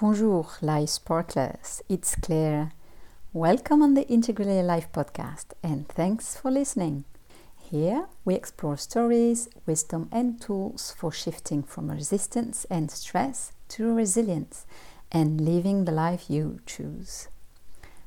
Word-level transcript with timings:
Bonjour, 0.00 0.48
life 0.60 0.88
sparklers. 0.88 1.80
It's 1.88 2.16
Claire. 2.16 2.72
Welcome 3.32 3.80
on 3.80 3.94
the 3.94 4.04
Integrally 4.08 4.60
Life 4.60 4.90
podcast, 4.90 5.52
and 5.62 5.86
thanks 5.86 6.36
for 6.36 6.50
listening. 6.50 7.04
Here 7.56 8.06
we 8.24 8.34
explore 8.34 8.76
stories, 8.76 9.48
wisdom, 9.66 10.08
and 10.10 10.40
tools 10.40 10.92
for 10.98 11.12
shifting 11.12 11.62
from 11.62 11.92
resistance 11.92 12.66
and 12.68 12.90
stress 12.90 13.52
to 13.68 13.94
resilience 13.94 14.66
and 15.12 15.40
living 15.40 15.84
the 15.84 15.92
life 15.92 16.28
you 16.28 16.58
choose. 16.66 17.28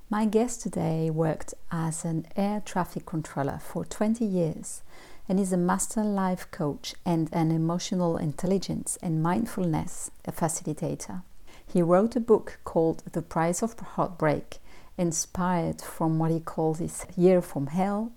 My 0.10 0.26
guest 0.26 0.64
today 0.64 1.10
worked 1.10 1.54
as 1.72 2.04
an 2.04 2.26
air 2.36 2.62
traffic 2.66 3.06
controller 3.06 3.62
for 3.64 3.86
20 3.86 4.26
years 4.26 4.84
and 5.30 5.40
is 5.40 5.54
a 5.54 5.58
master 5.58 6.04
life 6.04 6.52
coach 6.52 6.96
and 7.06 7.30
an 7.32 7.50
emotional 7.50 8.18
intelligence 8.18 8.98
and 9.02 9.24
mindfulness 9.24 10.12
facilitator. 10.28 11.22
He 11.68 11.82
wrote 11.82 12.16
a 12.16 12.22
book 12.22 12.60
called 12.64 13.04
The 13.12 13.22
Price 13.22 13.62
of 13.62 13.78
Heartbreak, 13.78 14.60
inspired 14.98 15.82
from 15.82 16.18
what 16.18 16.32
he 16.32 16.40
calls 16.40 16.80
his 16.80 17.06
year 17.16 17.42
from 17.42 17.68
hell. 17.68 18.14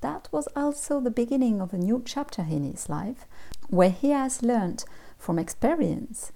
That 0.00 0.28
was 0.30 0.48
also 0.54 1.00
the 1.00 1.10
beginning 1.10 1.60
of 1.60 1.72
a 1.72 1.78
new 1.78 2.02
chapter 2.04 2.42
in 2.42 2.62
his 2.62 2.88
life, 2.88 3.26
where 3.68 3.90
he 3.90 4.10
has 4.10 4.42
learned 4.42 4.84
from 5.18 5.38
experience 5.38 6.30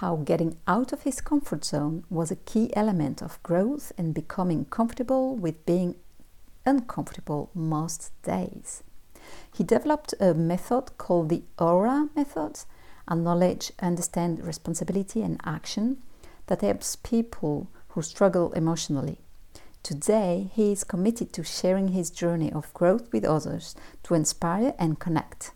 how 0.00 0.16
getting 0.16 0.56
out 0.66 0.92
of 0.92 1.02
his 1.02 1.20
comfort 1.20 1.64
zone 1.64 2.04
was 2.10 2.30
a 2.30 2.36
key 2.36 2.74
element 2.74 3.22
of 3.22 3.42
growth 3.42 3.92
and 3.96 4.14
becoming 4.14 4.64
comfortable 4.66 5.36
with 5.36 5.64
being 5.66 5.94
uncomfortable 6.66 7.50
most 7.54 8.10
days. 8.22 8.82
He 9.54 9.64
developed 9.64 10.14
a 10.20 10.34
method 10.34 10.96
called 10.98 11.28
the 11.28 11.42
AURA 11.58 12.08
method, 12.14 12.60
acknowledge, 13.10 13.72
understand 13.80 14.44
responsibility 14.44 15.22
and 15.22 15.40
action 15.44 16.02
that 16.46 16.60
helps 16.60 16.96
people 16.96 17.68
who 17.88 18.02
struggle 18.02 18.52
emotionally. 18.52 19.18
Today, 19.82 20.50
he 20.52 20.72
is 20.72 20.84
committed 20.84 21.32
to 21.32 21.42
sharing 21.42 21.88
his 21.88 22.10
journey 22.10 22.52
of 22.52 22.72
growth 22.72 23.12
with 23.12 23.24
others 23.24 23.74
to 24.04 24.14
inspire 24.14 24.74
and 24.78 24.98
connect. 24.98 25.50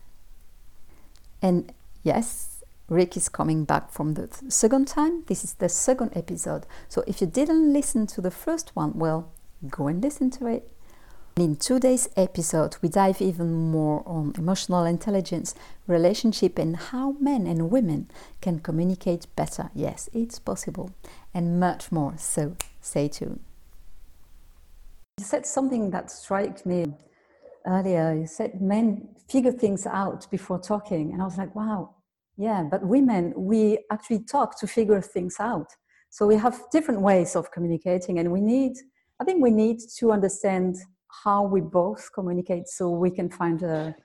And 1.41 1.71
yes, 2.03 2.63
Rick 2.89 3.15
is 3.15 3.29
coming 3.29 3.63
back 3.63 3.91
from 3.91 4.13
the 4.13 4.29
second 4.49 4.87
time. 4.87 5.23
This 5.27 5.43
is 5.43 5.53
the 5.53 5.69
second 5.69 6.11
episode. 6.15 6.65
So 6.89 7.03
if 7.07 7.21
you 7.21 7.27
didn't 7.27 7.71
listen 7.71 8.07
to 8.07 8.21
the 8.21 8.31
first 8.31 8.75
one, 8.75 8.97
well, 8.97 9.31
go 9.69 9.87
and 9.87 10.01
listen 10.01 10.29
to 10.31 10.47
it. 10.47 10.71
In 11.37 11.55
today's 11.55 12.09
episode, 12.17 12.77
we 12.81 12.89
dive 12.89 13.21
even 13.21 13.53
more 13.53 14.01
on 14.07 14.33
emotional 14.39 14.85
intelligence, 14.85 15.53
relationship, 15.85 16.57
and 16.57 16.75
how 16.75 17.11
men 17.19 17.45
and 17.45 17.69
women 17.69 18.09
can 18.41 18.59
communicate 18.59 19.27
better. 19.35 19.69
Yes, 19.75 20.09
it's 20.13 20.39
possible, 20.39 20.89
and 21.35 21.59
much 21.59 21.91
more. 21.91 22.15
So 22.17 22.55
stay 22.81 23.07
tuned. 23.07 23.41
You 25.19 25.25
said 25.25 25.45
something 25.45 25.91
that 25.91 26.09
struck 26.09 26.65
me 26.65 26.87
earlier. 27.67 28.15
You 28.15 28.25
said 28.25 28.59
men 28.59 29.07
figure 29.29 29.51
things 29.51 29.85
out 29.85 30.27
before 30.31 30.57
talking, 30.57 31.13
and 31.13 31.21
I 31.21 31.25
was 31.25 31.37
like, 31.37 31.53
wow, 31.53 31.93
yeah, 32.35 32.63
but 32.63 32.81
women, 32.81 33.35
we 33.37 33.77
actually 33.91 34.23
talk 34.23 34.59
to 34.59 34.65
figure 34.65 35.01
things 35.01 35.35
out. 35.39 35.67
So 36.09 36.25
we 36.25 36.37
have 36.37 36.63
different 36.71 37.01
ways 37.01 37.35
of 37.35 37.51
communicating, 37.51 38.17
and 38.17 38.31
we 38.31 38.41
need, 38.41 38.75
I 39.19 39.23
think 39.23 39.43
we 39.43 39.51
need 39.51 39.81
to 39.99 40.11
understand 40.11 40.77
how 41.23 41.43
we 41.43 41.61
both 41.61 42.09
communicate 42.13 42.67
so 42.67 42.89
we 42.89 43.09
can 43.09 43.29
find 43.29 43.63
a, 43.63 43.95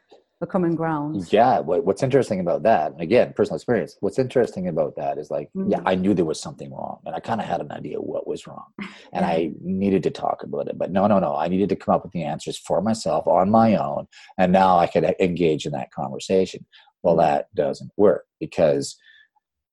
a 0.41 0.47
common 0.47 0.75
ground. 0.75 1.33
Yeah, 1.33 1.61
what, 1.61 1.85
what's 1.85 2.03
interesting 2.03 2.41
about 2.41 2.63
that, 2.65 2.93
again, 2.99 3.33
personal 3.35 3.57
experience, 3.57 3.97
what's 4.01 4.19
interesting 4.19 4.69
about 4.69 4.97
that 4.97 5.19
is 5.19 5.31
like, 5.31 5.49
mm-hmm. 5.57 5.71
yeah, 5.71 5.81
I 5.87 5.95
knew 5.95 6.15
there 6.15 6.25
was 6.25 6.41
something 6.41 6.73
wrong 6.73 7.01
and 7.07 7.15
I 7.15 7.21
kind 7.21 7.41
of 7.41 7.47
had 7.47 7.61
an 7.61 7.73
idea 7.73 7.99
what 7.99 8.27
was 8.27 8.47
wrong 8.47 8.67
and 9.13 9.25
I 9.25 9.53
needed 9.61 10.03
to 10.05 10.11
talk 10.11 10.43
about 10.43 10.69
it. 10.69 10.79
But 10.79 10.91
no, 10.91 11.07
no, 11.07 11.19
no, 11.19 11.37
I 11.37 11.49
needed 11.49 11.69
to 11.71 11.77
come 11.77 11.95
up 11.95 12.03
with 12.03 12.13
the 12.13 12.25
answers 12.25 12.59
for 12.59 12.81
myself 12.81 13.27
on 13.27 13.51
my 13.51 13.77
own. 13.77 14.07
And 14.39 14.53
now 14.53 14.79
I 14.79 14.87
could 14.87 15.05
engage 15.21 15.67
in 15.67 15.73
that 15.73 15.93
conversation. 15.93 16.67
Well, 17.03 17.17
mm-hmm. 17.17 17.27
that 17.27 17.55
doesn't 17.55 17.93
work 17.97 18.25
because 18.41 18.97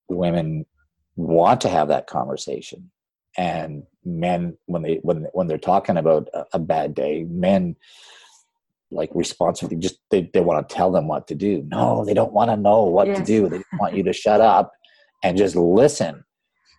women 0.08 0.66
want 1.16 1.62
to 1.62 1.70
have 1.70 1.90
that 1.90 2.08
conversation 2.08 2.92
and 3.38 3.84
men 4.06 4.58
when 4.66 4.82
they 4.82 4.96
when 5.02 5.28
when 5.34 5.48
they're 5.48 5.58
talking 5.58 5.98
about 5.98 6.28
a, 6.34 6.46
a 6.54 6.60
bad 6.60 6.94
day 6.94 7.26
men 7.30 7.76
like 8.92 9.10
responsibly 9.14 9.78
just 9.78 10.00
they, 10.10 10.30
they 10.34 10.42
want 10.42 10.68
to 10.68 10.76
tell 10.76 10.92
them 10.92 11.08
what 11.08 11.28
to 11.28 11.36
do 11.36 11.64
no 11.68 12.04
they 12.06 12.14
don't 12.14 12.34
want 12.34 12.50
to 12.50 12.58
know 12.58 12.84
what 12.84 13.08
yes. 13.08 13.20
to 13.20 13.26
do 13.26 13.50
they 13.50 13.62
want 13.80 13.96
you 13.96 14.04
to 14.04 14.14
shut 14.14 14.42
up 14.42 14.72
and 15.24 15.38
just 15.38 15.56
listen 15.56 16.24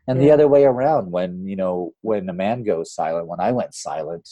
and 0.08 0.19
yeah. 0.19 0.25
the 0.25 0.31
other 0.32 0.48
way 0.48 0.64
around 0.64 1.10
when 1.10 1.47
you 1.47 1.56
know 1.56 1.92
when 2.00 2.28
a 2.28 2.32
man 2.32 2.64
goes 2.64 2.92
silent 2.92 3.26
when 3.26 3.41
i 3.41 3.52
went 3.52 3.75
silent 3.75 4.28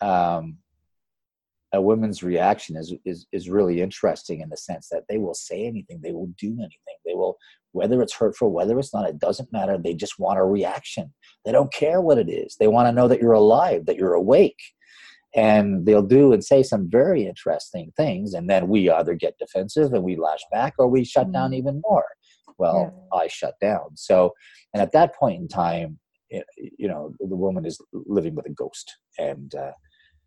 um 0.00 0.58
a 1.76 1.80
woman's 1.80 2.22
reaction 2.22 2.76
is, 2.76 2.94
is 3.04 3.26
is 3.32 3.48
really 3.48 3.80
interesting 3.80 4.40
in 4.40 4.48
the 4.48 4.56
sense 4.56 4.88
that 4.90 5.04
they 5.08 5.18
will 5.18 5.34
say 5.34 5.66
anything 5.66 6.00
they 6.02 6.12
will 6.12 6.30
do 6.38 6.52
anything 6.58 6.96
they 7.04 7.14
will 7.14 7.36
whether 7.72 8.00
it's 8.02 8.14
hurtful 8.14 8.50
whether 8.50 8.78
it's 8.78 8.94
not 8.94 9.08
it 9.08 9.18
doesn't 9.18 9.52
matter 9.52 9.76
they 9.76 9.94
just 9.94 10.18
want 10.18 10.38
a 10.38 10.44
reaction. 10.44 11.12
They 11.44 11.52
don't 11.52 11.72
care 11.72 12.00
what 12.00 12.18
it 12.18 12.28
is. 12.28 12.56
They 12.58 12.68
want 12.68 12.88
to 12.88 12.92
know 12.92 13.06
that 13.08 13.20
you're 13.20 13.32
alive 13.32 13.86
that 13.86 13.96
you're 13.96 14.14
awake. 14.14 14.60
And 15.34 15.84
they'll 15.84 16.02
do 16.02 16.32
and 16.32 16.42
say 16.42 16.62
some 16.62 16.88
very 16.88 17.26
interesting 17.26 17.92
things 17.96 18.32
and 18.32 18.48
then 18.48 18.68
we 18.68 18.90
either 18.90 19.14
get 19.14 19.38
defensive 19.38 19.92
and 19.92 20.02
we 20.02 20.16
lash 20.16 20.40
back 20.50 20.74
or 20.78 20.88
we 20.88 21.04
shut 21.04 21.30
down 21.30 21.50
mm-hmm. 21.50 21.58
even 21.58 21.82
more. 21.86 22.06
Well 22.58 23.08
yeah. 23.12 23.18
i 23.18 23.26
shut 23.28 23.54
down. 23.60 23.96
So 23.96 24.32
and 24.72 24.82
at 24.82 24.92
that 24.92 25.14
point 25.14 25.40
in 25.40 25.48
time 25.48 25.98
you 26.56 26.88
know 26.88 27.12
the 27.20 27.36
woman 27.36 27.64
is 27.64 27.78
living 27.92 28.34
with 28.34 28.46
a 28.46 28.50
ghost 28.50 28.96
and 29.18 29.54
uh, 29.54 29.72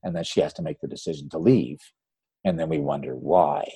and 0.03 0.15
then 0.15 0.23
she 0.23 0.41
has 0.41 0.53
to 0.53 0.61
make 0.61 0.79
the 0.81 0.87
decision 0.87 1.29
to 1.29 1.37
leave 1.37 1.79
and 2.45 2.59
then 2.59 2.69
we 2.69 2.79
wonder 2.79 3.15
why. 3.15 3.69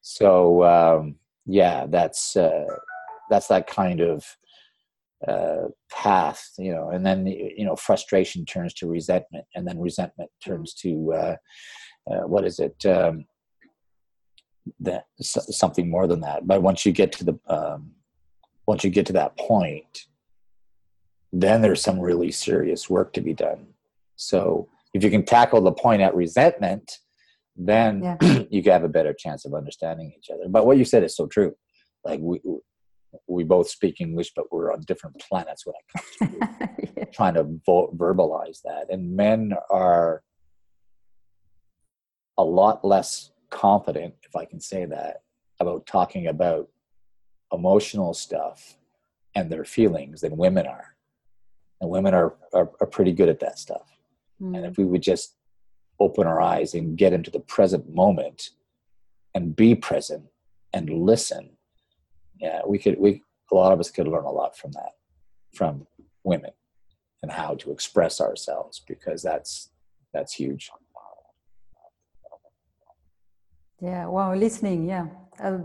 So 0.00 0.64
um, 0.64 1.16
yeah 1.48 1.86
that's 1.88 2.36
uh, 2.36 2.66
that's 3.30 3.48
that 3.48 3.66
kind 3.66 4.00
of 4.00 4.24
uh, 5.26 5.66
path 5.90 6.50
you 6.58 6.70
know 6.70 6.90
and 6.90 7.04
then 7.04 7.26
you 7.26 7.64
know 7.64 7.74
frustration 7.74 8.44
turns 8.44 8.72
to 8.72 8.86
resentment 8.86 9.44
and 9.56 9.66
then 9.66 9.80
resentment 9.80 10.30
turns 10.44 10.74
to 10.74 11.12
uh, 11.12 11.36
uh, 12.08 12.20
what 12.26 12.44
is 12.44 12.60
it 12.60 12.86
um, 12.86 13.24
that 14.78 15.06
something 15.20 15.88
more 15.88 16.06
than 16.06 16.20
that. 16.20 16.46
But 16.46 16.62
once 16.62 16.84
you 16.84 16.92
get 16.92 17.10
to 17.12 17.24
the 17.24 17.38
um, 17.48 17.92
once 18.66 18.84
you 18.84 18.90
get 18.90 19.06
to 19.06 19.14
that 19.14 19.36
point 19.38 20.06
then 21.32 21.60
there's 21.60 21.82
some 21.82 22.00
really 22.00 22.30
serious 22.30 22.88
work 22.88 23.12
to 23.12 23.20
be 23.20 23.34
done. 23.34 23.66
So 24.16 24.68
if 24.98 25.04
you 25.04 25.10
can 25.10 25.24
tackle 25.24 25.60
the 25.60 25.72
point 25.72 26.02
at 26.02 26.14
resentment, 26.14 26.98
then 27.56 28.02
yeah. 28.02 28.42
you 28.50 28.62
have 28.70 28.84
a 28.84 28.88
better 28.88 29.12
chance 29.12 29.44
of 29.44 29.54
understanding 29.54 30.12
each 30.16 30.30
other. 30.30 30.48
But 30.48 30.66
what 30.66 30.78
you 30.78 30.84
said 30.84 31.02
is 31.02 31.16
so 31.16 31.26
true. 31.26 31.54
Like 32.04 32.20
we 32.20 32.40
we 33.26 33.42
both 33.44 33.68
speak 33.68 34.00
English, 34.00 34.32
but 34.36 34.52
we're 34.52 34.72
on 34.72 34.82
different 34.82 35.18
planets 35.18 35.64
when 35.64 35.74
it 35.74 35.86
comes 35.96 36.32
to 36.32 36.38
yeah. 36.38 37.04
trying 37.12 37.34
to 37.34 37.44
vo- 37.64 37.92
verbalize 37.96 38.60
that. 38.62 38.86
And 38.90 39.16
men 39.16 39.54
are 39.70 40.22
a 42.36 42.44
lot 42.44 42.84
less 42.84 43.30
confident, 43.50 44.14
if 44.22 44.36
I 44.36 44.44
can 44.44 44.60
say 44.60 44.84
that, 44.86 45.22
about 45.60 45.86
talking 45.86 46.26
about 46.26 46.68
emotional 47.52 48.14
stuff 48.14 48.76
and 49.34 49.50
their 49.50 49.64
feelings 49.64 50.20
than 50.20 50.36
women 50.36 50.66
are. 50.66 50.94
And 51.80 51.90
women 51.90 52.14
are, 52.14 52.34
are, 52.52 52.70
are 52.80 52.86
pretty 52.86 53.12
good 53.12 53.28
at 53.28 53.40
that 53.40 53.58
stuff. 53.58 53.97
Mm. 54.40 54.56
And 54.56 54.66
if 54.66 54.78
we 54.78 54.84
would 54.84 55.02
just 55.02 55.34
open 56.00 56.26
our 56.26 56.40
eyes 56.40 56.74
and 56.74 56.96
get 56.96 57.12
into 57.12 57.30
the 57.30 57.40
present 57.40 57.92
moment 57.92 58.50
and 59.34 59.54
be 59.54 59.74
present 59.74 60.24
and 60.72 60.88
listen, 60.90 61.50
yeah, 62.40 62.60
we 62.66 62.78
could, 62.78 62.98
we, 62.98 63.22
a 63.50 63.54
lot 63.54 63.72
of 63.72 63.80
us 63.80 63.90
could 63.90 64.06
learn 64.06 64.24
a 64.24 64.30
lot 64.30 64.56
from 64.56 64.72
that, 64.72 64.92
from 65.54 65.86
women 66.24 66.52
and 67.22 67.32
how 67.32 67.54
to 67.56 67.72
express 67.72 68.20
ourselves 68.20 68.82
because 68.86 69.22
that's, 69.22 69.70
that's 70.12 70.34
huge. 70.34 70.70
Yeah, 73.80 74.06
wow, 74.06 74.34
listening, 74.34 74.88
yeah. 74.88 75.06
Uh, 75.40 75.58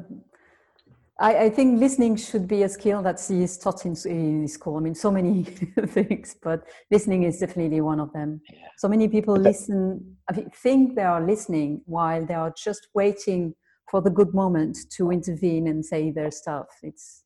I, 1.24 1.46
I, 1.46 1.50
think 1.50 1.80
listening 1.80 2.18
should 2.18 2.50
be 2.50 2.64
a 2.64 2.70
skill 2.70 3.02
that 3.04 3.16
is 3.32 3.58
taught 3.58 3.86
in, 3.86 3.96
in 4.06 4.46
school. 4.50 4.76
I 4.76 4.82
mean, 4.82 4.94
so 4.94 5.10
many 5.10 5.44
things, 5.88 6.36
but 6.44 6.68
listening 6.92 7.24
is 7.24 7.40
definitely 7.40 7.80
one 7.80 8.02
of 8.02 8.12
them. 8.12 8.42
Yeah. 8.52 8.68
So 8.78 8.90
many 8.90 9.08
people 9.08 9.36
listen, 9.36 10.18
I 10.30 10.34
think 10.34 10.96
they 10.96 11.04
are 11.04 11.26
listening 11.26 11.82
while 11.86 12.26
they 12.26 12.34
are 12.34 12.54
just 12.58 12.90
waiting 12.94 13.56
for 13.90 14.02
the 14.02 14.10
good 14.10 14.34
moment 14.34 14.78
to 14.98 15.12
intervene 15.12 15.68
and 15.68 15.86
say 15.86 16.12
their 16.12 16.30
stuff. 16.30 16.68
It's 16.82 17.24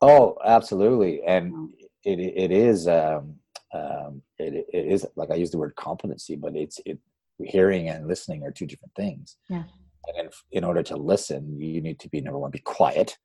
oh, 0.00 0.36
absolutely, 0.44 1.20
and 1.24 1.70
it 2.04 2.20
it 2.20 2.52
is 2.52 2.86
um, 2.86 3.34
um, 3.74 4.22
it, 4.38 4.64
it 4.72 4.86
is 4.92 5.04
like 5.16 5.32
I 5.32 5.34
use 5.34 5.50
the 5.50 5.58
word 5.58 5.74
competency, 5.74 6.36
but 6.36 6.54
it's 6.54 6.78
it 6.86 6.98
hearing 7.42 7.88
and 7.88 8.06
listening 8.06 8.44
are 8.44 8.52
two 8.52 8.66
different 8.66 8.94
things. 8.94 9.36
Yeah 9.48 9.64
and 10.06 10.26
in, 10.26 10.30
in 10.52 10.64
order 10.64 10.82
to 10.84 10.96
listen, 10.96 11.60
you 11.60 11.80
need 11.80 11.98
to 12.00 12.08
be 12.08 12.20
number 12.20 12.38
one, 12.38 12.50
be 12.50 12.58
quiet. 12.60 13.16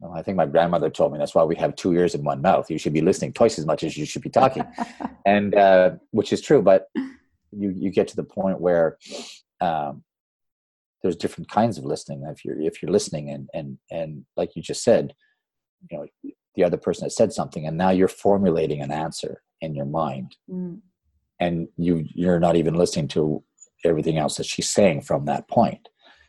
Well, 0.00 0.12
I 0.14 0.22
think 0.22 0.36
my 0.36 0.46
grandmother 0.46 0.90
told 0.90 1.12
me 1.12 1.18
that's 1.18 1.34
why 1.34 1.44
we 1.44 1.54
have 1.56 1.76
two 1.76 1.92
ears 1.94 2.14
and 2.14 2.24
one 2.24 2.42
mouth. 2.42 2.70
You 2.70 2.78
should 2.78 2.92
be 2.92 3.00
listening 3.00 3.32
twice 3.32 3.58
as 3.58 3.66
much 3.66 3.84
as 3.84 3.96
you 3.96 4.04
should 4.04 4.22
be 4.22 4.30
talking, 4.30 4.64
and 5.26 5.54
uh, 5.54 5.90
which 6.10 6.32
is 6.32 6.40
true. 6.40 6.60
But 6.60 6.88
you 7.52 7.72
you 7.76 7.90
get 7.90 8.08
to 8.08 8.16
the 8.16 8.24
point 8.24 8.60
where 8.60 8.98
um, 9.60 10.02
there's 11.02 11.16
different 11.16 11.48
kinds 11.48 11.78
of 11.78 11.84
listening. 11.84 12.24
If 12.28 12.44
you're 12.44 12.60
if 12.60 12.82
you're 12.82 12.90
listening 12.90 13.30
and 13.30 13.48
and 13.54 13.78
and 13.90 14.24
like 14.36 14.56
you 14.56 14.62
just 14.62 14.82
said, 14.82 15.14
you 15.88 15.98
know, 15.98 16.32
the 16.56 16.64
other 16.64 16.76
person 16.76 17.04
has 17.04 17.14
said 17.14 17.32
something, 17.32 17.66
and 17.66 17.76
now 17.76 17.90
you're 17.90 18.08
formulating 18.08 18.80
an 18.80 18.90
answer 18.90 19.42
in 19.60 19.74
your 19.74 19.86
mind, 19.86 20.36
mm. 20.50 20.80
and 21.38 21.68
you 21.76 22.04
you're 22.12 22.40
not 22.40 22.56
even 22.56 22.74
listening 22.74 23.08
to 23.08 23.44
everything 23.84 24.18
else 24.18 24.36
that 24.36 24.46
she's 24.46 24.68
saying 24.68 25.02
from 25.02 25.24
that 25.26 25.48
point. 25.48 25.88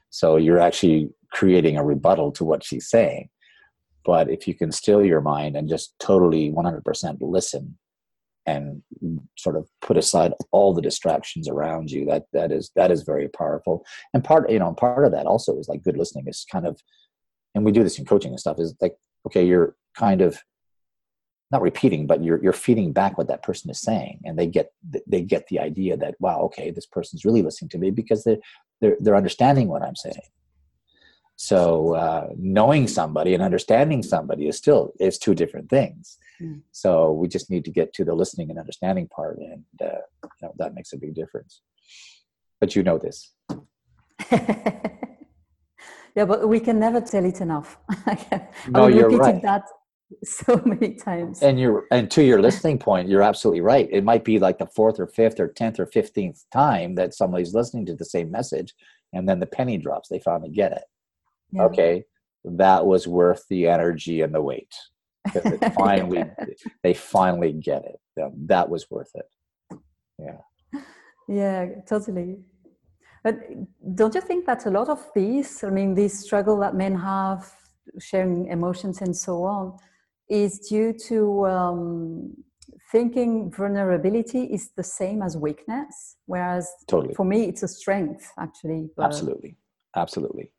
So 0.09 0.35
you're 0.35 0.59
actually 0.59 1.09
creating 1.31 1.77
a 1.77 1.83
rebuttal 1.83 2.31
to 2.33 2.43
what 2.43 2.63
she's 2.63 2.89
saying. 2.89 3.29
But 4.05 4.29
if 4.29 4.47
you 4.47 4.53
can 4.53 4.71
still 4.71 5.03
your 5.03 5.21
mind 5.21 5.55
and 5.55 5.69
just 5.69 5.95
totally 5.99 6.51
100% 6.51 7.17
listen 7.21 7.77
and 8.45 8.83
sort 9.37 9.55
of 9.55 9.69
put 9.81 9.97
aside 9.97 10.33
all 10.51 10.73
the 10.73 10.81
distractions 10.81 11.47
around 11.47 11.89
you, 11.89 12.05
that 12.05 12.25
that 12.33 12.51
is 12.51 12.71
that 12.75 12.91
is 12.91 13.03
very 13.03 13.29
powerful. 13.29 13.85
And 14.13 14.23
part 14.23 14.49
you 14.49 14.59
know 14.59 14.73
part 14.73 15.05
of 15.05 15.13
that 15.13 15.25
also 15.25 15.57
is 15.57 15.69
like 15.69 15.81
good 15.81 15.97
listening 15.97 16.27
is 16.27 16.45
kind 16.51 16.67
of, 16.67 16.81
and 17.55 17.63
we 17.63 17.71
do 17.71 17.83
this 17.83 17.97
in 17.97 18.05
coaching 18.05 18.31
and 18.31 18.39
stuff 18.39 18.59
is 18.59 18.75
like 18.81 18.95
okay 19.25 19.45
you're 19.45 19.75
kind 19.95 20.21
of 20.21 20.37
not 21.53 21.61
repeating 21.61 22.05
but 22.05 22.23
you're 22.23 22.41
you're 22.43 22.51
feeding 22.51 22.91
back 22.91 23.17
what 23.17 23.27
that 23.27 23.43
person 23.43 23.69
is 23.69 23.79
saying 23.79 24.19
and 24.25 24.37
they 24.37 24.47
get 24.47 24.73
they 25.07 25.21
get 25.21 25.47
the 25.47 25.59
idea 25.59 25.95
that 25.95 26.15
wow 26.19 26.39
okay 26.41 26.71
this 26.71 26.85
person's 26.85 27.23
really 27.23 27.41
listening 27.41 27.69
to 27.69 27.77
me 27.77 27.89
because 27.91 28.23
they 28.25 28.37
they're, 28.81 28.97
they're 28.99 29.15
understanding 29.15 29.67
what 29.69 29.81
i'm 29.81 29.95
saying 29.95 30.27
so 31.35 31.93
uh, 31.95 32.27
knowing 32.37 32.87
somebody 32.87 33.33
and 33.33 33.41
understanding 33.41 34.03
somebody 34.03 34.47
is 34.47 34.57
still 34.57 34.93
is 34.99 35.17
two 35.17 35.33
different 35.33 35.69
things. 35.69 36.17
Mm. 36.41 36.61
So 36.71 37.11
we 37.11 37.27
just 37.27 37.49
need 37.49 37.65
to 37.65 37.71
get 37.71 37.93
to 37.93 38.05
the 38.05 38.13
listening 38.13 38.49
and 38.49 38.59
understanding 38.59 39.07
part, 39.07 39.39
and 39.39 39.63
uh, 39.81 40.03
you 40.23 40.29
know, 40.41 40.53
that 40.57 40.75
makes 40.75 40.93
a 40.93 40.97
big 40.97 41.15
difference. 41.15 41.61
But 42.59 42.75
you 42.75 42.83
know 42.83 42.97
this. 42.97 43.33
yeah, 44.31 46.25
but 46.25 46.47
we 46.47 46.59
can 46.59 46.79
never 46.79 47.01
tell 47.01 47.25
it 47.25 47.41
enough. 47.41 47.77
no, 48.69 48.87
you're 48.87 49.09
right. 49.09 49.41
That 49.41 49.63
so 50.23 50.61
many 50.65 50.95
times. 50.95 51.41
And 51.41 51.59
you're 51.59 51.85
and 51.91 52.09
to 52.11 52.23
your 52.23 52.41
listening 52.41 52.79
point, 52.79 53.09
you're 53.09 53.23
absolutely 53.23 53.61
right. 53.61 53.87
It 53.91 54.03
might 54.03 54.23
be 54.23 54.39
like 54.39 54.57
the 54.57 54.67
fourth 54.67 54.99
or 54.99 55.07
fifth 55.07 55.39
or 55.39 55.47
tenth 55.47 55.79
or 55.79 55.85
fifteenth 55.85 56.43
time 56.51 56.95
that 56.95 57.13
somebody's 57.13 57.53
listening 57.53 57.85
to 57.87 57.95
the 57.95 58.05
same 58.05 58.31
message, 58.31 58.73
and 59.13 59.27
then 59.27 59.39
the 59.39 59.45
penny 59.45 59.77
drops. 59.77 60.09
They 60.09 60.19
finally 60.19 60.49
get 60.49 60.71
it 60.71 60.83
yeah. 61.53 61.63
okay 61.63 62.03
that 62.43 62.85
was 62.85 63.07
worth 63.07 63.45
the 63.49 63.67
energy 63.67 64.21
and 64.21 64.33
the 64.33 64.41
wait 64.41 64.73
finally 65.75 66.25
they 66.83 66.93
finally 66.93 67.53
get 67.53 67.83
it 67.85 67.99
that 68.47 68.69
was 68.69 68.89
worth 68.89 69.11
it 69.15 69.79
yeah 70.19 70.39
yeah 71.27 71.65
totally 71.87 72.37
but 73.23 73.35
don't 73.95 74.15
you 74.15 74.21
think 74.21 74.45
that 74.45 74.65
a 74.65 74.69
lot 74.69 74.89
of 74.89 75.09
these 75.15 75.63
i 75.63 75.69
mean 75.69 75.93
this 75.93 76.19
struggle 76.19 76.59
that 76.59 76.75
men 76.75 76.95
have 76.95 77.53
sharing 77.99 78.47
emotions 78.47 79.01
and 79.01 79.15
so 79.15 79.43
on 79.43 79.77
is 80.29 80.59
due 80.59 80.93
to 80.93 81.45
um, 81.45 82.33
thinking 82.91 83.51
vulnerability 83.51 84.43
is 84.45 84.71
the 84.77 84.83
same 84.83 85.21
as 85.21 85.35
weakness 85.37 86.17
whereas 86.25 86.69
totally. 86.87 87.13
for 87.13 87.25
me 87.25 87.45
it's 87.45 87.63
a 87.63 87.67
strength 87.67 88.31
actually 88.39 88.89
but... 88.95 89.05
absolutely 89.05 89.55
absolutely 89.95 90.51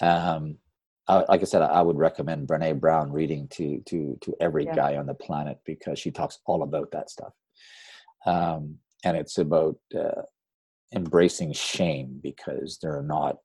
um, 0.00 0.58
I, 1.08 1.24
like 1.28 1.40
I 1.40 1.44
said, 1.44 1.62
I 1.62 1.82
would 1.82 1.96
recommend 1.96 2.48
Brene 2.48 2.80
Brown 2.80 3.12
reading 3.12 3.48
to 3.52 3.80
to 3.86 4.18
to 4.20 4.34
every 4.40 4.64
yeah. 4.64 4.74
guy 4.74 4.96
on 4.96 5.06
the 5.06 5.14
planet 5.14 5.58
because 5.64 5.98
she 5.98 6.10
talks 6.10 6.38
all 6.46 6.62
about 6.62 6.90
that 6.92 7.10
stuff, 7.10 7.32
um, 8.26 8.76
and 9.04 9.16
it's 9.16 9.38
about 9.38 9.76
uh, 9.96 10.22
embracing 10.94 11.52
shame 11.52 12.20
because 12.22 12.78
they're 12.82 13.02
not 13.02 13.36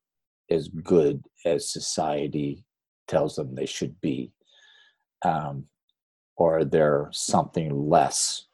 as 0.50 0.68
good 0.70 1.24
as 1.46 1.72
society 1.72 2.66
tells 3.08 3.36
them 3.36 3.56
they 3.56 3.66
should 3.66 4.00
be, 4.02 4.32
um, 5.24 5.66
or 6.38 6.64
they're 6.64 7.10
something 7.12 7.90
less 7.90 8.46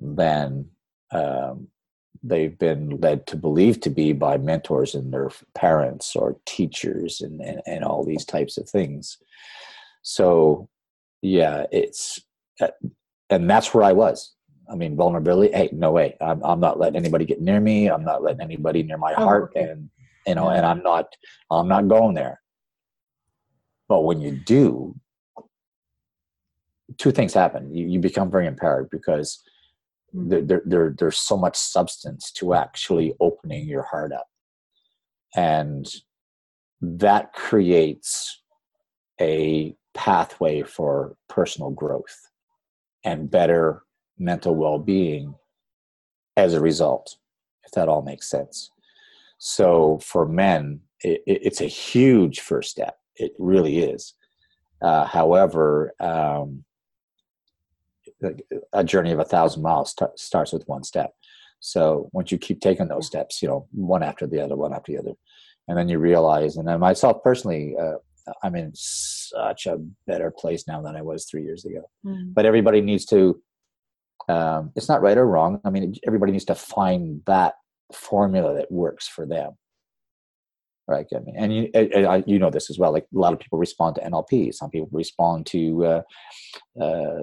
than 0.00 0.68
um, 1.12 1.68
they've 2.22 2.58
been 2.58 3.00
led 3.00 3.26
to 3.26 3.36
believe 3.36 3.80
to 3.80 3.90
be 3.90 4.12
by 4.12 4.36
mentors 4.36 4.94
and 4.94 5.12
their 5.12 5.30
parents 5.54 6.14
or 6.14 6.36
teachers 6.46 7.20
and, 7.20 7.40
and, 7.40 7.60
and 7.66 7.84
all 7.84 8.04
these 8.04 8.24
types 8.24 8.58
of 8.58 8.68
things. 8.68 9.18
So, 10.02 10.68
yeah, 11.20 11.64
it's, 11.72 12.20
uh, 12.60 12.68
and 13.30 13.48
that's 13.48 13.72
where 13.72 13.84
I 13.84 13.92
was. 13.92 14.34
I 14.70 14.74
mean, 14.74 14.96
vulnerability. 14.96 15.52
Hey, 15.52 15.68
no 15.72 15.90
way. 15.90 16.16
I'm, 16.20 16.42
I'm 16.44 16.60
not 16.60 16.78
letting 16.78 16.96
anybody 16.96 17.24
get 17.24 17.40
near 17.40 17.60
me. 17.60 17.88
I'm 17.88 18.04
not 18.04 18.22
letting 18.22 18.40
anybody 18.40 18.82
near 18.82 18.98
my 18.98 19.14
oh, 19.16 19.24
heart, 19.24 19.52
okay. 19.56 19.68
and 19.68 19.90
you 20.26 20.36
know, 20.36 20.50
and 20.50 20.64
I'm 20.64 20.82
not, 20.82 21.14
I'm 21.50 21.68
not 21.68 21.88
going 21.88 22.14
there. 22.14 22.40
But 23.88 24.02
when 24.02 24.20
you 24.20 24.30
do, 24.30 24.94
two 26.98 27.12
things 27.12 27.34
happen. 27.34 27.74
You, 27.74 27.86
you 27.86 27.98
become 27.98 28.30
very 28.30 28.46
empowered 28.46 28.90
because 28.90 29.42
there, 30.12 30.42
there, 30.42 30.62
there, 30.64 30.94
there's 30.98 31.18
so 31.18 31.36
much 31.36 31.56
substance 31.56 32.30
to 32.32 32.54
actually 32.54 33.14
opening 33.20 33.66
your 33.68 33.82
heart 33.82 34.12
up. 34.12 34.28
And 35.34 35.86
that 36.80 37.32
creates 37.32 38.42
a 39.20 39.74
pathway 39.94 40.62
for 40.62 41.16
personal 41.28 41.70
growth 41.70 42.30
and 43.04 43.30
better 43.30 43.82
mental 44.18 44.54
well-being 44.54 45.34
as 46.36 46.54
a 46.54 46.60
result 46.60 47.16
if 47.64 47.72
that 47.72 47.88
all 47.88 48.02
makes 48.02 48.28
sense. 48.28 48.70
So 49.38 49.98
for 50.02 50.26
men 50.26 50.80
it, 51.00 51.22
it's 51.26 51.60
a 51.60 51.66
huge 51.66 52.40
first 52.40 52.70
step. 52.70 52.98
It 53.16 53.32
really 53.38 53.78
is. 53.78 54.14
Uh, 54.80 55.04
however 55.04 55.92
um, 56.00 56.64
a 58.72 58.84
journey 58.84 59.12
of 59.12 59.18
a 59.18 59.24
thousand 59.24 59.62
miles 59.62 59.94
t- 59.94 60.06
starts 60.16 60.52
with 60.52 60.66
one 60.68 60.84
step. 60.84 61.12
So 61.60 62.08
once 62.12 62.32
you 62.32 62.38
keep 62.38 62.60
taking 62.60 62.88
those 62.88 63.06
steps, 63.06 63.40
you 63.40 63.48
know, 63.48 63.68
one 63.70 64.02
after 64.02 64.26
the 64.26 64.40
other, 64.40 64.56
one 64.56 64.74
after 64.74 64.92
the 64.92 64.98
other, 64.98 65.12
and 65.68 65.78
then 65.78 65.88
you 65.88 65.98
realize, 65.98 66.56
and 66.56 66.66
then 66.66 66.80
myself 66.80 67.22
personally, 67.22 67.76
uh, 67.80 67.94
I'm 68.42 68.56
in 68.56 68.72
such 68.74 69.66
a 69.66 69.78
better 70.06 70.30
place 70.30 70.66
now 70.66 70.80
than 70.82 70.96
I 70.96 71.02
was 71.02 71.24
three 71.24 71.42
years 71.42 71.64
ago. 71.64 71.88
Mm. 72.04 72.34
But 72.34 72.46
everybody 72.46 72.80
needs 72.80 73.04
to. 73.06 73.40
Um, 74.28 74.70
it's 74.76 74.88
not 74.88 75.02
right 75.02 75.18
or 75.18 75.26
wrong. 75.26 75.60
I 75.64 75.70
mean, 75.70 75.94
everybody 76.06 76.30
needs 76.32 76.44
to 76.46 76.54
find 76.54 77.22
that 77.26 77.54
formula 77.92 78.54
that 78.54 78.70
works 78.70 79.08
for 79.08 79.26
them. 79.26 79.52
Right. 80.88 81.06
I 81.14 81.18
mean, 81.20 81.36
and 81.36 81.54
you, 81.54 82.22
you 82.26 82.38
know 82.38 82.50
this 82.50 82.68
as 82.68 82.78
well. 82.78 82.92
Like 82.92 83.06
a 83.14 83.18
lot 83.18 83.32
of 83.32 83.38
people 83.38 83.58
respond 83.58 83.96
to 83.96 84.02
NLP. 84.02 84.52
Some 84.52 84.70
people 84.70 84.88
respond 84.92 85.46
to 85.46 85.84
uh, 85.84 86.02
uh, 86.80 87.22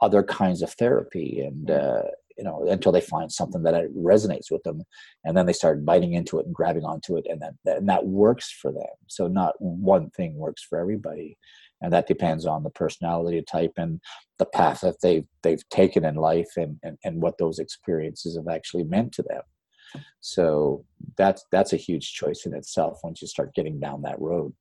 other 0.00 0.22
kinds 0.22 0.62
of 0.62 0.72
therapy 0.72 1.40
and 1.40 1.70
uh, 1.70 2.02
you 2.36 2.44
know 2.44 2.64
until 2.68 2.92
they 2.92 3.00
find 3.00 3.30
something 3.30 3.62
that 3.62 3.74
resonates 3.96 4.50
with 4.50 4.62
them 4.62 4.82
and 5.24 5.36
then 5.36 5.46
they 5.46 5.52
start 5.52 5.84
biting 5.84 6.14
into 6.14 6.38
it 6.38 6.46
and 6.46 6.54
grabbing 6.54 6.84
onto 6.84 7.16
it 7.16 7.26
and 7.28 7.42
that 7.42 7.76
and 7.76 7.88
that 7.88 8.06
works 8.06 8.50
for 8.50 8.72
them. 8.72 8.86
So 9.08 9.26
not 9.26 9.54
one 9.58 10.10
thing 10.10 10.34
works 10.34 10.62
for 10.62 10.78
everybody 10.78 11.36
and 11.80 11.92
that 11.92 12.08
depends 12.08 12.46
on 12.46 12.62
the 12.62 12.70
personality 12.70 13.42
type 13.42 13.72
and 13.76 14.00
the 14.38 14.46
path 14.46 14.80
that 14.82 15.00
they've 15.02 15.26
they've 15.42 15.68
taken 15.70 16.04
in 16.04 16.14
life 16.14 16.50
and, 16.56 16.78
and 16.82 16.96
and 17.04 17.20
what 17.20 17.38
those 17.38 17.58
experiences 17.58 18.36
have 18.36 18.48
actually 18.48 18.84
meant 18.84 19.12
to 19.12 19.22
them. 19.22 19.42
So 20.20 20.84
that's 21.16 21.44
that's 21.50 21.72
a 21.72 21.76
huge 21.76 22.12
choice 22.12 22.46
in 22.46 22.54
itself 22.54 23.00
once 23.02 23.20
you 23.20 23.28
start 23.28 23.54
getting 23.54 23.80
down 23.80 24.02
that 24.02 24.20
road 24.20 24.52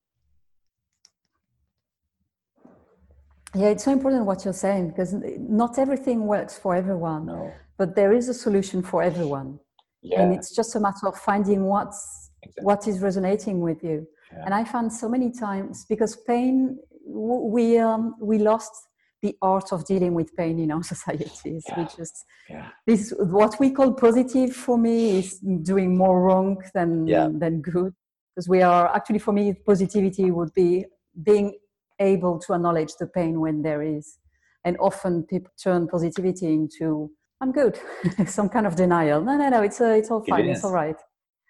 Yeah, 3.55 3.69
it's 3.69 3.83
so 3.83 3.91
important 3.91 4.25
what 4.25 4.43
you're 4.43 4.53
saying 4.53 4.89
because 4.89 5.13
not 5.13 5.79
everything 5.79 6.25
works 6.25 6.57
for 6.57 6.75
everyone. 6.75 7.27
No. 7.27 7.53
But 7.77 7.95
there 7.95 8.13
is 8.13 8.27
a 8.29 8.33
solution 8.33 8.81
for 8.81 9.01
everyone. 9.01 9.59
Yeah. 10.01 10.21
And 10.21 10.33
it's 10.33 10.55
just 10.55 10.75
a 10.75 10.79
matter 10.79 11.07
of 11.07 11.17
finding 11.17 11.63
what's 11.63 12.31
exactly. 12.43 12.65
what 12.65 12.87
is 12.87 12.99
resonating 12.99 13.61
with 13.61 13.83
you. 13.83 14.07
Yeah. 14.31 14.43
And 14.45 14.53
I 14.53 14.63
found 14.63 14.91
so 14.91 15.07
many 15.09 15.31
times 15.31 15.85
because 15.87 16.15
pain, 16.27 16.77
we 17.05 17.77
um, 17.77 18.15
we 18.19 18.37
lost 18.37 18.71
the 19.21 19.35
art 19.41 19.71
of 19.71 19.85
dealing 19.85 20.13
with 20.13 20.35
pain 20.35 20.59
in 20.59 20.71
our 20.71 20.83
societies. 20.93 21.63
Yeah. 21.67 21.79
We 21.79 21.83
just 21.97 22.25
this 22.85 23.13
what 23.17 23.59
we 23.59 23.71
call 23.71 23.93
positive 23.93 24.55
for 24.55 24.77
me 24.77 25.19
is 25.19 25.39
doing 25.39 25.97
more 25.97 26.21
wrong 26.21 26.61
than 26.73 27.05
than 27.39 27.61
good 27.61 27.93
because 28.35 28.47
we 28.47 28.61
are 28.61 28.93
actually 28.95 29.19
for 29.19 29.31
me 29.31 29.53
positivity 29.53 30.31
would 30.31 30.53
be 30.53 30.85
being 31.23 31.57
able 31.99 32.39
to 32.39 32.53
acknowledge 32.53 32.95
the 32.99 33.07
pain 33.07 33.39
when 33.39 33.61
there 33.61 33.81
is. 33.81 34.17
And 34.65 34.77
often 34.79 35.23
people 35.23 35.51
turn 35.61 35.87
positivity 35.87 36.47
into, 36.47 37.11
I'm 37.41 37.51
good, 37.51 37.79
some 38.25 38.49
kind 38.49 38.67
of 38.67 38.75
denial. 38.75 39.21
No, 39.21 39.37
no, 39.37 39.49
no, 39.49 39.61
it's, 39.61 39.79
uh, 39.79 39.85
it's 39.99 40.11
all 40.11 40.23
fine, 40.23 40.45
it 40.45 40.51
it's 40.51 40.63
all 40.63 40.71
right. 40.71 40.95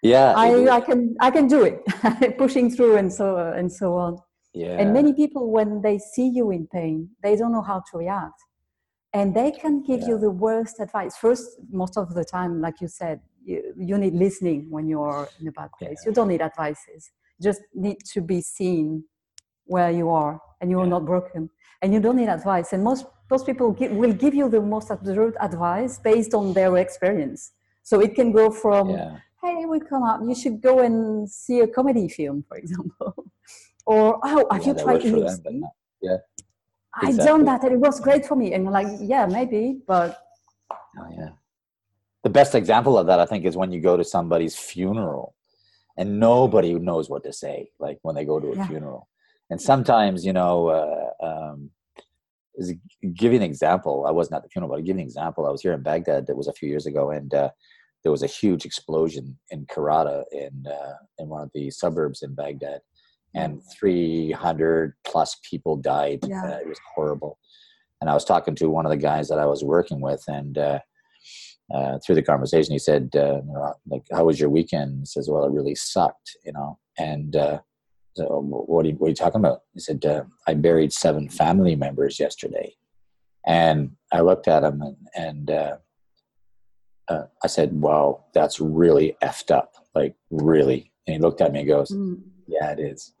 Yeah. 0.02 0.34
I, 0.36 0.68
I 0.68 0.80
can, 0.80 1.16
I 1.20 1.30
can 1.30 1.48
do 1.48 1.64
it, 1.64 2.38
pushing 2.38 2.70
through 2.70 2.96
and 2.96 3.12
so, 3.12 3.36
uh, 3.36 3.52
and 3.56 3.72
so 3.72 3.94
on. 3.94 4.18
Yeah. 4.54 4.76
And 4.78 4.92
many 4.92 5.12
people, 5.12 5.50
when 5.50 5.82
they 5.82 5.98
see 5.98 6.28
you 6.28 6.50
in 6.50 6.66
pain, 6.68 7.10
they 7.22 7.36
don't 7.36 7.52
know 7.52 7.62
how 7.62 7.82
to 7.90 7.98
react. 7.98 8.40
And 9.14 9.34
they 9.34 9.50
can 9.50 9.82
give 9.82 10.00
Yeah. 10.00 10.08
you 10.08 10.18
the 10.18 10.30
worst 10.30 10.80
advice. 10.80 11.16
First, 11.16 11.58
most 11.70 11.96
of 11.96 12.14
the 12.14 12.24
time, 12.24 12.60
like 12.60 12.80
you 12.80 12.88
said, 12.88 13.20
you, 13.44 13.74
you 13.76 13.98
need 13.98 14.14
listening 14.14 14.66
when 14.70 14.86
you're 14.86 15.28
in 15.40 15.48
a 15.48 15.52
bad 15.52 15.70
place. 15.78 16.02
You 16.04 16.12
don't 16.12 16.28
need 16.28 16.42
advices. 16.42 17.10
Just 17.40 17.62
need 17.74 17.98
to 18.12 18.20
be 18.20 18.40
seen 18.42 19.04
where 19.68 19.90
you 19.90 20.08
are 20.10 20.40
and 20.60 20.70
you're 20.70 20.84
Yeah. 20.88 20.96
not 20.96 21.04
broken. 21.12 21.50
And 21.82 21.94
you 21.94 22.00
don't 22.00 22.16
need 22.16 22.28
advice. 22.28 22.72
And 22.72 22.82
most, 22.82 23.06
most 23.30 23.46
people 23.46 23.70
give, 23.72 23.92
will 23.92 24.12
give 24.24 24.34
you 24.34 24.48
the 24.48 24.60
most 24.60 24.90
absurd 24.90 25.34
advice 25.48 25.98
based 25.98 26.34
on 26.34 26.52
their 26.52 26.76
experience. 26.78 27.52
So 27.84 28.00
it 28.00 28.14
can 28.14 28.32
go 28.32 28.50
from, 28.50 28.90
yeah. 28.90 29.18
hey, 29.42 29.64
we 29.66 29.78
come 29.80 30.02
up, 30.02 30.20
you 30.26 30.34
should 30.34 30.60
go 30.60 30.80
and 30.80 31.28
see 31.30 31.60
a 31.60 31.68
comedy 31.68 32.08
film, 32.08 32.44
for 32.48 32.56
example. 32.56 33.12
or, 33.86 34.18
oh, 34.24 34.46
have 34.50 34.62
Yeah, 34.62 34.68
you 34.68 34.74
tried 34.84 35.02
them, 35.02 35.20
but 35.20 35.30
EFT? 35.32 35.46
not- 35.52 35.70
yeah. 36.02 36.16
I 37.00 37.10
exactly. 37.10 37.26
done 37.30 37.44
that 37.44 37.62
and 37.64 37.72
it 37.74 37.78
was 37.88 38.00
great 38.00 38.26
for 38.26 38.34
me. 38.34 38.54
And 38.54 38.64
you're 38.64 38.72
like, 38.72 38.88
yeah, 39.00 39.26
maybe, 39.26 39.80
but 39.86 40.18
Oh, 40.98 41.06
yeah. 41.16 41.28
The 42.24 42.30
best 42.30 42.54
example 42.56 42.98
of 42.98 43.06
that, 43.06 43.20
I 43.20 43.26
think, 43.26 43.44
is 43.44 43.56
when 43.56 43.70
you 43.70 43.80
go 43.80 43.96
to 43.96 44.02
somebody's 44.04 44.56
funeral 44.56 45.34
and 45.96 46.18
nobody 46.18 46.74
knows 46.74 47.08
what 47.08 47.22
to 47.24 47.32
say, 47.32 47.70
like 47.78 47.98
when 48.02 48.16
they 48.16 48.24
go 48.24 48.40
to 48.40 48.48
a 48.52 48.56
Yeah. 48.56 48.66
funeral. 48.66 49.08
And 49.50 49.60
sometimes, 49.60 50.24
you 50.24 50.32
know, 50.32 50.68
uh, 50.68 51.26
um, 51.26 51.70
is 52.58 52.74
give 53.14 53.32
you 53.32 53.38
an 53.38 53.42
example. 53.42 54.04
I 54.06 54.10
wasn't 54.10 54.36
at 54.36 54.42
the 54.42 54.48
funeral, 54.48 54.70
but 54.70 54.76
I'll 54.76 54.82
give 54.82 54.96
you 54.96 55.02
an 55.02 55.06
example. 55.06 55.46
I 55.46 55.50
was 55.50 55.62
here 55.62 55.72
in 55.72 55.82
Baghdad. 55.82 56.26
That 56.26 56.36
was 56.36 56.48
a 56.48 56.52
few 56.52 56.68
years 56.68 56.86
ago, 56.86 57.10
and 57.10 57.32
uh, 57.32 57.50
there 58.02 58.12
was 58.12 58.22
a 58.22 58.26
huge 58.26 58.64
explosion 58.64 59.38
in 59.50 59.64
Karrada 59.66 60.24
in 60.32 60.64
uh, 60.66 60.94
in 61.18 61.28
one 61.28 61.42
of 61.42 61.50
the 61.54 61.70
suburbs 61.70 62.22
in 62.22 62.34
Baghdad, 62.34 62.80
and 63.34 63.62
300 63.78 64.94
plus 65.04 65.36
people 65.48 65.76
died. 65.76 66.20
Yeah. 66.26 66.42
Uh, 66.42 66.58
it 66.58 66.68
was 66.68 66.80
horrible. 66.94 67.38
And 68.00 68.08
I 68.08 68.14
was 68.14 68.24
talking 68.24 68.54
to 68.56 68.70
one 68.70 68.86
of 68.86 68.90
the 68.90 68.96
guys 68.96 69.28
that 69.28 69.38
I 69.38 69.46
was 69.46 69.64
working 69.64 70.00
with, 70.00 70.22
and 70.28 70.56
uh, 70.58 70.78
uh, 71.74 71.98
through 72.04 72.14
the 72.14 72.22
conversation, 72.22 72.72
he 72.72 72.78
said, 72.78 73.10
uh, 73.16 73.40
"Like, 73.86 74.04
how 74.12 74.24
was 74.24 74.40
your 74.40 74.50
weekend?" 74.50 75.00
He 75.00 75.06
says, 75.06 75.28
"Well, 75.28 75.44
it 75.44 75.52
really 75.52 75.74
sucked," 75.74 76.36
you 76.44 76.52
know. 76.52 76.78
And 76.98 77.36
uh, 77.36 77.60
so, 78.18 78.40
what 78.40 78.84
are, 78.84 78.88
you, 78.88 78.94
what 78.96 79.06
are 79.06 79.10
you 79.10 79.14
talking 79.14 79.40
about? 79.40 79.62
He 79.74 79.80
said, 79.80 80.04
uh, 80.04 80.24
"I 80.46 80.54
buried 80.54 80.92
seven 80.92 81.28
family 81.28 81.76
members 81.76 82.20
yesterday," 82.20 82.74
and 83.46 83.92
I 84.12 84.20
looked 84.20 84.48
at 84.48 84.64
him 84.64 84.82
and, 84.82 84.96
and 85.16 85.50
uh, 85.50 85.76
uh, 87.08 87.24
I 87.42 87.46
said, 87.46 87.80
"Wow, 87.80 88.24
that's 88.34 88.60
really 88.60 89.16
effed 89.22 89.50
up, 89.50 89.72
like 89.94 90.14
really." 90.30 90.92
And 91.06 91.14
he 91.14 91.20
looked 91.22 91.40
at 91.40 91.52
me 91.52 91.60
and 91.60 91.68
goes, 91.68 91.90
mm, 91.90 92.20
yeah 92.48 92.70
it 92.70 92.80
is 92.80 93.14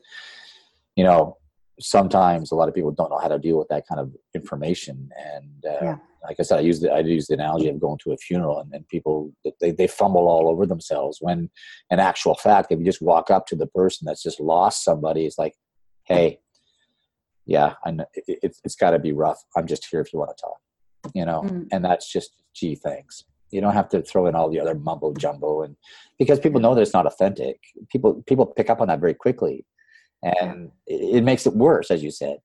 you 0.96 1.04
know 1.04 1.36
sometimes 1.80 2.50
a 2.50 2.54
lot 2.54 2.68
of 2.68 2.74
people 2.74 2.90
don't 2.90 3.10
know 3.10 3.18
how 3.18 3.28
to 3.28 3.38
deal 3.38 3.58
with 3.58 3.68
that 3.68 3.86
kind 3.86 4.00
of 4.00 4.14
information. 4.34 5.10
And 5.16 5.64
uh, 5.66 5.78
Yeah. 5.84 5.96
like 6.24 6.36
i 6.40 6.42
said 6.42 6.58
i 6.58 6.62
use 6.62 6.80
the 6.80 6.90
i 6.92 6.98
use 6.98 7.26
the 7.28 7.34
analogy 7.34 7.68
of 7.68 7.78
going 7.80 7.98
to 8.02 8.12
a 8.12 8.16
funeral 8.16 8.58
and, 8.58 8.74
and 8.74 8.86
people 8.88 9.32
they, 9.60 9.70
they 9.70 9.86
fumble 9.86 10.26
all 10.28 10.48
over 10.48 10.66
themselves 10.66 11.18
when 11.20 11.48
in 11.92 12.00
actual 12.00 12.34
fact 12.34 12.72
if 12.72 12.78
you 12.80 12.84
just 12.84 13.00
walk 13.00 13.30
up 13.30 13.46
to 13.46 13.54
the 13.54 13.68
person 13.68 14.04
that's 14.04 14.24
just 14.28 14.40
lost 14.40 14.82
somebody 14.82 15.26
it's 15.26 15.38
like 15.38 15.54
hey 16.10 16.40
yeah 17.46 17.74
i 17.86 17.92
know 17.92 18.04
it, 18.14 18.38
it's, 18.42 18.60
it's 18.64 18.74
got 18.74 18.90
to 18.90 18.98
be 18.98 19.12
rough. 19.12 19.40
I'm 19.56 19.66
just 19.68 19.86
here 19.90 20.00
if 20.00 20.12
you 20.12 20.18
want 20.18 20.36
to 20.36 20.40
talk 20.42 20.58
you 21.14 21.24
know? 21.24 21.42
Mm, 21.42 21.68
and 21.72 21.84
that's 21.84 22.10
just 22.10 22.30
gee 22.54 22.74
thanks. 22.74 23.24
You 23.50 23.60
don't 23.60 23.72
have 23.72 23.88
to 23.90 24.02
throw 24.02 24.26
in 24.26 24.34
all 24.34 24.50
the 24.50 24.60
other 24.60 24.74
mumbo 24.74 25.14
jumbo 25.14 25.62
and 25.62 25.76
because 26.18 26.38
people 26.38 26.60
know 26.60 26.74
that 26.74 26.82
it's 26.82 26.92
not 26.92 27.06
authentic. 27.06 27.60
People 27.90 28.22
people 28.26 28.44
pick 28.46 28.68
up 28.68 28.80
on 28.80 28.88
that 28.88 29.00
very 29.00 29.14
quickly 29.14 29.64
and 30.22 30.70
it, 30.86 31.16
it 31.16 31.24
makes 31.24 31.46
it 31.46 31.54
worse 31.54 31.90
as 31.90 32.02
you 32.02 32.10
said 32.10 32.38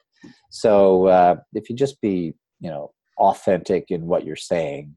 so 0.50 1.08
uh, 1.08 1.36
if 1.53 1.70
you 1.70 1.75
just 1.75 2.00
be 2.01 2.34
you 2.60 2.70
know 2.70 2.92
authentic 3.18 3.86
in 3.89 4.06
what 4.06 4.25
you're 4.25 4.36
saying 4.36 4.96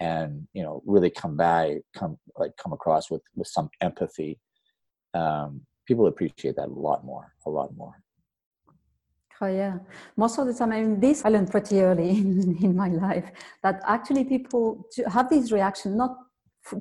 and 0.00 0.46
you 0.52 0.62
know 0.62 0.82
really 0.86 1.10
come 1.10 1.36
by 1.36 1.78
come 1.94 2.18
like 2.36 2.52
come 2.56 2.72
across 2.72 3.10
with 3.10 3.22
with 3.34 3.46
some 3.46 3.68
empathy 3.80 4.38
um, 5.14 5.60
people 5.86 6.06
appreciate 6.06 6.56
that 6.56 6.68
a 6.68 6.80
lot 6.88 7.04
more 7.04 7.32
a 7.46 7.50
lot 7.50 7.74
more 7.76 7.94
Oh, 9.42 9.46
yeah. 9.46 9.78
Most 10.16 10.38
of 10.38 10.46
the 10.46 10.52
time, 10.52 10.72
I 10.72 10.82
mean, 10.82 11.00
this 11.00 11.24
I 11.24 11.30
learned 11.30 11.50
pretty 11.50 11.80
early 11.80 12.10
in, 12.18 12.58
in 12.62 12.76
my 12.76 12.88
life 12.88 13.30
that 13.62 13.80
actually 13.86 14.24
people 14.24 14.86
have 15.10 15.30
this 15.30 15.50
reaction 15.50 15.96
not 15.96 16.14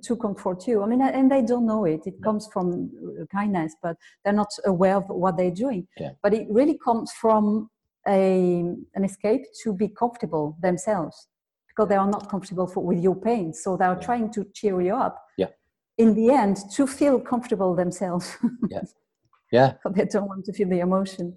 to 0.01 0.15
comfort 0.15 0.67
you. 0.67 0.83
I 0.83 0.87
mean, 0.87 1.01
and 1.01 1.31
they 1.31 1.41
don't 1.41 1.65
know 1.65 1.85
it. 1.85 2.01
It 2.05 2.21
comes 2.23 2.47
from 2.51 2.91
uh, 3.21 3.25
kindness, 3.31 3.75
but 3.81 3.97
they're 4.23 4.33
not 4.33 4.51
aware 4.65 4.97
of 4.97 5.05
what 5.09 5.37
they're 5.37 5.51
doing. 5.65 5.87
Yeah. 5.97 6.11
But 6.21 6.33
it 6.33 6.47
really 6.49 6.77
comes 6.77 7.11
from 7.13 7.69
a, 8.07 8.63
an 8.95 9.03
escape 9.03 9.43
to 9.63 9.73
be 9.73 9.87
comfortable 9.89 10.57
themselves 10.61 11.27
because 11.67 11.89
they 11.89 11.95
are 11.95 12.09
not 12.09 12.29
comfortable 12.29 12.67
for, 12.67 12.83
with 12.83 12.99
your 12.99 13.15
pain. 13.15 13.53
So 13.53 13.77
they 13.77 13.85
are 13.85 13.95
Yeah. 13.99 14.05
trying 14.05 14.31
to 14.33 14.45
cheer 14.53 14.81
you 14.81 14.95
up. 14.95 15.23
Yeah. 15.37 15.47
In 15.97 16.13
the 16.13 16.29
end, 16.31 16.57
to 16.75 16.85
feel 16.87 17.19
comfortable 17.19 17.75
themselves. 17.75 18.37
yeah 19.51 19.73
but 19.83 19.95
they 19.95 20.05
don't 20.05 20.27
want 20.27 20.45
to 20.45 20.53
feel 20.53 20.69
the 20.69 20.79
emotion. 20.79 21.35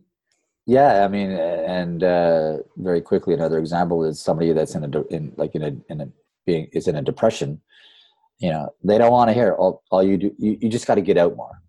Yeah, 0.67 1.05
I 1.05 1.09
mean, 1.09 1.31
and 1.31 2.05
uh, 2.05 2.59
very 2.77 3.01
quickly, 3.01 3.35
another 3.35 3.59
example 3.59 4.05
is 4.05 4.21
somebody 4.21 4.53
that's 4.53 4.77
in 4.77 4.85
a 4.85 4.89
de- 4.89 5.09
in 5.09 5.33
like 5.37 5.57
in 5.57 5.63
a 5.63 5.73
in 5.93 6.01
a 6.03 6.09
being 6.47 6.69
is 6.73 6.87
in 6.87 6.95
a 6.97 7.03
depression. 7.03 7.61
You 8.43 8.51
know, 8.51 8.71
they 8.83 8.99
don't 8.99 9.13
want 9.13 9.29
to 9.31 9.35
hear 9.35 9.53
all. 9.55 9.83
All 9.91 10.03
you 10.03 10.17
do, 10.19 10.35
you, 10.39 10.59
you 10.61 10.69
just 10.69 10.87
got 10.87 10.97
to 10.97 11.01
get 11.01 11.17
out 11.17 11.37
more. 11.37 11.63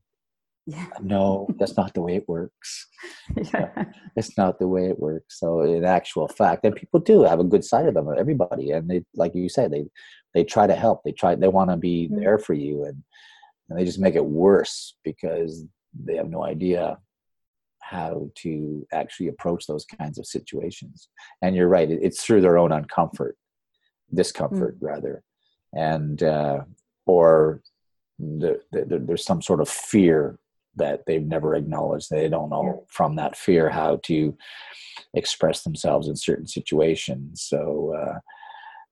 Yeah. 0.66 0.88
No, 1.02 1.48
that's 1.60 1.76
not 1.78 1.94
the 1.94 2.02
way 2.02 2.16
it 2.16 2.28
works. 2.28 2.88
yeah. 3.54 3.86
It's 4.16 4.38
not 4.38 4.60
the 4.60 4.68
way 4.68 4.88
it 4.88 4.98
works. 4.98 5.40
So, 5.40 5.62
in 5.62 5.84
actual 5.84 6.28
fact, 6.28 6.66
and 6.66 6.76
people 6.76 7.00
do 7.02 7.24
have 7.24 7.40
a 7.40 7.44
good 7.44 7.64
side 7.66 7.86
of 7.88 7.94
them. 7.94 8.08
Everybody, 8.18 8.72
and 8.72 8.90
they, 8.90 9.04
like 9.14 9.36
you 9.36 9.50
said, 9.50 9.72
they 9.72 9.86
they 10.34 10.44
try 10.44 10.66
to 10.66 10.74
help. 10.76 11.04
They 11.04 11.12
try. 11.12 11.36
They 11.36 11.48
want 11.50 11.70
to 11.70 11.78
be 11.78 12.10
Mm. 12.12 12.20
there 12.20 12.40
for 12.40 12.54
you, 12.54 12.86
and 12.86 13.04
and 13.70 13.78
they 13.78 13.86
just 13.86 14.00
make 14.00 14.16
it 14.16 14.26
worse 14.26 14.96
because 15.04 15.64
they 16.06 16.16
have 16.16 16.30
no 16.30 16.44
idea 16.44 16.98
how 17.80 18.30
to 18.36 18.88
actually 18.94 19.28
approach 19.28 19.68
those 19.68 19.86
kinds 19.86 20.18
of 20.18 20.26
situations. 20.26 21.10
And 21.44 21.56
you're 21.56 21.68
right; 21.68 21.92
it, 21.92 22.00
it's 22.02 22.24
through 22.24 22.42
their 22.42 22.58
own 22.58 22.72
uncomfort, 22.72 23.34
discomfort 24.14 24.78
rather, 24.82 25.24
and 25.74 26.22
uh, 26.24 26.62
or 27.06 27.62
the, 28.20 28.62
the, 28.72 29.04
there's 29.06 29.26
some 29.26 29.42
sort 29.42 29.62
of 29.62 29.70
fear 29.70 30.38
that 30.76 31.06
they've 31.06 31.26
never 31.26 31.56
acknowledged. 31.56 32.10
They 32.10 32.30
don't 32.30 32.50
know 32.50 32.86
from 32.90 33.16
that 33.16 33.36
fear 33.36 33.70
how 33.70 34.00
to 34.04 34.36
express 35.14 35.64
themselves 35.64 36.08
in 36.08 36.16
certain 36.16 36.48
situations. 36.48 37.44
So 37.44 37.94
uh, 37.96 38.20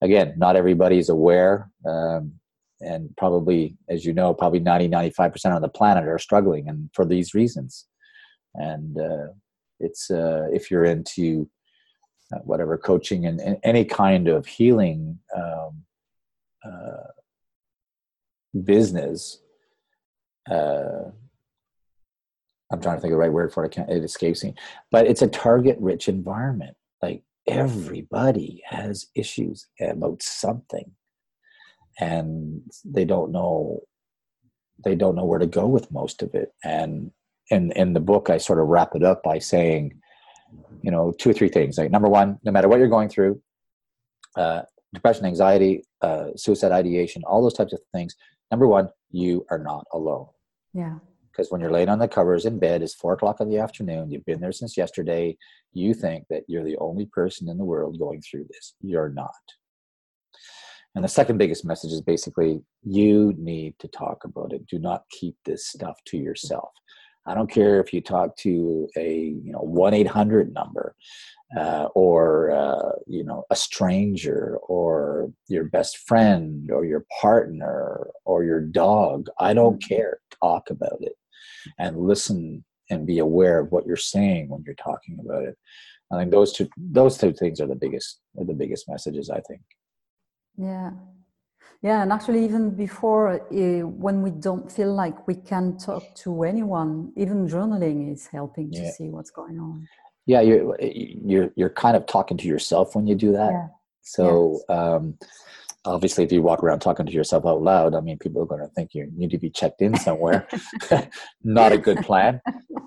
again, 0.01 0.35
not 0.37 0.55
everybody's 0.55 1.09
aware. 1.09 1.69
Um, 1.87 2.33
and 2.81 3.15
probably, 3.17 3.77
as 3.89 4.05
you 4.05 4.13
know, 4.13 4.33
probably 4.33 4.59
90, 4.59 4.89
95% 4.89 5.55
of 5.55 5.61
the 5.61 5.69
planet 5.69 6.07
are 6.07 6.19
struggling 6.19 6.67
and 6.67 6.89
for 6.93 7.05
these 7.05 7.33
reasons. 7.33 7.85
And 8.55 8.99
uh, 8.99 9.27
it's, 9.79 10.09
uh, 10.09 10.47
if 10.51 10.69
you're 10.69 10.85
into 10.85 11.49
uh, 12.33 12.39
whatever 12.39 12.77
coaching 12.77 13.25
and, 13.25 13.39
and 13.39 13.57
any 13.63 13.85
kind 13.85 14.27
of 14.27 14.45
healing 14.45 15.19
um, 15.35 15.83
uh, 16.65 17.11
business, 18.63 19.41
uh, 20.49 21.11
I'm 22.71 22.81
trying 22.81 22.95
to 22.97 23.01
think 23.01 23.11
of 23.11 23.17
the 23.17 23.17
right 23.17 23.33
word 23.33 23.53
for 23.53 23.65
it. 23.65 23.77
It 23.77 24.03
escapes 24.03 24.43
me. 24.43 24.55
But 24.91 25.07
it's 25.07 25.21
a 25.21 25.27
target 25.27 25.77
rich 25.79 26.07
environment. 26.07 26.75
Like 27.01 27.23
everybody 27.47 28.61
has 28.67 29.07
issues 29.15 29.67
about 29.81 30.21
something. 30.21 30.91
And 31.99 32.61
they 32.85 33.05
don't 33.05 33.31
know 33.31 33.81
they 34.83 34.95
don't 34.95 35.15
know 35.15 35.25
where 35.25 35.37
to 35.37 35.45
go 35.45 35.67
with 35.67 35.91
most 35.91 36.23
of 36.23 36.33
it. 36.33 36.53
And 36.63 37.11
in 37.49 37.71
in 37.73 37.93
the 37.93 37.99
book 37.99 38.29
I 38.29 38.37
sort 38.37 38.59
of 38.59 38.67
wrap 38.67 38.95
it 38.95 39.03
up 39.03 39.21
by 39.21 39.37
saying, 39.37 39.99
you 40.81 40.91
know, 40.91 41.11
two 41.11 41.31
or 41.31 41.33
three 41.33 41.49
things. 41.49 41.77
Like 41.77 41.91
number 41.91 42.09
one, 42.09 42.39
no 42.43 42.51
matter 42.51 42.69
what 42.69 42.79
you're 42.79 42.87
going 42.87 43.09
through, 43.09 43.41
uh, 44.37 44.61
depression, 44.93 45.25
anxiety, 45.25 45.83
uh, 46.01 46.27
suicide 46.35 46.71
ideation, 46.71 47.23
all 47.25 47.41
those 47.41 47.53
types 47.53 47.73
of 47.73 47.79
things. 47.93 48.15
Number 48.51 48.67
one, 48.67 48.89
you 49.11 49.45
are 49.49 49.59
not 49.59 49.85
alone 49.93 50.27
Yeah. 50.73 50.99
because 51.31 51.49
when 51.51 51.61
you're 51.61 51.71
laying 51.71 51.89
on 51.89 51.99
the 51.99 52.07
covers 52.07 52.45
in 52.45 52.59
bed, 52.59 52.81
it's 52.81 52.93
four 52.93 53.13
o'clock 53.13 53.39
in 53.39 53.49
the 53.49 53.57
afternoon. 53.57 54.11
You've 54.11 54.25
been 54.25 54.41
there 54.41 54.51
since 54.51 54.75
yesterday. 54.77 55.37
You 55.73 55.93
think 55.93 56.25
that 56.29 56.43
you're 56.47 56.63
the 56.65 56.77
only 56.77 57.05
person 57.05 57.47
in 57.47 57.57
the 57.57 57.63
world 57.65 57.97
going 57.99 58.21
through 58.21 58.45
this. 58.49 58.75
You're 58.81 59.09
not. 59.09 59.31
And 60.93 61.03
the 61.05 61.09
second 61.09 61.37
biggest 61.37 61.63
message 61.63 61.93
is 61.93 62.01
basically 62.01 62.61
you 62.83 63.33
need 63.37 63.79
to 63.79 63.87
talk 63.87 64.25
about 64.25 64.51
it. 64.51 64.67
Do 64.67 64.77
not 64.77 65.03
keep 65.09 65.35
this 65.45 65.67
stuff 65.67 65.97
to 66.07 66.17
yourself. 66.17 66.69
I 67.25 67.33
don't 67.33 67.49
care 67.49 67.79
if 67.79 67.93
you 67.93 68.01
talk 68.01 68.35
to 68.37 68.89
a 68.97 69.15
you 69.45 69.51
know 69.53 69.59
one 69.59 69.93
eight 69.93 70.07
hundred 70.07 70.53
number, 70.53 70.95
uh, 71.57 71.87
or 71.95 72.51
uh, 72.51 72.91
you 73.07 73.23
know 73.23 73.43
a 73.49 73.55
stranger, 73.55 74.57
or 74.67 75.31
your 75.47 75.65
best 75.65 75.97
friend, 76.07 76.71
or 76.71 76.85
your 76.85 77.05
partner, 77.21 78.07
or 78.25 78.43
your 78.43 78.61
dog. 78.61 79.27
I 79.39 79.53
don't 79.53 79.83
care. 79.83 80.19
Talk 80.41 80.69
about 80.69 80.97
it 81.01 81.13
and 81.77 81.97
listen 81.97 82.63
and 82.89 83.07
be 83.07 83.19
aware 83.19 83.59
of 83.59 83.71
what 83.71 83.85
you're 83.85 83.95
saying 83.95 84.49
when 84.49 84.63
you're 84.65 84.75
talking 84.75 85.17
about 85.23 85.43
it. 85.43 85.57
I 86.11 86.17
think 86.17 86.31
those 86.31 86.51
two 86.51 86.67
those 86.77 87.17
two 87.17 87.33
things 87.33 87.61
are 87.61 87.67
the 87.67 87.75
biggest 87.75 88.19
are 88.37 88.45
the 88.45 88.53
biggest 88.53 88.89
messages. 88.89 89.29
I 89.29 89.39
think. 89.47 89.61
Yeah, 90.57 90.91
yeah, 91.81 92.03
and 92.03 92.11
actually, 92.11 92.43
even 92.43 92.75
before 92.75 93.41
uh, 93.41 93.87
when 93.87 94.21
we 94.21 94.31
don't 94.31 94.69
feel 94.69 94.93
like 94.93 95.25
we 95.25 95.35
can 95.35 95.77
talk 95.77 96.03
to 96.23 96.43
anyone, 96.43 97.13
even 97.15 97.47
journaling 97.47 98.11
is 98.11 98.27
helping 98.27 98.71
to 98.71 98.91
see 98.91 99.09
what's 99.09 99.31
going 99.31 99.57
on. 99.57 99.87
Yeah, 100.25 100.41
you're 100.41 100.77
you're 100.81 101.51
you're 101.55 101.69
kind 101.69 101.97
of 101.97 102.05
talking 102.05 102.37
to 102.37 102.47
yourself 102.47 102.95
when 102.95 103.07
you 103.07 103.15
do 103.15 103.31
that. 103.33 103.51
Yeah. 103.51 103.67
So. 104.01 104.59
Yes. 104.69 104.77
Um, 104.77 105.17
obviously 105.85 106.23
if 106.23 106.31
you 106.31 106.41
walk 106.41 106.63
around 106.63 106.79
talking 106.79 107.05
to 107.05 107.11
yourself 107.11 107.45
out 107.45 107.61
loud 107.61 107.95
i 107.95 107.99
mean 107.99 108.17
people 108.17 108.41
are 108.41 108.45
going 108.45 108.61
to 108.61 108.67
think 108.69 108.93
you 108.93 109.09
need 109.15 109.31
to 109.31 109.37
be 109.37 109.49
checked 109.49 109.81
in 109.81 109.97
somewhere 109.97 110.47
not 111.43 111.71
a 111.71 111.77
good 111.77 111.97
plan 111.99 112.39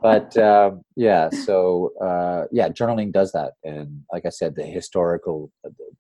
but 0.03 0.37
um, 0.37 0.83
yeah 0.97 1.29
so 1.31 1.91
uh, 2.01 2.45
yeah 2.53 2.69
journaling 2.69 3.13
does 3.13 3.33
that 3.33 3.53
and 3.65 4.03
like 4.13 4.25
i 4.27 4.29
said 4.29 4.55
the 4.55 4.65
historical 4.65 5.51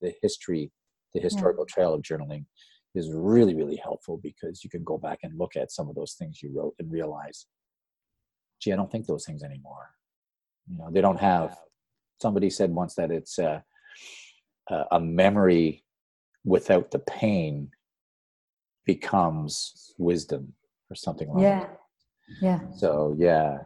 the, 0.00 0.14
history 0.22 0.70
the 1.14 1.20
historical 1.20 1.64
yeah. 1.68 1.74
trail 1.74 1.94
of 1.94 2.02
journaling 2.02 2.44
is 2.94 3.10
really 3.12 3.54
really 3.54 3.76
helpful 3.76 4.20
because 4.22 4.62
you 4.62 4.70
can 4.70 4.84
go 4.84 4.96
back 4.96 5.18
and 5.22 5.36
look 5.38 5.56
at 5.56 5.72
some 5.72 5.88
of 5.88 5.96
those 5.96 6.14
things 6.14 6.42
you 6.42 6.52
wrote 6.54 6.74
and 6.78 6.92
realize 6.92 7.46
gee 8.60 8.72
i 8.72 8.76
don't 8.76 8.92
think 8.92 9.06
those 9.06 9.24
things 9.24 9.42
anymore 9.42 9.90
you 10.68 10.78
know 10.78 10.90
they 10.90 11.00
don't 11.00 11.20
have 11.20 11.56
somebody 12.20 12.50
said 12.50 12.70
once 12.70 12.94
that 12.94 13.10
it's 13.10 13.38
uh, 13.38 13.60
a 14.90 15.00
memory 15.00 15.84
without 16.44 16.90
the 16.90 16.98
pain 16.98 17.70
becomes 18.86 19.94
wisdom 19.98 20.52
or 20.90 20.94
something 20.94 21.28
like 21.28 21.42
yeah. 21.42 21.60
that. 21.60 21.80
Yeah. 22.40 22.60
So 22.76 23.14
yeah, 23.18 23.58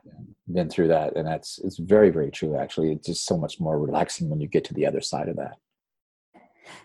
been 0.52 0.68
through 0.68 0.88
that, 0.88 1.16
and 1.16 1.26
that's 1.26 1.58
it's 1.60 1.78
very 1.78 2.10
very 2.10 2.30
true. 2.30 2.56
Actually, 2.56 2.92
it's 2.92 3.06
just 3.06 3.26
so 3.26 3.36
much 3.36 3.60
more 3.60 3.78
relaxing 3.78 4.28
when 4.28 4.40
you 4.40 4.48
get 4.48 4.64
to 4.64 4.74
the 4.74 4.86
other 4.86 5.00
side 5.00 5.28
of 5.28 5.36
that. 5.36 5.56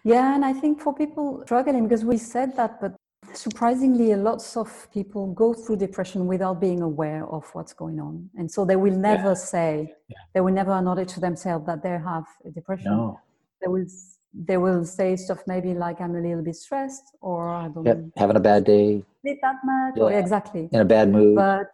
Yeah, 0.04 0.36
and 0.36 0.46
I 0.46 0.54
think 0.54 0.80
for 0.80 0.94
people 0.94 1.42
struggling, 1.46 1.84
because 1.88 2.06
we 2.06 2.18
said 2.18 2.56
that, 2.56 2.80
but 2.80 2.96
surprisingly, 3.36 4.12
a 4.12 4.18
lots 4.18 4.56
of 4.58 4.88
people 4.92 5.34
go 5.34 5.54
through 5.54 5.78
depression 5.78 6.28
without 6.28 6.60
being 6.60 6.82
aware 6.82 7.26
of 7.28 7.50
what's 7.54 7.74
going 7.74 8.00
on, 8.00 8.30
and 8.36 8.50
so 8.50 8.66
they 8.66 8.76
will 8.76 8.96
never 8.96 9.30
yeah. 9.30 9.34
say, 9.34 9.94
yeah. 10.10 10.18
they 10.34 10.42
will 10.42 10.54
never 10.54 10.72
acknowledge 10.72 11.14
to 11.14 11.20
themselves 11.20 11.66
that 11.66 11.84
they 11.84 11.90
have 11.90 12.26
a 12.46 12.50
depression. 12.50 12.92
No. 12.92 13.20
They 13.62 13.68
will 13.68 13.86
they 14.34 14.58
will 14.58 14.84
say 14.84 15.16
stuff 15.16 15.44
maybe 15.46 15.74
like 15.74 16.02
I'm 16.02 16.16
a 16.16 16.20
little 16.20 16.44
bit 16.44 16.56
stressed 16.56 17.04
or 17.22 17.50
I 17.50 17.68
don't 17.68 17.86
yep. 17.86 18.00
having 18.18 18.36
a 18.36 18.40
bad 18.40 18.64
day. 18.64 19.04
Sleep 19.22 19.40
that 19.42 19.56
much 19.64 19.94
yeah. 19.96 20.04
or 20.04 20.12
exactly. 20.12 20.70
In 20.72 20.80
a 20.80 20.86
bad 20.86 21.10
mood. 21.10 21.36
But 21.36 21.68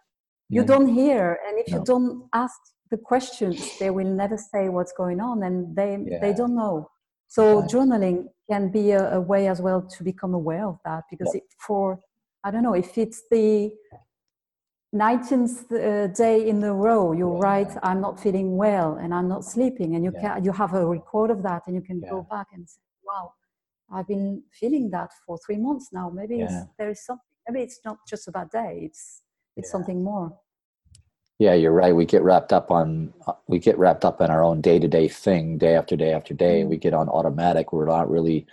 you 0.48 0.64
don't 0.64 0.88
hear 0.88 1.38
and 1.46 1.58
if 1.58 1.72
no. 1.72 1.78
you 1.78 1.84
don't 1.84 2.28
ask 2.34 2.60
the 2.90 2.98
questions, 2.98 3.78
they 3.78 3.90
will 3.90 4.06
never 4.06 4.36
say 4.36 4.68
what's 4.68 4.92
going 4.92 5.20
on 5.20 5.42
and 5.42 5.74
they 5.74 5.98
they 6.20 6.34
don't 6.34 6.54
know. 6.54 6.90
So 7.30 7.60
right. 7.60 7.70
journaling 7.70 8.24
can 8.50 8.72
be 8.72 8.90
a, 8.90 9.14
a, 9.18 9.20
way 9.20 9.46
as 9.46 9.60
well 9.62 9.82
to 9.82 10.02
become 10.02 10.34
aware 10.34 10.66
of 10.66 10.78
that 10.84 11.04
because 11.08 11.30
yep. 11.32 11.44
it, 11.44 11.54
for 11.64 12.00
I 12.42 12.50
don't 12.50 12.64
know 12.64 12.74
if 12.74 12.98
it's 12.98 13.22
the 13.30 13.70
19th 14.92 15.70
uh, 15.70 16.08
day 16.08 16.48
in 16.48 16.64
a 16.64 16.74
row 16.74 17.12
you 17.12 17.28
write 17.36 17.70
i'm 17.84 18.00
not 18.00 18.18
feeling 18.18 18.56
well 18.56 18.96
and 18.96 19.14
i'm 19.14 19.28
not 19.28 19.44
sleeping 19.44 19.94
and 19.94 20.02
you 20.02 20.12
yeah. 20.14 20.34
can 20.34 20.44
you 20.44 20.50
have 20.50 20.74
a 20.74 20.84
record 20.84 21.30
of 21.30 21.44
that 21.44 21.62
and 21.66 21.76
you 21.76 21.80
can 21.80 22.00
yeah. 22.02 22.10
go 22.10 22.26
back 22.28 22.48
and 22.52 22.68
say 22.68 22.80
wow 23.04 23.32
i've 23.92 24.08
been 24.08 24.42
feeling 24.50 24.90
that 24.90 25.10
for 25.24 25.38
three 25.46 25.58
months 25.58 25.90
now 25.92 26.10
maybe 26.10 26.38
yeah. 26.38 26.64
there 26.76 26.90
is 26.90 27.04
something 27.06 27.22
maybe 27.48 27.62
it's 27.62 27.78
not 27.84 27.98
just 28.08 28.26
a 28.26 28.32
bad 28.32 28.50
day 28.50 28.80
it's 28.82 29.22
it's 29.56 29.70
something 29.70 30.02
more 30.02 30.36
yeah 31.40 31.54
you're 31.54 31.72
right. 31.72 31.96
We 31.96 32.04
get 32.04 32.22
wrapped 32.22 32.52
up 32.52 32.70
on 32.70 33.12
uh, 33.26 33.32
we 33.48 33.58
get 33.58 33.78
wrapped 33.78 34.04
up 34.04 34.20
in 34.20 34.30
our 34.30 34.44
own 34.44 34.60
day-to-day 34.60 35.08
thing 35.08 35.58
day 35.58 35.74
after 35.74 35.96
day 35.96 36.12
after 36.12 36.34
day. 36.34 36.62
Mm. 36.62 36.68
we 36.68 36.76
get 36.76 36.94
on 36.94 37.08
automatic. 37.08 37.72
We're 37.72 37.86
not 37.86 38.08
really 38.08 38.46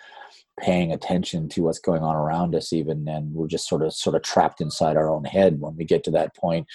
paying 0.59 0.91
attention 0.91 1.47
to 1.49 1.61
what's 1.61 1.77
going 1.77 2.01
on 2.01 2.15
around 2.15 2.55
us 2.55 2.73
even 2.73 3.07
and 3.07 3.31
we're 3.31 3.47
just 3.47 3.69
sort 3.69 3.83
of 3.83 3.93
sort 3.93 4.15
of 4.15 4.23
trapped 4.23 4.59
inside 4.59 4.97
our 4.97 5.07
own 5.07 5.23
head 5.23 5.59
when 5.59 5.75
we 5.75 5.85
get 5.85 6.03
to 6.05 6.11
that 6.11 6.35
point. 6.35 6.65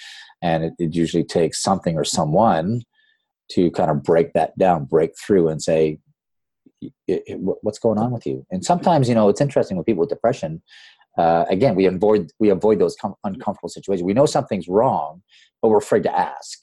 And 0.41 0.63
it, 0.63 0.73
it 0.79 0.95
usually 0.95 1.25
takes 1.25 1.61
something 1.61 1.97
or 1.97 2.05
someone 2.05 2.83
to 3.51 3.71
kind 3.71 3.91
of 3.91 4.03
break 4.03 4.33
that 4.33 4.57
down 4.57 4.85
break 4.85 5.17
through 5.17 5.49
and 5.49 5.61
say 5.61 5.99
it, 7.07 7.23
it, 7.25 7.37
what's 7.39 7.79
going 7.79 7.97
on 7.97 8.11
with 8.11 8.25
you? 8.25 8.45
And 8.51 8.63
sometimes 8.63 9.09
you 9.09 9.15
know 9.15 9.29
it's 9.29 9.41
interesting 9.41 9.77
with 9.77 9.85
people 9.87 10.01
with 10.01 10.09
depression 10.09 10.61
uh, 11.17 11.45
again 11.49 11.75
we 11.75 11.85
avoid 11.85 12.31
we 12.39 12.49
avoid 12.49 12.79
those 12.79 12.95
com- 12.95 13.15
uncomfortable 13.23 13.69
situations. 13.69 14.05
We 14.05 14.13
know 14.13 14.25
something's 14.25 14.67
wrong 14.67 15.21
but 15.61 15.69
we're 15.69 15.77
afraid 15.77 16.03
to 16.03 16.17
ask 16.17 16.59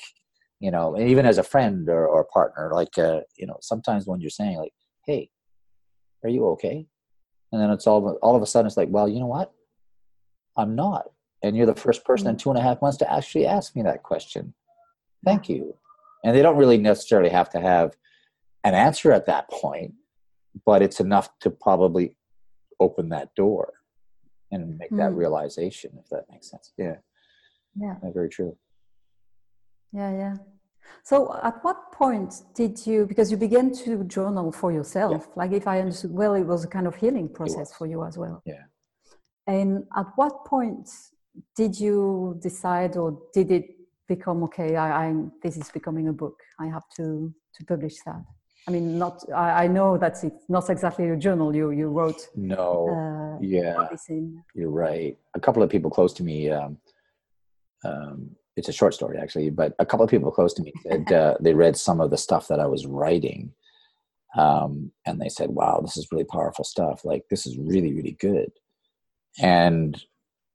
you 0.60 0.70
know 0.70 0.94
and 0.94 1.08
even 1.08 1.26
as 1.26 1.38
a 1.38 1.42
friend 1.42 1.88
or, 1.88 2.06
or 2.06 2.20
a 2.20 2.26
partner 2.26 2.70
like 2.74 2.96
uh, 2.98 3.20
you 3.36 3.46
know 3.46 3.56
sometimes 3.60 4.06
when 4.06 4.20
you're 4.20 4.30
saying 4.30 4.58
like 4.58 4.72
hey 5.06 5.30
are 6.22 6.30
you 6.30 6.46
okay? 6.48 6.86
And 7.52 7.60
then 7.60 7.70
it's 7.70 7.86
all 7.86 8.18
all 8.22 8.36
of 8.36 8.42
a 8.42 8.46
sudden 8.46 8.66
it's 8.66 8.76
like 8.76 8.88
well 8.90 9.08
you 9.08 9.20
know 9.20 9.26
what? 9.26 9.52
I'm 10.56 10.74
not. 10.74 11.10
And 11.42 11.56
you're 11.56 11.66
the 11.66 11.74
first 11.74 12.04
person 12.04 12.26
in 12.28 12.36
mm. 12.36 12.38
two 12.38 12.50
and 12.50 12.58
a 12.58 12.62
half 12.62 12.82
months 12.82 12.98
to 12.98 13.10
actually 13.10 13.46
ask 13.46 13.74
me 13.74 13.82
that 13.82 14.02
question. 14.02 14.52
Thank 15.24 15.48
you. 15.48 15.74
And 16.22 16.36
they 16.36 16.42
don't 16.42 16.56
really 16.56 16.76
necessarily 16.76 17.30
have 17.30 17.48
to 17.50 17.60
have 17.60 17.96
an 18.64 18.74
answer 18.74 19.10
at 19.12 19.26
that 19.26 19.48
point 19.50 19.94
but 20.66 20.82
it's 20.82 21.00
enough 21.00 21.30
to 21.40 21.50
probably 21.50 22.16
open 22.80 23.08
that 23.10 23.34
door 23.34 23.72
and 24.50 24.78
make 24.78 24.90
mm. 24.90 24.98
that 24.98 25.12
realization 25.12 25.90
if 25.98 26.08
that 26.08 26.24
makes 26.30 26.50
sense 26.50 26.72
yeah 26.76 26.96
yeah 27.76 27.94
very 28.12 28.28
true 28.28 28.56
yeah 29.92 30.10
yeah 30.10 30.36
so, 31.02 31.38
at 31.42 31.62
what 31.64 31.92
point 31.92 32.34
did 32.54 32.86
you, 32.86 33.06
because 33.06 33.30
you 33.30 33.36
began 33.36 33.72
to 33.84 34.04
journal 34.04 34.52
for 34.52 34.72
yourself, 34.72 35.26
yeah. 35.28 35.32
like 35.36 35.52
if 35.52 35.66
I 35.66 35.80
understood 35.80 36.12
well, 36.12 36.34
it 36.34 36.44
was 36.44 36.64
a 36.64 36.68
kind 36.68 36.86
of 36.86 36.94
healing 36.94 37.28
process 37.28 37.72
for 37.72 37.86
you 37.86 38.04
as 38.04 38.18
well. 38.18 38.42
Yeah. 38.44 38.64
And 39.46 39.84
at 39.96 40.06
what 40.16 40.44
point 40.44 40.88
did 41.56 41.78
you 41.78 42.38
decide, 42.42 42.96
or 42.96 43.18
did 43.32 43.50
it 43.50 43.64
become 44.06 44.42
okay? 44.44 44.76
I, 44.76 45.08
I 45.08 45.14
this 45.42 45.56
is 45.56 45.70
becoming 45.70 46.08
a 46.08 46.12
book. 46.12 46.38
I 46.58 46.66
have 46.66 46.84
to 46.96 47.32
to 47.54 47.64
publish 47.64 47.96
that. 48.06 48.22
I 48.68 48.70
mean, 48.70 48.98
not. 48.98 49.24
I, 49.34 49.64
I 49.64 49.66
know 49.66 49.98
that 49.98 50.22
it's 50.22 50.44
not 50.48 50.68
exactly 50.70 51.08
a 51.08 51.16
journal 51.16 51.54
you 51.54 51.70
you 51.70 51.88
wrote. 51.88 52.28
No. 52.36 52.88
Uh, 52.90 53.38
yeah. 53.40 53.88
You're 54.54 54.70
right. 54.70 55.16
A 55.34 55.40
couple 55.40 55.62
of 55.62 55.70
people 55.70 55.90
close 55.90 56.12
to 56.14 56.22
me 56.22 56.50
um, 56.50 56.78
um, 57.84 58.36
it's 58.56 58.68
a 58.68 58.72
short 58.72 58.94
story 58.94 59.18
actually, 59.18 59.50
but 59.50 59.74
a 59.78 59.86
couple 59.86 60.04
of 60.04 60.10
people 60.10 60.30
close 60.30 60.52
to 60.54 60.62
me 60.62 60.72
said 60.82 61.10
uh, 61.12 61.36
they 61.40 61.54
read 61.54 61.76
some 61.76 62.00
of 62.00 62.10
the 62.10 62.18
stuff 62.18 62.48
that 62.48 62.60
I 62.60 62.66
was 62.66 62.86
writing, 62.86 63.52
um, 64.36 64.92
and 65.06 65.20
they 65.20 65.28
said, 65.28 65.50
"Wow, 65.50 65.80
this 65.80 65.96
is 65.96 66.08
really 66.10 66.24
powerful 66.24 66.64
stuff. 66.64 67.04
Like 67.04 67.24
this 67.30 67.46
is 67.46 67.56
really 67.58 67.94
really 67.94 68.16
good." 68.20 68.50
And 69.40 70.00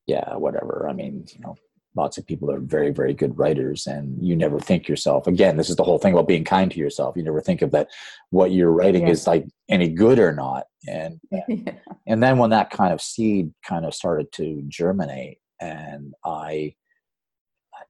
yeah, 0.08 0.36
whatever. 0.36 0.88
I 0.90 0.94
mean, 0.94 1.26
you 1.34 1.40
know, 1.40 1.56
lots 1.96 2.18
of 2.18 2.26
people 2.26 2.52
are 2.52 2.60
very 2.60 2.92
very 2.92 3.14
good 3.14 3.38
writers, 3.38 3.88
and 3.88 4.18
you 4.26 4.36
never 4.36 4.60
think 4.60 4.88
yourself. 4.88 5.28
Again, 5.28 5.58
this 5.58 5.70
is 5.70 5.76
the 5.76 5.84
whole 5.84 5.98
thing 5.98 6.14
about 6.14 6.28
being 6.28 6.44
kind 6.44 6.72
to 6.72 6.80
yourself. 6.80 7.16
You 7.16 7.24
never 7.24 7.42
think 7.42 7.62
of 7.62 7.72
that 7.72 7.90
what 8.30 8.52
you're 8.52 8.72
writing 8.72 9.04
yeah. 9.04 9.12
is 9.12 9.28
like 9.28 9.46
any 9.70 9.90
good 9.90 10.20
or 10.20 10.34
not, 10.34 10.66
and 10.88 11.20
yeah. 11.32 11.74
and 12.08 12.22
then 12.22 12.38
when 12.38 12.50
that 12.52 12.70
kind 12.70 12.94
of 12.94 13.02
seed 13.02 13.54
kind 13.66 13.86
of 13.86 13.94
started 13.94 14.32
to 14.34 14.64
germinate, 14.68 15.40
and 15.62 16.14
I 16.24 16.76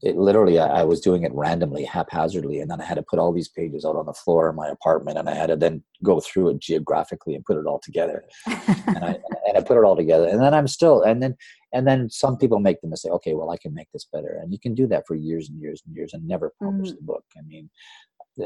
it 0.01 0.17
literally 0.17 0.59
I, 0.59 0.81
I, 0.81 0.83
was 0.83 1.01
doing 1.01 1.23
it 1.23 1.33
randomly 1.33 1.83
haphazardly 1.83 2.59
and 2.59 2.69
then 2.69 2.81
i 2.81 2.85
had 2.85 2.95
to 2.95 3.03
put 3.03 3.19
all 3.19 3.31
these 3.31 3.47
pages 3.47 3.85
out 3.85 3.95
on 3.95 4.05
the 4.05 4.13
floor 4.13 4.49
in 4.49 4.55
my 4.55 4.67
apartment 4.67 5.17
and 5.17 5.29
i 5.29 5.33
had 5.33 5.47
to 5.47 5.55
then 5.55 5.83
go 6.03 6.19
through 6.19 6.49
it 6.49 6.59
geographically 6.59 7.35
and 7.35 7.45
put 7.45 7.57
it 7.57 7.65
all 7.65 7.79
together 7.79 8.23
and 8.45 9.03
i 9.03 9.17
and 9.47 9.57
i 9.57 9.61
put 9.61 9.77
it 9.77 9.83
all 9.83 9.95
together 9.95 10.27
and 10.27 10.41
then 10.41 10.53
i'm 10.53 10.67
still 10.67 11.01
and 11.01 11.21
then 11.21 11.35
and 11.75 11.85
then 11.85 12.09
some 12.09 12.37
people 12.37 12.59
make 12.59 12.79
the 12.81 12.87
mistake 12.87 13.11
okay 13.11 13.35
well 13.35 13.51
i 13.51 13.57
can 13.57 13.73
make 13.73 13.91
this 13.91 14.07
better. 14.11 14.39
And 14.41 14.51
you 14.51 14.59
can 14.59 14.73
do 14.73 14.87
that 14.87 15.03
for 15.07 15.15
years 15.15 15.49
and 15.49 15.61
years 15.61 15.83
and 15.85 15.95
years 15.95 16.13
and 16.13 16.27
never 16.27 16.53
publish 16.63 16.89
mm-hmm. 16.89 16.95
the 16.95 17.11
book. 17.13 17.25
I 17.37 17.41
mean 17.41 17.69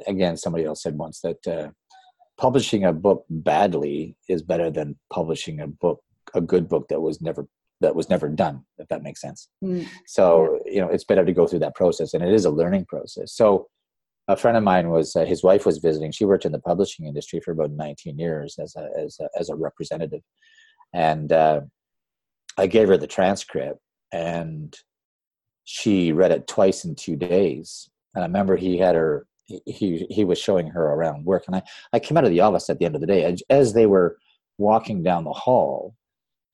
again 0.07 0.35
somebody 0.35 0.65
else 0.65 0.83
said 0.83 0.95
once 0.97 1.21
that 1.21 1.47
uh, 1.47 1.69
publishing 2.37 2.85
a 2.85 2.93
book 2.93 3.25
badly 3.29 4.15
is 4.27 4.41
better 4.41 4.69
than 4.69 4.97
publishing 5.13 5.61
a 5.61 5.67
book 5.67 6.01
a 6.33 6.41
good 6.41 6.67
book 6.67 6.87
that 6.89 7.01
was 7.01 7.21
never 7.21 7.47
that 7.81 7.95
was 7.95 8.09
never 8.09 8.27
done 8.27 8.65
if 8.77 8.87
that 8.89 9.03
makes 9.03 9.21
sense. 9.21 9.49
Mm. 9.63 9.87
so 10.05 10.59
you 10.65 10.81
know 10.81 10.89
it's 10.89 11.05
better 11.11 11.25
to 11.25 11.33
go 11.39 11.45
through 11.47 11.63
that 11.65 11.75
process 11.75 12.13
and 12.13 12.23
it 12.23 12.33
is 12.33 12.45
a 12.45 12.57
learning 12.61 12.85
process. 12.85 13.33
So 13.33 13.67
a 14.27 14.37
friend 14.37 14.57
of 14.57 14.63
mine 14.63 14.89
was 14.89 15.15
uh, 15.15 15.25
his 15.25 15.43
wife 15.43 15.65
was 15.65 15.79
visiting 15.79 16.11
she 16.11 16.25
worked 16.25 16.45
in 16.45 16.51
the 16.51 16.67
publishing 16.71 17.05
industry 17.05 17.39
for 17.43 17.51
about 17.51 17.71
19 17.71 18.19
years 18.19 18.57
as 18.59 18.75
a 18.75 18.85
as 19.05 19.19
a, 19.19 19.27
as 19.39 19.49
a 19.49 19.55
representative. 19.55 20.23
And 20.93 21.31
uh, 21.31 21.61
i 22.59 22.67
gave 22.67 22.87
her 22.87 22.97
the 22.97 23.07
transcript 23.07 23.79
and 24.11 24.77
she 25.63 26.11
read 26.11 26.31
it 26.31 26.47
twice 26.47 26.85
in 26.85 26.95
two 26.95 27.15
days 27.15 27.89
and 28.15 28.23
i 28.23 28.27
remember 28.27 28.55
he 28.55 28.77
had 28.77 28.95
her 28.95 29.25
he 29.45 30.05
he 30.09 30.25
was 30.25 30.37
showing 30.37 30.67
her 30.67 30.93
around 30.93 31.25
work 31.25 31.43
and 31.47 31.55
i 31.55 31.61
i 31.93 31.99
came 31.99 32.17
out 32.17 32.23
of 32.23 32.29
the 32.29 32.39
office 32.39 32.69
at 32.69 32.79
the 32.79 32.85
end 32.85 32.95
of 32.95 33.01
the 33.01 33.07
day 33.07 33.23
as, 33.23 33.41
as 33.49 33.73
they 33.73 33.85
were 33.85 34.17
walking 34.57 35.01
down 35.01 35.23
the 35.23 35.33
hall 35.33 35.95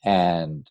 and 0.06 0.70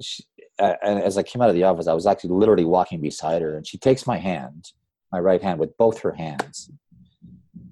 she, 0.00 0.22
and 0.60 1.02
as 1.02 1.18
I 1.18 1.22
came 1.22 1.42
out 1.42 1.48
of 1.48 1.54
the 1.54 1.64
office, 1.64 1.86
I 1.86 1.92
was 1.92 2.06
actually 2.06 2.34
literally 2.34 2.64
walking 2.64 3.00
beside 3.00 3.42
her, 3.42 3.56
and 3.56 3.66
she 3.66 3.78
takes 3.78 4.06
my 4.06 4.16
hand 4.18 4.72
my 5.12 5.18
right 5.18 5.42
hand 5.42 5.58
with 5.58 5.76
both 5.76 6.00
her 6.00 6.12
hands. 6.12 6.70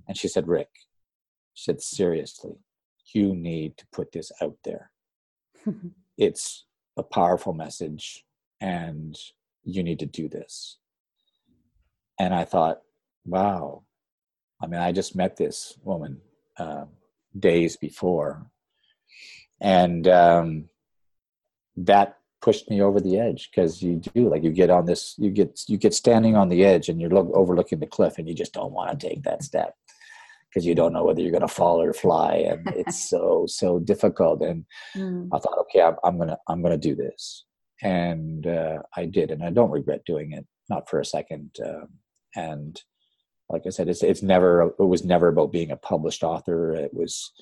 And 0.08 0.16
she 0.16 0.28
said, 0.28 0.48
Rick, 0.48 0.68
she 1.54 1.64
said, 1.64 1.82
seriously, 1.82 2.54
you 3.12 3.34
need 3.34 3.76
to 3.78 3.86
put 3.92 4.12
this 4.12 4.32
out 4.40 4.56
there. 4.64 4.90
it's 6.18 6.64
a 6.96 7.02
powerful 7.02 7.52
message 7.52 8.24
and 8.60 9.16
you 9.64 9.82
need 9.82 9.98
to 9.98 10.06
do 10.06 10.28
this. 10.28 10.78
And 12.18 12.34
I 12.34 12.44
thought, 12.44 12.82
wow. 13.24 13.82
I 14.62 14.66
mean, 14.66 14.80
I 14.80 14.92
just 14.92 15.14
met 15.14 15.36
this 15.36 15.78
woman 15.82 16.20
uh, 16.56 16.86
days 17.38 17.76
before. 17.76 18.46
And 19.60 20.08
um, 20.08 20.68
that 21.76 22.18
pushed 22.40 22.70
me 22.70 22.80
over 22.80 23.00
the 23.00 23.18
edge 23.18 23.50
because 23.50 23.82
you 23.82 23.96
do 23.96 24.28
like 24.28 24.42
you 24.44 24.50
get 24.50 24.70
on 24.70 24.84
this 24.84 25.14
you 25.18 25.30
get 25.30 25.62
you 25.66 25.76
get 25.76 25.94
standing 25.94 26.36
on 26.36 26.48
the 26.48 26.64
edge 26.64 26.88
and 26.88 27.00
you're 27.00 27.10
look, 27.10 27.28
overlooking 27.32 27.80
the 27.80 27.86
cliff 27.86 28.18
and 28.18 28.28
you 28.28 28.34
just 28.34 28.52
don't 28.52 28.72
want 28.72 28.88
to 28.90 29.08
take 29.08 29.22
that 29.22 29.42
step 29.42 29.74
because 30.56 30.66
you 30.66 30.74
don't 30.74 30.94
know 30.94 31.04
whether 31.04 31.20
you're 31.20 31.30
going 31.30 31.42
to 31.42 31.48
fall 31.48 31.82
or 31.82 31.92
fly 31.92 32.36
and 32.48 32.66
it's 32.74 33.10
so 33.10 33.44
so 33.46 33.78
difficult 33.78 34.40
and 34.40 34.64
mm. 34.96 35.28
i 35.30 35.38
thought 35.38 35.58
okay 35.58 35.82
I'm, 35.82 35.96
I'm, 36.02 36.18
gonna 36.18 36.38
i'm 36.48 36.62
gonna 36.62 36.78
do 36.78 36.94
this 36.94 37.44
and 37.82 38.46
uh, 38.46 38.78
i 38.96 39.04
did 39.04 39.30
and 39.30 39.44
i 39.44 39.50
don't 39.50 39.70
regret 39.70 40.00
doing 40.06 40.32
it 40.32 40.46
not 40.70 40.88
for 40.88 40.98
a 40.98 41.04
second 41.04 41.50
um, 41.62 41.88
and 42.34 42.80
like 43.50 43.62
i 43.66 43.68
said 43.68 43.90
it's 43.90 44.02
it's 44.02 44.22
never 44.22 44.72
it 44.78 44.84
was 44.84 45.04
never 45.04 45.28
about 45.28 45.52
being 45.52 45.70
a 45.70 45.76
published 45.76 46.22
author 46.22 46.74
it 46.74 46.94
was 46.94 47.32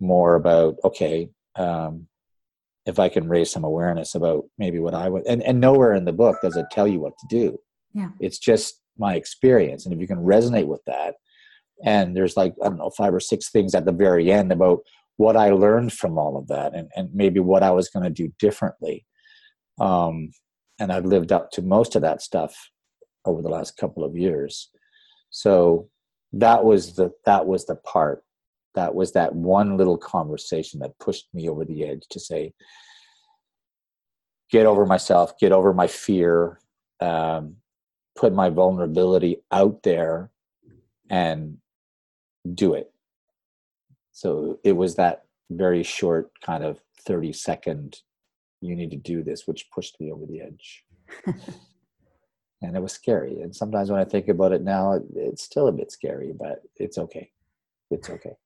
more 0.00 0.34
about 0.34 0.74
okay 0.84 1.30
um, 1.56 2.08
if 2.84 3.00
I 3.00 3.08
can 3.08 3.28
raise 3.28 3.50
some 3.50 3.64
awareness 3.64 4.14
about 4.14 4.44
maybe 4.58 4.78
what 4.78 4.94
I 4.94 5.08
would, 5.08 5.26
and, 5.26 5.42
and 5.42 5.58
nowhere 5.58 5.94
in 5.94 6.04
the 6.04 6.12
book 6.12 6.36
does 6.42 6.54
it 6.56 6.66
tell 6.70 6.86
you 6.86 7.00
what 7.00 7.14
to 7.18 7.26
do. 7.28 7.58
Yeah. 7.94 8.10
It's 8.20 8.38
just 8.38 8.80
my 8.98 9.14
experience. 9.14 9.84
And 9.84 9.94
if 9.94 10.00
you 10.00 10.06
can 10.06 10.18
resonate 10.18 10.66
with 10.66 10.82
that, 10.86 11.16
and 11.84 12.16
there's 12.16 12.36
like, 12.36 12.54
I 12.62 12.68
don't 12.68 12.78
know, 12.78 12.90
five 12.90 13.14
or 13.14 13.20
six 13.20 13.50
things 13.50 13.74
at 13.74 13.84
the 13.84 13.92
very 13.92 14.32
end 14.32 14.52
about 14.52 14.80
what 15.16 15.36
I 15.36 15.50
learned 15.50 15.92
from 15.92 16.18
all 16.18 16.36
of 16.36 16.48
that 16.48 16.74
and, 16.74 16.90
and 16.96 17.10
maybe 17.14 17.40
what 17.40 17.62
I 17.62 17.70
was 17.70 17.88
going 17.88 18.04
to 18.04 18.10
do 18.10 18.32
differently. 18.38 19.06
Um, 19.80 20.30
and 20.78 20.92
I've 20.92 21.06
lived 21.06 21.32
up 21.32 21.50
to 21.52 21.62
most 21.62 21.96
of 21.96 22.02
that 22.02 22.22
stuff 22.22 22.54
over 23.24 23.42
the 23.42 23.48
last 23.48 23.76
couple 23.76 24.04
of 24.04 24.16
years. 24.16 24.70
So 25.30 25.88
that 26.32 26.64
was 26.64 26.94
the 26.94 27.10
that 27.24 27.46
was 27.46 27.66
the 27.66 27.76
part 27.76 28.22
that 28.74 28.94
was 28.94 29.12
that 29.12 29.34
one 29.34 29.76
little 29.76 29.96
conversation 29.96 30.80
that 30.80 30.98
pushed 30.98 31.28
me 31.32 31.48
over 31.48 31.64
the 31.64 31.84
edge 31.84 32.02
to 32.10 32.20
say 32.20 32.52
get 34.50 34.66
over 34.66 34.84
myself 34.84 35.38
get 35.38 35.52
over 35.52 35.72
my 35.72 35.86
fear 35.86 36.58
um, 37.00 37.56
put 38.16 38.32
my 38.32 38.50
vulnerability 38.50 39.38
out 39.52 39.82
there 39.82 40.30
and 41.10 41.58
do 42.54 42.74
it 42.74 42.92
so 44.12 44.58
it 44.64 44.72
was 44.72 44.94
that 44.96 45.24
very 45.50 45.82
short 45.82 46.30
kind 46.40 46.64
of 46.64 46.80
30 47.00 47.32
second 47.32 48.00
you 48.60 48.74
need 48.74 48.90
to 48.90 48.96
do 48.96 49.22
this 49.22 49.46
which 49.46 49.70
pushed 49.70 50.00
me 50.00 50.10
over 50.10 50.26
the 50.26 50.40
edge 50.40 50.84
and 52.62 52.76
it 52.76 52.82
was 52.82 52.92
scary 52.92 53.40
and 53.42 53.54
sometimes 53.54 53.90
when 53.90 54.00
i 54.00 54.04
think 54.04 54.28
about 54.28 54.52
it 54.52 54.62
now 54.62 55.00
it's 55.14 55.42
still 55.42 55.68
a 55.68 55.72
bit 55.72 55.92
scary 55.92 56.32
but 56.32 56.62
it's 56.76 56.98
okay 56.98 57.30
it's 57.90 58.10
okay 58.10 58.36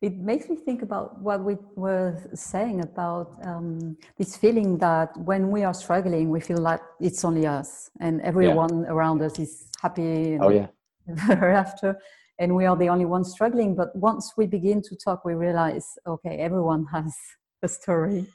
it 0.00 0.16
makes 0.16 0.48
me 0.48 0.54
think 0.54 0.82
about 0.82 1.20
what 1.20 1.42
we 1.42 1.56
were 1.74 2.16
saying 2.32 2.82
about 2.82 3.34
um, 3.44 3.96
this 4.16 4.36
feeling 4.36 4.78
that 4.78 5.16
when 5.16 5.50
we 5.50 5.64
are 5.64 5.74
struggling, 5.74 6.30
we 6.30 6.38
feel 6.40 6.58
like 6.58 6.80
it's 7.00 7.24
only 7.24 7.46
us 7.46 7.90
and 7.98 8.20
everyone 8.20 8.84
yeah. 8.84 8.90
around 8.90 9.22
us 9.22 9.38
is 9.40 9.66
happy. 9.82 10.38
oh, 10.40 10.50
yeah. 10.50 10.68
After, 11.30 11.98
and 12.38 12.54
we 12.54 12.66
are 12.66 12.76
the 12.76 12.88
only 12.88 13.04
ones 13.04 13.30
struggling. 13.32 13.74
But 13.74 13.94
once 13.96 14.32
we 14.36 14.46
begin 14.46 14.82
to 14.82 14.96
talk, 14.96 15.24
we 15.24 15.34
realize, 15.34 15.98
okay, 16.06 16.36
everyone 16.38 16.86
has 16.92 17.14
a 17.62 17.68
story. 17.68 18.26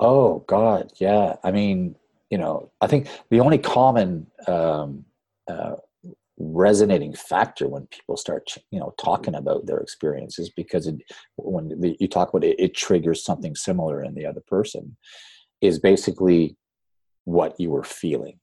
Oh, 0.00 0.44
God. 0.46 0.92
Yeah. 0.98 1.36
I 1.42 1.50
mean, 1.50 1.96
you 2.30 2.38
know, 2.38 2.70
I 2.80 2.86
think 2.86 3.08
the 3.30 3.40
only 3.40 3.58
common 3.58 4.26
um, 4.46 5.04
uh, 5.48 5.76
resonating 6.38 7.14
factor 7.14 7.66
when 7.66 7.86
people 7.86 8.16
start 8.16 8.56
you 8.70 8.78
know 8.78 8.92
talking 8.98 9.34
about 9.34 9.64
their 9.64 9.78
experiences 9.78 10.50
because 10.50 10.86
it, 10.86 10.96
when 11.36 11.68
the, 11.80 11.96
you 11.98 12.06
talk 12.06 12.28
about 12.28 12.44
it 12.44 12.56
it 12.58 12.74
triggers 12.74 13.24
something 13.24 13.54
similar 13.54 14.02
in 14.02 14.14
the 14.14 14.26
other 14.26 14.42
person 14.46 14.96
is 15.62 15.78
basically 15.78 16.54
what 17.24 17.58
you 17.58 17.70
were 17.70 17.84
feeling 17.84 18.38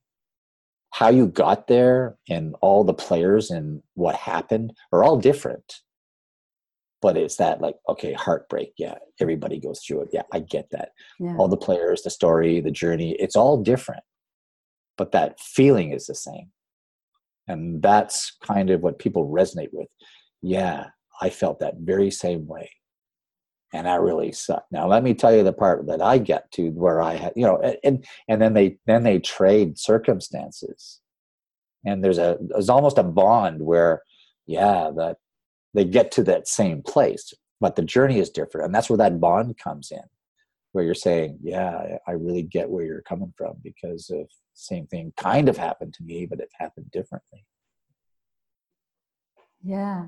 how 0.94 1.10
you 1.10 1.28
got 1.28 1.68
there 1.68 2.16
and 2.30 2.56
all 2.62 2.84
the 2.84 2.94
players 2.94 3.50
and 3.52 3.82
what 3.96 4.16
happened 4.16 4.74
are 4.92 5.04
all 5.04 5.18
different 5.18 5.82
but 7.02 7.18
it's 7.18 7.36
that 7.36 7.62
like 7.62 7.76
okay 7.90 8.14
heartbreak 8.14 8.74
yeah 8.78 8.96
everybody 9.20 9.60
goes 9.60 9.82
through 9.82 10.02
it 10.02 10.10
yeah 10.14 10.22
i 10.32 10.40
get 10.40 10.70
that 10.72 10.90
yeah. 11.20 11.36
all 11.38 11.48
the 11.48 11.58
players 11.58 12.02
the 12.04 12.10
story 12.10 12.62
the 12.62 12.72
journey 12.72 13.16
it's 13.20 13.36
all 13.36 13.62
different 13.62 14.04
but 14.98 15.12
that 15.12 15.40
feeling 15.40 15.92
is 15.92 16.06
the 16.06 16.16
same 16.16 16.50
and 17.48 17.82
that's 17.82 18.38
kind 18.42 18.70
of 18.70 18.82
what 18.82 19.00
people 19.00 19.30
resonate 19.30 19.70
with. 19.72 19.88
Yeah, 20.42 20.88
I 21.22 21.30
felt 21.30 21.60
that 21.60 21.76
very 21.80 22.12
same 22.12 22.48
way. 22.48 22.70
And 23.74 23.90
I 23.90 23.96
really 23.96 24.32
sucked. 24.32 24.72
Now 24.72 24.88
let 24.88 25.04
me 25.04 25.14
tell 25.14 25.36
you 25.36 25.44
the 25.44 25.52
part 25.52 25.88
that 25.88 26.02
I 26.02 26.20
get 26.20 26.52
to 26.52 26.70
where 26.70 27.02
I 27.02 27.16
had, 27.16 27.34
you 27.36 27.46
know, 27.46 27.58
and 27.84 28.06
and 28.28 28.42
then 28.42 28.54
they 28.54 28.78
then 28.86 29.04
they 29.04 29.20
trade 29.20 29.78
circumstances. 29.80 31.02
And 31.86 32.04
there's 32.04 32.20
a 32.20 32.38
there's 32.40 32.70
almost 32.70 32.98
a 33.00 33.04
bond 33.04 33.62
where, 33.62 34.04
yeah, 34.46 34.92
that 34.96 35.18
they 35.74 35.86
get 35.86 36.12
to 36.14 36.24
that 36.24 36.48
same 36.48 36.84
place, 36.84 37.34
but 37.60 37.76
the 37.76 37.82
journey 37.82 38.20
is 38.20 38.30
different. 38.30 38.66
And 38.66 38.76
that's 38.76 38.90
where 38.90 38.98
that 38.98 39.20
bond 39.20 39.58
comes 39.58 39.92
in, 39.92 40.04
where 40.72 40.84
you're 40.84 40.94
saying, 40.94 41.40
Yeah, 41.42 41.98
I 42.08 42.12
really 42.12 42.44
get 42.44 42.70
where 42.70 42.86
you're 42.86 43.02
coming 43.02 43.34
from 43.36 43.56
because 43.64 44.12
of 44.12 44.28
same 44.54 44.86
thing 44.88 45.14
kind 45.18 45.50
of 45.50 45.58
happened 45.58 45.94
to 45.96 46.04
me, 46.04 46.28
but 46.28 46.40
it 46.40 46.50
happened 46.60 46.92
differently. 46.92 47.44
Yeah. 49.64 50.06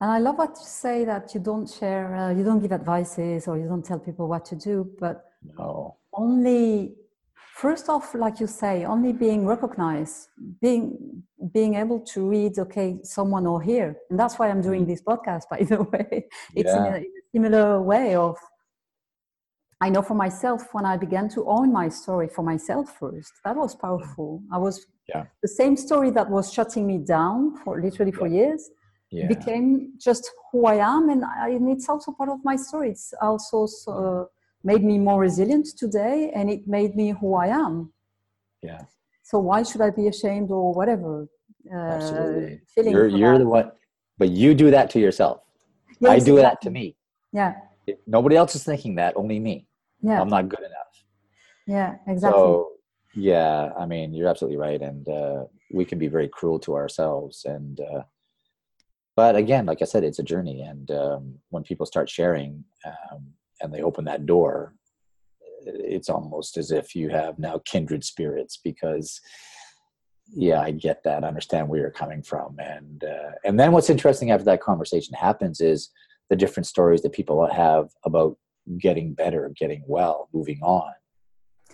And 0.00 0.10
I 0.12 0.18
love 0.18 0.38
what 0.38 0.50
you 0.50 0.66
say 0.66 1.04
that 1.04 1.34
you 1.34 1.40
don't 1.40 1.68
share, 1.68 2.14
uh, 2.14 2.30
you 2.32 2.44
don't 2.44 2.60
give 2.60 2.72
advices 2.72 3.48
or 3.48 3.58
you 3.58 3.66
don't 3.66 3.84
tell 3.84 3.98
people 3.98 4.28
what 4.28 4.44
to 4.46 4.56
do, 4.56 4.88
but 5.00 5.24
no. 5.58 5.96
only, 6.12 6.94
first 7.34 7.88
off, 7.88 8.14
like 8.14 8.38
you 8.38 8.46
say, 8.46 8.84
only 8.84 9.12
being 9.12 9.44
recognized, 9.44 10.28
being 10.60 11.24
being 11.52 11.74
able 11.74 12.00
to 12.00 12.28
read, 12.28 12.58
okay, 12.58 12.98
someone 13.02 13.46
or 13.46 13.62
hear. 13.62 13.96
And 14.10 14.18
that's 14.18 14.38
why 14.38 14.50
I'm 14.50 14.60
doing 14.60 14.82
mm-hmm. 14.82 14.90
this 14.90 15.02
podcast, 15.02 15.42
by 15.50 15.62
the 15.62 15.82
way. 15.82 16.26
It's 16.54 16.72
yeah. 16.72 16.86
in, 16.86 16.92
a, 16.92 16.96
in 16.96 17.02
a 17.02 17.48
similar 17.48 17.80
way 17.80 18.14
of 18.14 18.36
I 19.80 19.88
know 19.90 20.02
for 20.02 20.14
myself 20.14 20.68
when 20.72 20.84
I 20.84 20.96
began 20.96 21.28
to 21.30 21.46
own 21.48 21.72
my 21.72 21.88
story 21.88 22.28
for 22.28 22.42
myself 22.42 22.96
first, 22.98 23.32
that 23.44 23.56
was 23.56 23.76
powerful. 23.76 24.42
I 24.52 24.58
was 24.58 24.86
yeah. 25.08 25.26
the 25.40 25.48
same 25.48 25.76
story 25.76 26.10
that 26.10 26.28
was 26.28 26.52
shutting 26.52 26.84
me 26.86 26.98
down 26.98 27.56
for 27.64 27.80
literally 27.80 28.10
for 28.12 28.26
yeah. 28.26 28.46
years 28.46 28.70
yeah. 29.10 29.26
became 29.26 29.92
just 29.98 30.30
who 30.50 30.66
I 30.66 30.76
am, 30.76 31.08
and, 31.08 31.24
I, 31.24 31.50
and, 31.50 31.68
it's 31.70 31.88
also 31.88 32.12
part 32.12 32.30
of 32.30 32.38
my 32.44 32.56
story. 32.56 32.90
It's 32.90 33.12
also 33.20 33.66
uh, 33.88 34.24
made 34.64 34.84
me 34.84 34.98
more 34.98 35.20
resilient 35.20 35.66
today, 35.76 36.30
and 36.34 36.50
it 36.50 36.66
made 36.66 36.94
me 36.94 37.14
who 37.18 37.34
I 37.34 37.48
am. 37.48 37.92
Yeah. 38.62 38.82
So 39.22 39.38
why 39.38 39.62
should 39.62 39.80
I 39.80 39.90
be 39.90 40.08
ashamed 40.08 40.50
or 40.50 40.72
whatever? 40.72 41.28
Uh, 41.70 41.76
Absolutely. 41.76 42.60
You're 42.76 43.08
you're 43.08 43.38
the 43.38 43.46
one, 43.46 43.72
but 44.16 44.30
you 44.30 44.54
do 44.54 44.70
that 44.70 44.90
to 44.90 44.98
yourself. 44.98 45.42
Yes, 46.00 46.10
I 46.10 46.24
do 46.24 46.36
exactly. 46.36 46.42
that 46.42 46.60
to 46.62 46.70
me. 46.70 46.96
Yeah. 47.32 47.54
Nobody 48.06 48.36
else 48.36 48.54
is 48.54 48.64
thinking 48.64 48.94
that, 48.96 49.16
only 49.16 49.38
me 49.38 49.68
yeah 50.02 50.20
i'm 50.20 50.28
not 50.28 50.48
good 50.48 50.60
enough 50.60 51.04
yeah 51.66 51.96
exactly 52.06 52.38
so 52.38 52.70
yeah 53.14 53.70
i 53.78 53.84
mean 53.84 54.12
you're 54.12 54.28
absolutely 54.28 54.58
right 54.58 54.82
and 54.82 55.08
uh, 55.08 55.44
we 55.72 55.84
can 55.84 55.98
be 55.98 56.08
very 56.08 56.28
cruel 56.28 56.58
to 56.58 56.74
ourselves 56.74 57.44
and 57.44 57.80
uh, 57.80 58.02
but 59.20 59.34
again 59.36 59.66
like 59.66 59.82
i 59.82 59.84
said 59.84 60.04
it's 60.04 60.20
a 60.20 60.30
journey 60.32 60.62
and 60.62 60.90
um, 60.90 61.34
when 61.50 61.62
people 61.62 61.86
start 61.86 62.08
sharing 62.08 62.64
um, 62.86 63.20
and 63.60 63.72
they 63.72 63.82
open 63.82 64.04
that 64.04 64.26
door 64.26 64.74
it's 65.66 66.08
almost 66.08 66.56
as 66.56 66.70
if 66.70 66.94
you 66.94 67.08
have 67.08 67.38
now 67.38 67.60
kindred 67.64 68.04
spirits 68.04 68.58
because 68.62 69.20
yeah 70.34 70.60
i 70.60 70.70
get 70.70 71.02
that 71.04 71.24
I 71.24 71.28
understand 71.28 71.68
where 71.68 71.80
you're 71.80 71.90
coming 72.02 72.22
from 72.22 72.56
and 72.58 73.02
uh, 73.04 73.32
and 73.44 73.58
then 73.58 73.72
what's 73.72 73.90
interesting 73.90 74.30
after 74.30 74.44
that 74.44 74.62
conversation 74.62 75.14
happens 75.14 75.60
is 75.60 75.90
the 76.30 76.36
different 76.36 76.66
stories 76.66 77.02
that 77.02 77.12
people 77.12 77.46
have 77.50 77.88
about 78.04 78.36
getting 78.78 79.14
better, 79.14 79.50
getting 79.58 79.82
well, 79.86 80.28
moving 80.32 80.60
on. 80.62 80.92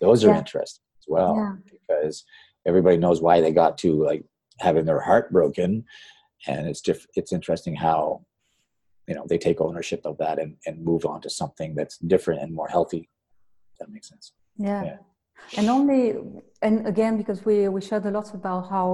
Those 0.01 0.25
are 0.25 0.31
yeah. 0.31 0.39
interesting 0.39 0.85
as 0.99 1.05
well 1.09 1.35
yeah. 1.37 1.55
because 1.71 2.25
everybody 2.67 2.97
knows 2.97 3.21
why 3.21 3.41
they 3.41 3.53
got 3.53 3.79
to 3.79 4.05
like 4.05 4.25
having 4.61 4.85
their 4.85 5.01
heart 5.01 5.33
broken, 5.33 5.85
and 6.47 6.67
it's 6.67 6.81
diff- 6.81 7.07
it's 7.17 7.33
interesting 7.33 7.75
how 7.75 8.25
you 9.09 9.15
know 9.15 9.25
they 9.29 9.39
take 9.39 9.61
ownership 9.61 10.01
of 10.05 10.17
that 10.19 10.39
and, 10.39 10.57
and 10.67 10.85
move 10.85 11.05
on 11.07 11.21
to 11.23 11.31
something 11.31 11.75
that's 11.75 11.99
different 11.99 12.43
and 12.43 12.55
more 12.55 12.69
healthy. 12.69 13.09
that 13.81 13.91
makes 13.91 14.09
sense. 14.09 14.33
Yeah. 14.57 14.85
yeah. 14.85 14.97
and 15.59 15.69
only 15.69 16.15
and 16.63 16.87
again 16.87 17.17
because 17.17 17.45
we 17.45 17.69
we 17.69 17.81
shared 17.81 18.07
a 18.07 18.11
lot 18.11 18.33
about 18.35 18.71
how 18.71 18.87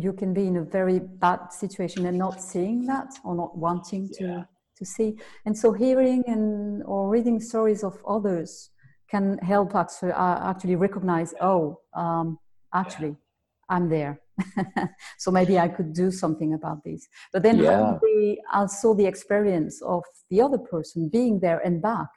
you 0.00 0.12
can 0.12 0.32
be 0.32 0.46
in 0.46 0.56
a 0.56 0.62
very 0.62 0.98
bad 0.98 1.52
situation 1.52 2.06
and 2.06 2.16
not 2.18 2.42
seeing 2.42 2.86
that 2.86 3.10
or 3.24 3.34
not 3.34 3.56
wanting 3.56 4.08
to 4.18 4.24
yeah. 4.24 4.44
to 4.78 4.84
see 4.84 5.16
and 5.44 5.56
so 5.56 5.72
hearing 5.72 6.24
and 6.26 6.82
or 6.84 7.10
reading 7.10 7.38
stories 7.40 7.84
of 7.84 7.94
others 8.16 8.70
can 9.10 9.36
help 9.38 9.74
actually 9.74 10.12
uh, 10.12 10.50
actually 10.50 10.76
recognize 10.76 11.34
oh 11.42 11.78
um, 11.94 12.38
actually 12.72 13.10
yeah. 13.10 13.74
i'm 13.74 13.88
there 13.90 14.21
so 15.18 15.30
maybe 15.30 15.58
i 15.58 15.68
could 15.68 15.92
do 15.92 16.10
something 16.10 16.54
about 16.54 16.82
this. 16.84 17.08
But 17.32 17.42
then 17.42 17.58
yeah. 17.58 17.98
the, 18.00 18.38
also 18.52 18.94
the 18.94 19.06
experience 19.06 19.82
of 19.82 20.02
the 20.30 20.40
other 20.40 20.58
person 20.58 21.08
being 21.08 21.40
there 21.40 21.58
and 21.58 21.80
back 21.82 22.08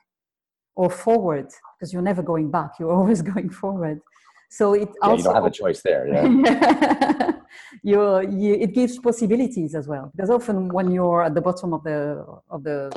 or 0.75 0.89
forward? 0.89 1.47
Because 1.77 1.93
you're 1.93 2.01
never 2.01 2.23
going 2.23 2.51
back 2.51 2.71
you're 2.79 2.91
always 2.99 3.21
going 3.21 3.49
forward. 3.49 4.01
So 4.49 4.73
it 4.73 4.89
yeah, 4.89 5.09
also 5.09 5.17
you 5.17 5.23
don't 5.23 5.35
have 5.35 5.45
a 5.45 5.51
choice 5.51 5.81
there 5.81 6.07
yeah. 6.07 7.31
You, 7.83 8.21
you 8.29 8.53
it 8.55 8.73
gives 8.73 8.97
possibilities 8.99 9.75
as 9.75 9.87
well. 9.87 10.11
Because 10.15 10.29
often 10.29 10.69
when 10.69 10.91
you're 10.91 11.23
at 11.23 11.33
the 11.33 11.41
bottom 11.41 11.73
of 11.73 11.83
the 11.83 12.25
of 12.49 12.63
the 12.63 12.91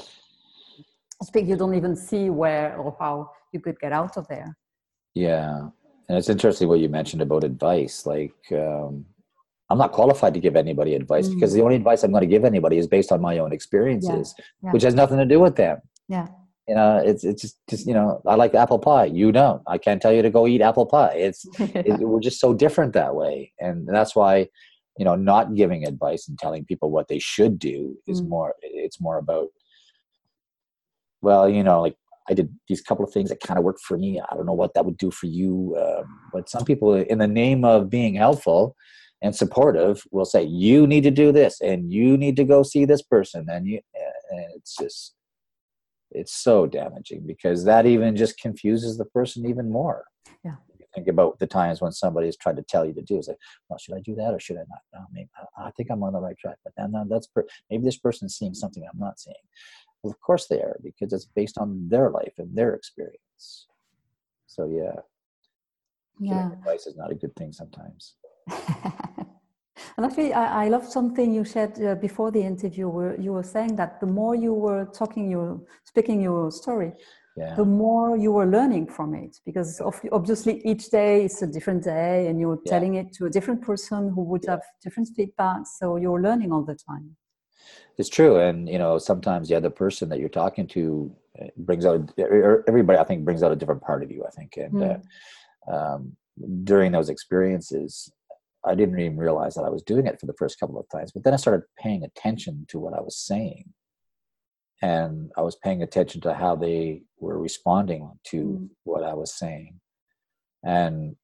speak 1.22 1.46
you 1.46 1.57
don't 1.57 1.74
even 1.74 1.96
see 1.96 2.31
where 2.31 2.76
or 2.76 2.96
how 2.98 3.31
you 3.52 3.61
could 3.61 3.78
get 3.81 3.92
out 3.92 4.16
of 4.16 4.26
there. 4.28 4.57
Yeah 5.14 5.68
and 6.09 6.16
it's 6.16 6.29
interesting 6.29 6.68
what 6.68 6.81
you 6.81 6.88
mentioned 6.88 7.23
about 7.23 7.44
advice 7.44 8.07
like 8.07 8.35
um, 8.53 9.05
i'm 9.71 9.79
not 9.79 9.92
qualified 9.92 10.35
to 10.35 10.40
give 10.40 10.57
anybody 10.57 10.94
advice 10.94 11.29
mm. 11.29 11.35
because 11.35 11.53
the 11.53 11.62
only 11.62 11.77
advice 11.77 12.03
i'm 12.03 12.11
going 12.11 12.21
to 12.23 12.27
give 12.27 12.44
anybody 12.44 12.79
is 12.79 12.87
based 12.87 13.12
on 13.12 13.21
my 13.21 13.38
own 13.38 13.53
experiences 13.53 14.35
yeah. 14.38 14.44
Yeah. 14.62 14.71
which 14.73 14.83
has 14.83 14.94
nothing 14.94 15.18
to 15.18 15.27
do 15.27 15.40
with 15.40 15.57
them 15.57 15.81
yeah 16.09 16.29
you 16.66 16.75
know 16.75 17.03
it's 17.05 17.25
it's 17.25 17.42
just, 17.42 17.57
just 17.68 17.87
you 17.87 17.94
know 17.94 18.21
i 18.27 18.35
like 18.35 18.55
apple 18.55 18.79
pie 18.79 19.07
you 19.07 19.33
don't 19.33 19.62
i 19.66 19.79
can't 19.79 20.03
tell 20.03 20.12
you 20.12 20.23
to 20.23 20.31
go 20.31 20.47
eat 20.47 20.61
apple 20.61 20.87
pie 20.87 21.14
it's 21.14 21.47
it, 21.59 21.99
we're 22.01 22.21
just 22.21 22.40
so 22.40 22.53
different 22.53 22.92
that 22.92 23.14
way 23.14 23.53
and 23.59 23.88
that's 23.88 24.14
why 24.14 24.47
you 24.99 25.05
know 25.05 25.14
not 25.14 25.55
giving 25.55 25.87
advice 25.87 26.29
and 26.29 26.38
telling 26.38 26.64
people 26.64 26.90
what 26.90 27.09
they 27.09 27.18
should 27.18 27.59
do 27.59 27.97
is 28.07 28.21
mm. 28.21 28.29
more 28.29 28.55
it's 28.62 29.01
more 29.01 29.18
about 29.18 29.49
well 31.23 31.49
you 31.49 31.62
know 31.62 31.81
like 31.81 31.97
i 32.29 32.35
did 32.35 32.53
these 32.69 32.81
couple 32.81 33.05
of 33.05 33.12
things 33.12 33.29
that 33.29 33.41
kind 33.41 33.59
of 33.59 33.64
worked 33.64 33.81
for 33.81 33.97
me 33.99 34.21
i 34.21 34.35
don't 34.35 34.47
know 34.47 34.53
what 34.53 34.75
that 34.75 34.85
would 34.85 34.99
do 34.99 35.11
for 35.11 35.27
you 35.27 35.77
um, 35.81 36.21
but 36.33 36.49
some 36.49 36.64
people 36.64 36.95
in 36.95 37.19
the 37.19 37.27
name 37.27 37.64
of 37.64 37.91
being 37.91 38.14
helpful 38.14 38.75
and 39.21 39.35
supportive 39.35 40.05
will 40.12 40.25
say 40.25 40.43
you 40.43 40.87
need 40.87 41.03
to 41.03 41.11
do 41.11 41.33
this 41.33 41.61
and 41.61 41.93
you 41.93 42.17
need 42.17 42.37
to 42.37 42.45
go 42.45 42.62
see 42.62 42.85
this 42.85 43.03
person 43.03 43.47
and 43.49 43.67
you 43.67 43.81
and 44.31 44.45
it's 44.55 44.77
just 44.77 45.14
it's 46.11 46.33
so 46.33 46.67
damaging 46.67 47.25
because 47.27 47.64
that 47.64 47.87
even 47.87 48.17
just 48.17 48.38
confuses 48.38 48.97
the 48.97 49.05
person 49.07 49.47
even 49.47 49.71
more. 49.71 50.05
Yeah. 50.45 50.57
You 50.79 50.87
think 50.95 51.09
about 51.09 51.38
the 51.38 51.47
times 51.47 51.81
when 51.81 51.93
somebody 51.93 52.27
has 52.27 52.37
tried 52.37 52.57
to 52.57 52.62
tell 52.62 52.85
you 52.85 52.95
to 52.95 53.03
do. 53.03 53.19
It's 53.19 53.29
like, 53.29 53.38
well, 53.69 53.79
should 53.79 53.95
I 53.95 54.01
do 54.01 54.14
that 54.14 54.33
or 54.33 54.41
should 54.41 54.57
I 54.57 54.61
not? 54.61 54.81
No, 54.95 55.01
maybe 55.12 55.29
I 55.59 55.71
think 55.73 55.91
I'm 55.91 56.03
on 56.03 56.14
the 56.14 56.21
right 56.21 56.38
track, 56.38 56.57
but 56.64 56.73
then 56.77 56.93
that's 57.09 57.27
per- 57.27 57.47
maybe 57.71 57.85
this 57.85 57.99
person 57.99 58.27
is 58.27 58.37
seeing 58.37 58.55
something 58.55 58.83
I'm 58.83 58.99
not 58.99 59.21
seeing. 59.21 59.37
Well, 60.02 60.12
of 60.12 60.20
course 60.20 60.46
they 60.46 60.61
are 60.61 60.78
because 60.82 61.12
it's 61.12 61.26
based 61.26 61.58
on 61.58 61.88
their 61.88 62.11
life 62.11 62.34
and 62.38 62.54
their 62.56 62.74
experience. 62.74 63.66
So 64.46 64.66
yeah, 64.66 65.00
yeah, 66.20 66.52
advice 66.52 66.87
is 66.87 66.96
not 66.96 67.11
a 67.11 67.14
good 67.14 67.34
thing 67.37 67.52
sometimes. 67.52 68.14
And 69.98 70.06
actually, 70.06 70.32
I, 70.32 70.66
I 70.66 70.68
love 70.68 70.87
something 70.87 71.34
you 71.34 71.44
said 71.44 71.82
uh, 71.82 71.96
before 71.96 72.30
the 72.30 72.40
interview, 72.40 72.88
where 72.88 73.20
you 73.20 73.32
were 73.32 73.42
saying 73.42 73.74
that 73.76 73.98
the 73.98 74.06
more 74.06 74.37
you 74.37 74.54
were 74.54 74.84
talking, 74.87 75.28
you 75.28 75.66
speaking 75.82 76.20
your 76.22 76.52
story, 76.52 76.92
yeah. 77.37 77.56
the 77.56 77.64
more 77.64 78.16
you 78.16 78.30
were 78.30 78.46
learning 78.46 78.87
from 78.87 79.14
it. 79.14 79.37
Because 79.44 79.80
obviously, 80.12 80.64
each 80.64 80.90
day 80.90 81.24
is 81.24 81.42
a 81.42 81.48
different 81.48 81.82
day, 81.82 82.28
and 82.28 82.38
you're 82.38 82.61
yeah. 82.64 82.70
telling 82.70 82.94
it 82.94 83.12
to 83.14 83.26
a 83.26 83.30
different 83.30 83.61
person 83.61 84.11
who 84.11 84.22
would 84.22 84.42
yeah. 84.44 84.52
have 84.52 84.62
different 84.84 85.08
feedback. 85.16 85.62
So 85.78 85.96
you're 85.96 86.22
learning 86.22 86.52
all 86.52 86.62
the 86.62 86.76
time. 86.76 87.16
It's 87.96 88.09
true, 88.09 88.38
and 88.38 88.68
you 88.68 88.78
know 88.78 88.98
sometimes 88.98 89.48
the 89.48 89.57
other 89.57 89.70
person 89.70 90.09
that 90.09 90.20
you're 90.20 90.28
talking 90.28 90.66
to 90.68 91.12
uh, 91.40 91.46
brings 91.57 91.85
out 91.85 92.11
everybody. 92.18 92.98
I 92.98 93.04
think 93.04 93.24
brings 93.24 93.42
out 93.42 93.52
a 93.52 93.57
different 93.57 93.83
part 93.83 94.02
of 94.02 94.11
you. 94.11 94.24
I 94.26 94.31
think, 94.31 94.57
and 94.57 94.72
mm. 94.72 95.02
uh, 95.68 95.74
um, 95.74 96.16
during 96.64 96.92
those 96.92 97.09
experiences, 97.09 98.12
I 98.64 98.74
didn't 98.74 99.00
even 99.00 99.16
realize 99.16 99.54
that 99.54 99.64
I 99.64 99.70
was 99.70 99.83
doing 99.83 100.07
it 100.07 100.20
for 100.20 100.26
the 100.26 100.35
first 100.35 100.61
couple 100.61 100.78
of 100.78 100.88
times. 100.90 101.12
But 101.12 101.24
then 101.24 101.35
I 101.35 101.38
started 101.38 101.62
paying 101.78 102.04
attention 102.04 102.66
to 102.68 102.78
what 102.78 102.94
I 102.94 103.00
was 103.00 103.16
saying. 103.16 103.64
And 104.81 105.33
I 105.37 105.40
was 105.40 105.57
paying 105.57 105.83
attention 105.83 106.20
to 106.20 106.35
how 106.35 106.54
they 106.54 107.02
were 107.18 107.38
responding 107.38 108.12
to 108.28 108.37
mm. 108.37 108.68
what 108.85 109.02
I 109.02 109.14
was 109.14 109.37
saying. 109.37 109.81
And 110.64 111.16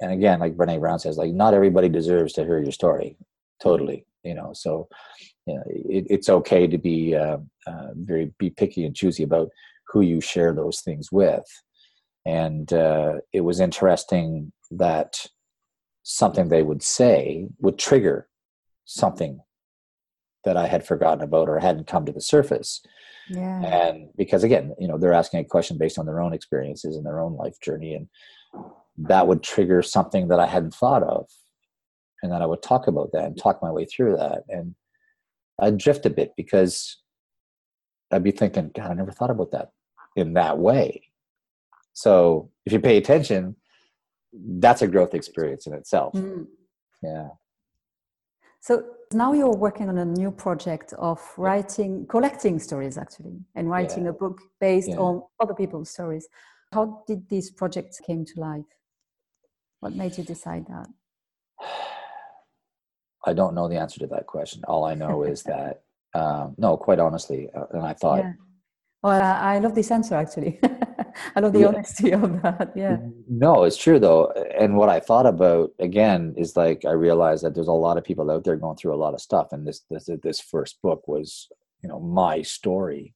and 0.00 0.12
again, 0.12 0.40
like 0.40 0.56
Brene 0.56 0.80
Brown 0.80 0.98
says, 0.98 1.18
like 1.18 1.32
not 1.32 1.54
everybody 1.54 1.88
deserves 1.88 2.32
to 2.34 2.44
hear 2.44 2.62
your 2.62 2.72
story. 2.72 3.16
Totally, 3.62 4.06
you 4.24 4.34
know. 4.34 4.52
So, 4.54 4.88
you 5.50 5.56
know, 5.56 5.64
it, 5.66 6.06
it's 6.08 6.28
okay 6.28 6.66
to 6.68 6.78
be 6.78 7.16
uh, 7.16 7.38
uh, 7.66 7.88
very 7.94 8.32
be 8.38 8.50
picky 8.50 8.84
and 8.84 8.94
choosy 8.94 9.24
about 9.24 9.48
who 9.88 10.00
you 10.00 10.20
share 10.20 10.52
those 10.52 10.80
things 10.80 11.10
with. 11.10 11.44
And 12.24 12.72
uh, 12.72 13.14
it 13.32 13.40
was 13.40 13.58
interesting 13.58 14.52
that 14.70 15.26
something 16.02 16.48
they 16.48 16.62
would 16.62 16.82
say 16.82 17.48
would 17.58 17.78
trigger 17.78 18.28
something 18.84 19.40
that 20.44 20.56
I 20.56 20.66
had 20.66 20.86
forgotten 20.86 21.24
about 21.24 21.48
or 21.48 21.58
hadn't 21.58 21.88
come 21.88 22.06
to 22.06 22.12
the 22.12 22.20
surface. 22.20 22.82
Yeah. 23.28 23.62
And 23.64 24.08
because 24.16 24.44
again, 24.44 24.74
you 24.78 24.86
know, 24.86 24.98
they're 24.98 25.12
asking 25.12 25.40
a 25.40 25.44
question 25.44 25.78
based 25.78 25.98
on 25.98 26.06
their 26.06 26.20
own 26.20 26.32
experiences 26.32 26.96
and 26.96 27.04
their 27.04 27.20
own 27.20 27.36
life 27.36 27.60
journey. 27.60 27.94
And 27.94 28.08
that 28.98 29.26
would 29.26 29.42
trigger 29.42 29.82
something 29.82 30.28
that 30.28 30.40
I 30.40 30.46
hadn't 30.46 30.74
thought 30.74 31.02
of. 31.02 31.26
And 32.22 32.30
then 32.30 32.42
I 32.42 32.46
would 32.46 32.62
talk 32.62 32.86
about 32.86 33.10
that 33.12 33.24
and 33.24 33.36
talk 33.36 33.60
my 33.62 33.70
way 33.70 33.86
through 33.86 34.16
that. 34.16 34.42
And 34.48 34.74
I'd 35.60 35.78
drift 35.78 36.06
a 36.06 36.10
bit 36.10 36.32
because 36.36 36.98
I'd 38.10 38.24
be 38.24 38.30
thinking, 38.30 38.70
God, 38.74 38.90
I 38.90 38.94
never 38.94 39.12
thought 39.12 39.30
about 39.30 39.52
that 39.52 39.70
in 40.16 40.32
that 40.34 40.58
way. 40.58 41.10
So 41.92 42.50
if 42.64 42.72
you 42.72 42.80
pay 42.80 42.96
attention, 42.96 43.56
that's 44.32 44.82
a 44.82 44.88
growth 44.88 45.14
experience 45.14 45.66
in 45.66 45.74
itself. 45.74 46.14
Mm. 46.14 46.46
Yeah. 47.02 47.28
So 48.60 48.84
now 49.12 49.32
you're 49.32 49.56
working 49.56 49.88
on 49.88 49.98
a 49.98 50.04
new 50.04 50.30
project 50.30 50.92
of 50.94 51.20
writing, 51.36 52.06
collecting 52.08 52.58
stories 52.58 52.98
actually, 52.98 53.40
and 53.54 53.70
writing 53.70 54.04
yeah. 54.04 54.10
a 54.10 54.12
book 54.12 54.40
based 54.60 54.90
yeah. 54.90 54.96
on 54.96 55.22
other 55.40 55.54
people's 55.54 55.90
stories. 55.90 56.28
How 56.72 57.02
did 57.06 57.28
this 57.28 57.50
project 57.50 58.00
came 58.06 58.24
to 58.24 58.40
life? 58.40 58.64
What 59.80 59.94
made 59.94 60.16
you 60.18 60.24
decide 60.24 60.66
that? 60.68 60.88
I 63.26 63.32
don't 63.32 63.54
know 63.54 63.68
the 63.68 63.78
answer 63.78 64.00
to 64.00 64.06
that 64.08 64.26
question. 64.26 64.62
All 64.66 64.84
I 64.84 64.94
know 64.94 65.22
is 65.22 65.42
that, 65.44 65.82
um, 66.14 66.54
no, 66.58 66.76
quite 66.76 66.98
honestly, 66.98 67.48
uh, 67.54 67.66
and 67.72 67.82
I 67.82 67.92
thought. 67.92 68.18
Yeah. 68.18 68.32
Well, 69.02 69.22
I 69.22 69.58
love 69.58 69.74
this 69.74 69.90
answer 69.90 70.14
actually. 70.14 70.60
I 71.36 71.40
love 71.40 71.52
the 71.52 71.60
yeah. 71.60 71.66
honesty 71.66 72.12
of 72.12 72.42
that. 72.42 72.72
Yeah. 72.76 72.98
No, 73.28 73.64
it's 73.64 73.76
true 73.76 73.98
though. 73.98 74.30
And 74.58 74.76
what 74.76 74.88
I 74.88 75.00
thought 75.00 75.26
about 75.26 75.70
again 75.78 76.34
is 76.36 76.56
like 76.56 76.84
I 76.84 76.92
realized 76.92 77.44
that 77.44 77.54
there's 77.54 77.68
a 77.68 77.72
lot 77.72 77.96
of 77.96 78.04
people 78.04 78.30
out 78.30 78.44
there 78.44 78.56
going 78.56 78.76
through 78.76 78.94
a 78.94 78.96
lot 78.96 79.14
of 79.14 79.20
stuff, 79.20 79.48
and 79.52 79.66
this 79.66 79.82
this 79.90 80.08
this 80.22 80.40
first 80.40 80.80
book 80.82 81.06
was 81.08 81.48
you 81.82 81.88
know 81.88 82.00
my 82.00 82.42
story, 82.42 83.14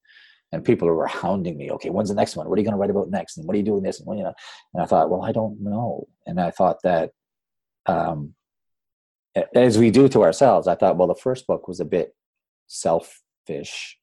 and 0.53 0.64
people 0.64 0.88
were 0.88 1.07
hounding 1.07 1.57
me. 1.57 1.71
Okay, 1.73 1.90
when's 1.90 2.09
the 2.09 2.14
next 2.14 2.37
one? 2.37 2.49
What 2.49 2.57
are 2.57 2.61
you 2.61 2.64
going 2.64 2.77
to 2.77 2.81
write 2.81 2.90
about 2.90 3.11
next? 3.11 3.37
And 3.37 3.47
what 3.47 3.55
are 3.55 3.59
you 3.59 3.64
doing 3.64 3.83
this? 3.83 3.99
And 3.99 4.07
well, 4.07 4.17
you 4.17 4.25
know, 4.25 4.35
and 4.73 4.83
I 4.83 4.87
thought, 4.87 5.11
well, 5.11 5.23
I 5.23 5.33
don't 5.33 5.61
know. 5.61 6.07
And 6.27 6.40
I 6.40 6.51
thought 6.51 6.79
that, 6.83 7.11
um, 7.87 8.35
as 9.55 9.79
we 9.79 9.90
do 9.90 10.09
to 10.09 10.23
ourselves, 10.23 10.68
I 10.68 10.75
thought, 10.75 10.97
well, 10.97 11.09
the 11.09 11.14
first 11.14 11.47
book 11.47 11.66
was 11.66 11.81
a 11.81 11.85
bit 11.85 12.14
selfish. 12.66 13.99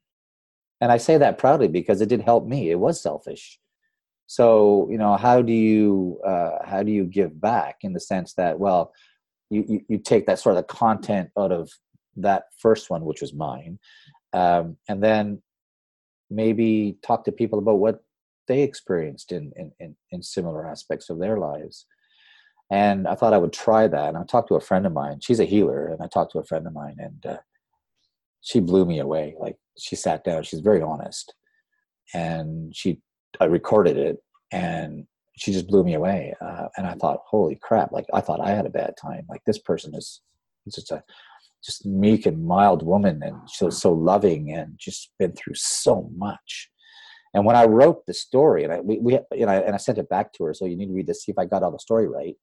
And 0.80 0.91
i 0.91 0.98
say 0.98 1.17
that 1.17 1.38
proudly 1.38 1.67
because 1.67 2.02
it 2.02 2.10
did 2.10 2.22
help 2.22 2.48
me. 2.48 2.72
It 2.72 2.80
was 2.80 3.02
selfish. 3.02 3.60
So 4.32 4.88
you 4.89 4.98
know 4.98 5.17
how 5.17 5.41
do 5.41 5.52
you 5.52 6.20
uh, 6.26 6.60
how 6.65 6.84
do 6.84 6.91
you 6.91 7.04
give 7.04 7.39
back 7.41 7.80
in 7.82 7.91
the 7.91 8.00
sense 8.00 8.34
that 8.36 8.58
well 8.60 8.94
you, 9.50 9.65
you, 9.67 9.82
you 9.89 9.98
take 9.98 10.26
that 10.28 10.39
sort 10.39 10.56
of 10.56 10.67
content 10.67 11.30
out 11.38 11.52
of 11.52 11.70
that 12.15 12.46
first 12.58 12.89
one 12.89 13.04
which 13.04 13.20
was 13.20 13.34
mine 13.34 13.78
um, 14.32 14.78
and 14.88 15.04
then 15.04 15.41
maybe 16.30 16.98
talk 17.04 17.26
to 17.26 17.32
people 17.34 17.60
about 17.60 17.80
what 17.80 18.06
they 18.48 18.62
experienced 18.62 19.34
in, 19.34 19.52
in, 19.58 19.74
in, 19.82 19.96
in 20.12 20.24
similar 20.24 20.65
aspects 20.65 21.10
of 21.10 21.20
their 21.20 21.38
lives 21.38 21.86
and 22.72 23.08
i 23.08 23.14
thought 23.14 23.34
i 23.34 23.38
would 23.38 23.54
try 23.54 23.88
that 23.88 24.10
and 24.10 24.18
i 24.18 24.24
talked 24.24 24.48
to 24.48 24.56
a 24.56 24.62
friend 24.62 24.88
of 24.88 24.94
mine 24.94 25.20
she's 25.22 25.40
a 25.40 25.46
healer 25.46 25.88
and 25.88 26.02
i 26.02 26.08
talked 26.08 26.32
to 26.32 26.40
a 26.40 26.44
friend 26.44 26.66
of 26.66 26.74
mine 26.74 26.96
and 26.98 27.26
uh, 27.26 27.38
she 28.42 28.60
blew 28.60 28.86
me 28.86 28.98
away 29.00 29.36
like 29.40 29.58
she 29.78 29.96
sat 29.96 30.24
down 30.24 30.42
she's 30.42 30.62
very 30.62 30.82
honest 30.82 31.36
and 32.14 32.76
she 32.76 33.00
I 33.40 33.46
recorded 33.46 33.98
it 33.98 34.18
and 34.52 35.06
she 35.38 35.54
just 35.54 35.68
blew 35.68 35.84
me 35.84 35.94
away. 35.94 36.34
Uh, 36.42 36.68
and 36.78 36.86
I 36.86 36.94
thought, 36.96 37.22
holy 37.26 37.56
crap! 37.62 37.92
Like 37.92 38.06
I 38.14 38.22
thought 38.22 38.42
I 38.42 38.50
had 38.52 38.66
a 38.66 38.72
bad 38.72 38.96
time. 39.02 39.26
Like 39.30 39.42
this 39.46 39.60
person 39.60 39.96
is 39.96 40.22
just 40.70 40.92
a 40.92 41.04
just 41.64 41.86
meek 41.86 42.26
and 42.26 42.46
mild 42.46 42.84
woman, 42.84 43.22
and 43.24 43.38
she 43.50 43.66
was 43.66 43.80
so 43.82 43.94
loving 43.94 44.52
and 44.52 44.74
just 44.78 45.12
been 45.20 45.34
through 45.34 45.56
so 45.56 46.10
much. 46.16 46.70
And 47.34 47.46
when 47.46 47.56
I 47.56 47.65
wrote 47.65 48.06
the 48.06 48.13
story, 48.13 48.63
and 48.63 48.74
I 48.74 48.80
we, 48.82 49.00
we 49.00 49.13
you 49.32 49.46
know, 49.46 49.52
and 49.52 49.74
I 49.74 49.78
sent 49.78 49.98
it 49.98 50.10
back 50.10 50.34
to 50.34 50.44
her, 50.46 50.54
so 50.54 50.65
you 50.65 50.76
need 50.76 50.88
to 50.88 50.94
read 50.94 51.08
this, 51.08 51.24
see 51.24 51.32
if 51.32 51.39
I 51.39 51.46
got 51.46 51.63
all 51.63 51.72
the 51.72 51.80
story 51.80 52.08
right. 52.08 52.36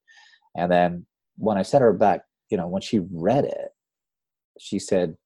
And 0.57 0.73
then 0.73 1.07
when 1.37 1.59
I 1.59 1.63
sent 1.63 1.83
her 1.83 1.93
back, 1.93 2.23
you 2.51 2.57
know, 2.57 2.67
when 2.67 2.83
she 2.83 3.01
read 3.01 3.45
it, 3.45 3.69
she 4.59 4.79
said, 4.79 5.17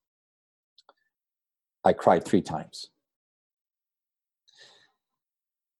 "I 1.85 1.93
cried 1.93 2.25
three 2.25 2.43
times," 2.43 2.89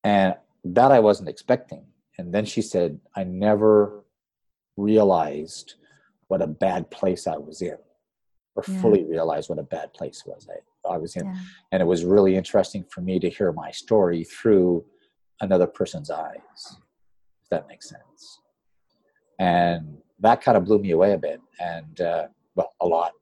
and 0.05 0.37
that 0.65 0.93
I 0.93 1.01
wasn't 1.01 1.29
expecting. 1.29 1.87
And 2.19 2.33
then 2.33 2.45
she 2.45 2.63
said, 2.63 3.01
"I 3.17 3.25
never 3.25 4.05
realized 4.77 5.75
what 6.29 6.41
a 6.41 6.47
bad 6.47 6.91
place 6.91 7.27
I 7.27 7.37
was 7.37 7.61
in, 7.61 7.77
or 8.55 8.63
yeah. 8.67 8.81
fully 8.81 9.05
realized 9.05 9.49
what 9.51 9.59
a 9.59 9.65
bad 9.65 9.93
place 9.93 10.25
was 10.25 10.47
I, 10.49 10.61
I 10.89 10.99
was 10.99 11.17
in. 11.17 11.27
Yeah. 11.27 11.37
And 11.73 11.83
it 11.83 11.87
was 11.87 12.05
really 12.05 12.37
interesting 12.37 12.85
for 12.89 13.01
me 13.01 13.19
to 13.21 13.31
hear 13.31 13.53
my 13.53 13.71
story 13.71 14.25
through 14.25 14.85
another 15.41 15.67
person's 15.67 16.11
eyes, 16.11 16.77
if 17.43 17.49
that 17.51 17.69
makes 17.69 17.89
sense. 17.89 18.41
And 19.39 19.99
that 20.21 20.41
kind 20.41 20.57
of 20.57 20.65
blew 20.65 20.79
me 20.79 20.93
away 20.93 21.13
a 21.13 21.19
bit, 21.19 21.41
and 21.61 22.01
uh, 22.01 22.27
well, 22.55 22.75
a 22.81 22.87
lot. 22.87 23.13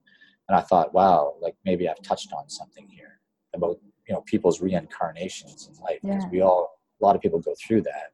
And 0.49 0.57
I 0.57 0.61
thought, 0.61 0.93
wow, 0.93 1.35
like 1.41 1.55
maybe 1.65 1.89
I've 1.89 2.03
touched 2.03 2.33
on 2.33 2.49
something 2.49 2.87
here 2.89 3.21
about 3.55 3.79
you 4.07 4.15
know 4.15 4.23
people's 4.23 4.61
reincarnations 4.61 5.69
in 5.69 5.83
life 5.83 6.01
because 6.03 6.25
yeah. 6.25 6.31
we 6.31 6.41
all 6.43 6.81
a 7.01 7.05
lot 7.05 7.17
of 7.17 7.23
people 7.23 7.41
go 7.41 7.55
through 7.67 7.83
that. 7.83 8.13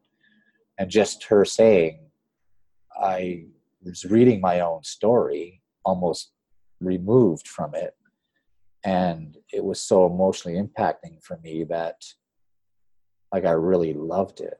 And 0.78 0.90
just 0.90 1.24
her 1.24 1.44
saying, 1.44 1.98
I 3.00 3.46
was 3.82 4.04
reading 4.04 4.40
my 4.40 4.60
own 4.60 4.82
story, 4.84 5.62
almost 5.84 6.32
removed 6.80 7.48
from 7.48 7.74
it. 7.74 7.95
And 8.86 9.36
it 9.52 9.64
was 9.64 9.80
so 9.82 10.06
emotionally 10.06 10.58
impacting 10.58 11.20
for 11.22 11.38
me 11.42 11.64
that 11.64 12.04
like 13.32 13.44
I 13.44 13.50
really 13.50 13.92
loved 13.92 14.40
it. 14.40 14.58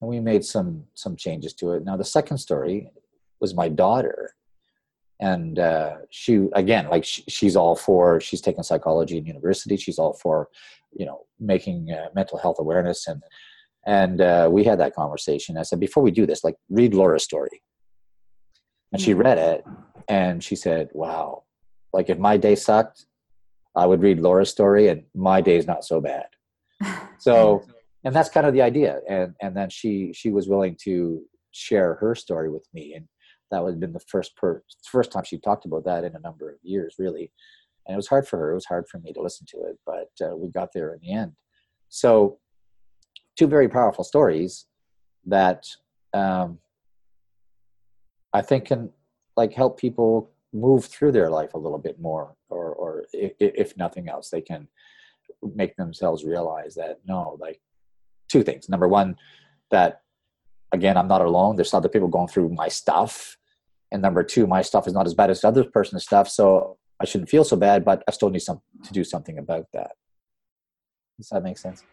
And 0.00 0.10
we 0.10 0.18
made 0.18 0.44
some 0.44 0.84
some 0.94 1.16
changes 1.16 1.54
to 1.54 1.72
it. 1.72 1.84
Now 1.84 1.96
the 1.96 2.04
second 2.04 2.38
story 2.38 2.90
was 3.40 3.54
my 3.54 3.68
daughter. 3.68 4.34
And 5.20 5.60
uh, 5.60 5.98
she 6.10 6.48
again, 6.54 6.88
like 6.90 7.04
she, 7.04 7.22
she's 7.28 7.54
all 7.54 7.76
for. 7.76 8.20
She's 8.20 8.40
taking 8.40 8.64
psychology 8.64 9.16
in 9.16 9.26
university. 9.26 9.76
She's 9.76 9.98
all 9.98 10.14
for, 10.14 10.48
you 10.92 11.06
know, 11.06 11.20
making 11.38 11.92
uh, 11.92 12.08
mental 12.16 12.38
health 12.38 12.56
awareness 12.58 13.06
and 13.06 13.22
and 13.84 14.20
uh, 14.20 14.48
we 14.50 14.64
had 14.64 14.78
that 14.80 14.94
conversation. 14.94 15.56
I 15.58 15.62
said, 15.62 15.80
before 15.80 16.02
we 16.02 16.12
do 16.12 16.26
this, 16.26 16.44
like 16.44 16.56
read 16.68 16.94
Laura's 16.94 17.24
story. 17.24 17.62
And 18.92 19.00
she 19.00 19.14
read 19.14 19.38
it 19.38 19.64
and 20.06 20.44
she 20.44 20.54
said, 20.54 20.88
wow, 20.92 21.44
like 21.92 22.10
if 22.10 22.18
my 22.18 22.36
day 22.36 22.54
sucked, 22.54 23.06
I 23.74 23.86
would 23.86 24.02
read 24.02 24.20
Laura's 24.20 24.50
story 24.50 24.88
and 24.88 25.04
my 25.14 25.40
day 25.40 25.56
is 25.56 25.66
not 25.66 25.84
so 25.84 26.00
bad. 26.00 26.26
So, 27.18 27.64
and 28.02 28.12
that's 28.12 28.28
kind 28.28 28.48
of 28.48 28.52
the 28.52 28.62
idea. 28.62 28.98
And, 29.08 29.36
and 29.40 29.56
then 29.56 29.70
she, 29.70 30.12
she 30.12 30.30
was 30.30 30.48
willing 30.48 30.76
to 30.82 31.22
share 31.52 31.94
her 31.94 32.16
story 32.16 32.50
with 32.50 32.66
me. 32.74 32.94
And 32.94 33.06
that 33.52 33.62
would 33.62 33.74
have 33.74 33.80
been 33.80 33.92
the 33.92 34.00
first 34.00 34.34
per, 34.34 34.60
first 34.90 35.12
time 35.12 35.22
she 35.22 35.38
talked 35.38 35.64
about 35.64 35.84
that 35.84 36.02
in 36.02 36.16
a 36.16 36.18
number 36.18 36.50
of 36.50 36.56
years, 36.64 36.96
really. 36.98 37.30
And 37.86 37.94
it 37.94 37.96
was 37.96 38.08
hard 38.08 38.26
for 38.26 38.38
her. 38.38 38.50
It 38.50 38.54
was 38.54 38.64
hard 38.64 38.88
for 38.88 38.98
me 38.98 39.12
to 39.12 39.22
listen 39.22 39.46
to 39.50 39.58
it, 39.58 39.78
but 39.86 40.10
uh, 40.20 40.34
we 40.34 40.48
got 40.50 40.70
there 40.74 40.94
in 40.94 40.98
the 41.00 41.12
end. 41.12 41.32
So 41.90 42.38
two 43.38 43.46
very 43.46 43.68
powerful 43.68 44.02
stories 44.02 44.66
that 45.26 45.64
um, 46.12 46.58
I 48.32 48.42
think 48.42 48.66
can 48.66 48.90
like 49.36 49.52
help 49.52 49.78
people 49.78 50.30
move 50.52 50.84
through 50.84 51.12
their 51.12 51.30
life 51.30 51.54
a 51.54 51.58
little 51.58 51.78
bit 51.78 52.00
more, 52.00 52.34
or 52.48 52.74
or 53.02 53.06
if, 53.12 53.32
if 53.38 53.76
nothing 53.76 54.08
else, 54.08 54.30
they 54.30 54.40
can 54.40 54.68
make 55.54 55.76
themselves 55.76 56.24
realize 56.24 56.74
that 56.74 56.98
no, 57.06 57.36
like 57.40 57.60
two 58.28 58.42
things. 58.42 58.68
Number 58.68 58.88
one, 58.88 59.16
that 59.70 60.02
again, 60.72 60.96
I'm 60.96 61.08
not 61.08 61.22
alone. 61.22 61.56
There's 61.56 61.74
other 61.74 61.88
people 61.88 62.08
going 62.08 62.28
through 62.28 62.50
my 62.50 62.68
stuff, 62.68 63.36
and 63.90 64.02
number 64.02 64.22
two, 64.22 64.46
my 64.46 64.62
stuff 64.62 64.86
is 64.86 64.94
not 64.94 65.06
as 65.06 65.14
bad 65.14 65.30
as 65.30 65.40
the 65.40 65.48
other 65.48 65.64
person's 65.64 66.04
stuff, 66.04 66.28
so 66.28 66.78
I 67.00 67.04
shouldn't 67.04 67.30
feel 67.30 67.44
so 67.44 67.56
bad, 67.56 67.84
but 67.84 68.02
I 68.06 68.12
still 68.12 68.30
need 68.30 68.40
some 68.40 68.60
to 68.84 68.92
do 68.92 69.04
something 69.04 69.38
about 69.38 69.66
that. 69.72 69.92
Does 71.18 71.28
that 71.28 71.42
make 71.42 71.58
sense? 71.58 71.84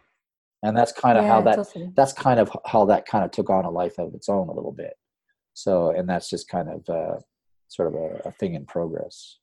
and 0.64 0.78
that's 0.78 0.92
kind 0.92 1.18
of 1.18 1.24
yeah, 1.24 1.32
how 1.32 1.42
that 1.42 1.56
totally. 1.56 1.92
that's 1.96 2.14
kind 2.14 2.40
of 2.40 2.52
how 2.66 2.86
that 2.86 3.06
kind 3.06 3.24
of 3.24 3.32
took 3.32 3.50
on 3.50 3.66
a 3.66 3.70
life 3.70 3.98
of 3.98 4.14
its 4.14 4.30
own 4.30 4.50
a 4.50 4.54
little 4.54 4.72
bit 4.72 4.94
so 5.54 5.92
and 5.92 6.08
that's 6.08 6.30
just 6.30 6.48
kind 6.50 6.70
of 6.70 6.90
uh, 6.90 7.18
sort 7.68 7.88
of 7.88 7.96
a, 7.96 8.30
a, 8.30 8.32
thing 8.34 8.56
in 8.56 8.66
progress 8.66 9.38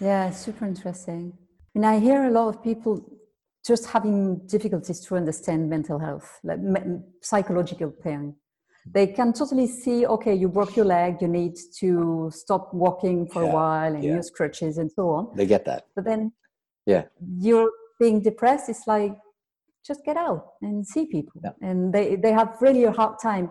yeah 0.00 0.30
super 0.30 0.66
interesting. 0.66 1.32
And 1.74 1.86
i 1.86 1.98
hear 1.98 2.24
a 2.24 2.30
lot 2.30 2.48
of 2.48 2.62
people 2.62 3.04
just 3.66 3.86
having 3.86 4.46
difficulties 4.46 5.00
to 5.00 5.16
understand 5.16 5.68
mental 5.68 5.98
health 5.98 6.40
like 6.42 6.60
me- 6.60 7.00
psychological 7.22 7.90
pain. 7.90 8.34
Mm-hmm. 8.34 8.90
They 8.92 9.06
can 9.08 9.32
totally 9.32 9.66
see 9.66 10.06
okay 10.06 10.34
you 10.34 10.48
broke 10.48 10.76
your 10.76 10.86
leg 10.86 11.18
you 11.20 11.28
need 11.28 11.54
to 11.80 12.30
stop 12.32 12.72
walking 12.72 13.26
for 13.26 13.42
yeah, 13.42 13.50
a 13.50 13.52
while 13.52 13.94
and 13.94 14.04
yeah. 14.04 14.16
use 14.16 14.30
crutches 14.30 14.78
and 14.78 14.90
so 14.90 15.10
on. 15.10 15.36
They 15.36 15.46
get 15.46 15.64
that. 15.66 15.84
But 15.94 16.04
then 16.04 16.32
yeah. 16.86 17.04
you're 17.38 17.70
being 18.00 18.22
depressed 18.22 18.68
it's 18.68 18.86
like 18.86 19.16
just 19.86 20.04
get 20.04 20.16
out 20.16 20.44
and 20.62 20.86
see 20.86 21.06
people. 21.06 21.40
Yeah. 21.44 21.52
and 21.62 21.92
they, 21.92 22.16
they 22.16 22.32
have 22.32 22.56
really 22.60 22.84
a 22.84 22.92
hard 22.92 23.18
time 23.20 23.50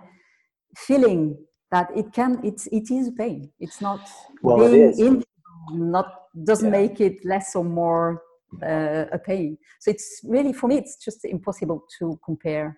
feeling 0.76 1.38
that 1.72 1.90
it 1.96 2.14
can 2.14 2.40
it's 2.44 2.68
it 2.68 2.90
is 2.92 3.12
pain. 3.18 3.52
It's 3.60 3.82
not 3.82 4.02
well, 4.42 4.58
being 4.58 4.90
it 4.90 5.00
in 5.00 5.24
not 5.72 6.24
doesn't 6.44 6.72
yeah. 6.72 6.80
make 6.80 7.02
it 7.02 7.24
less 7.26 7.56
or 7.56 7.64
more 7.64 8.22
uh, 8.64 9.06
a 9.12 9.20
pain 9.20 9.58
so 9.80 9.92
it's 9.92 10.22
really 10.24 10.54
for 10.54 10.68
me 10.68 10.78
it's 10.78 10.96
just 10.98 11.26
impossible 11.26 11.84
to 12.00 12.20
compare 12.24 12.78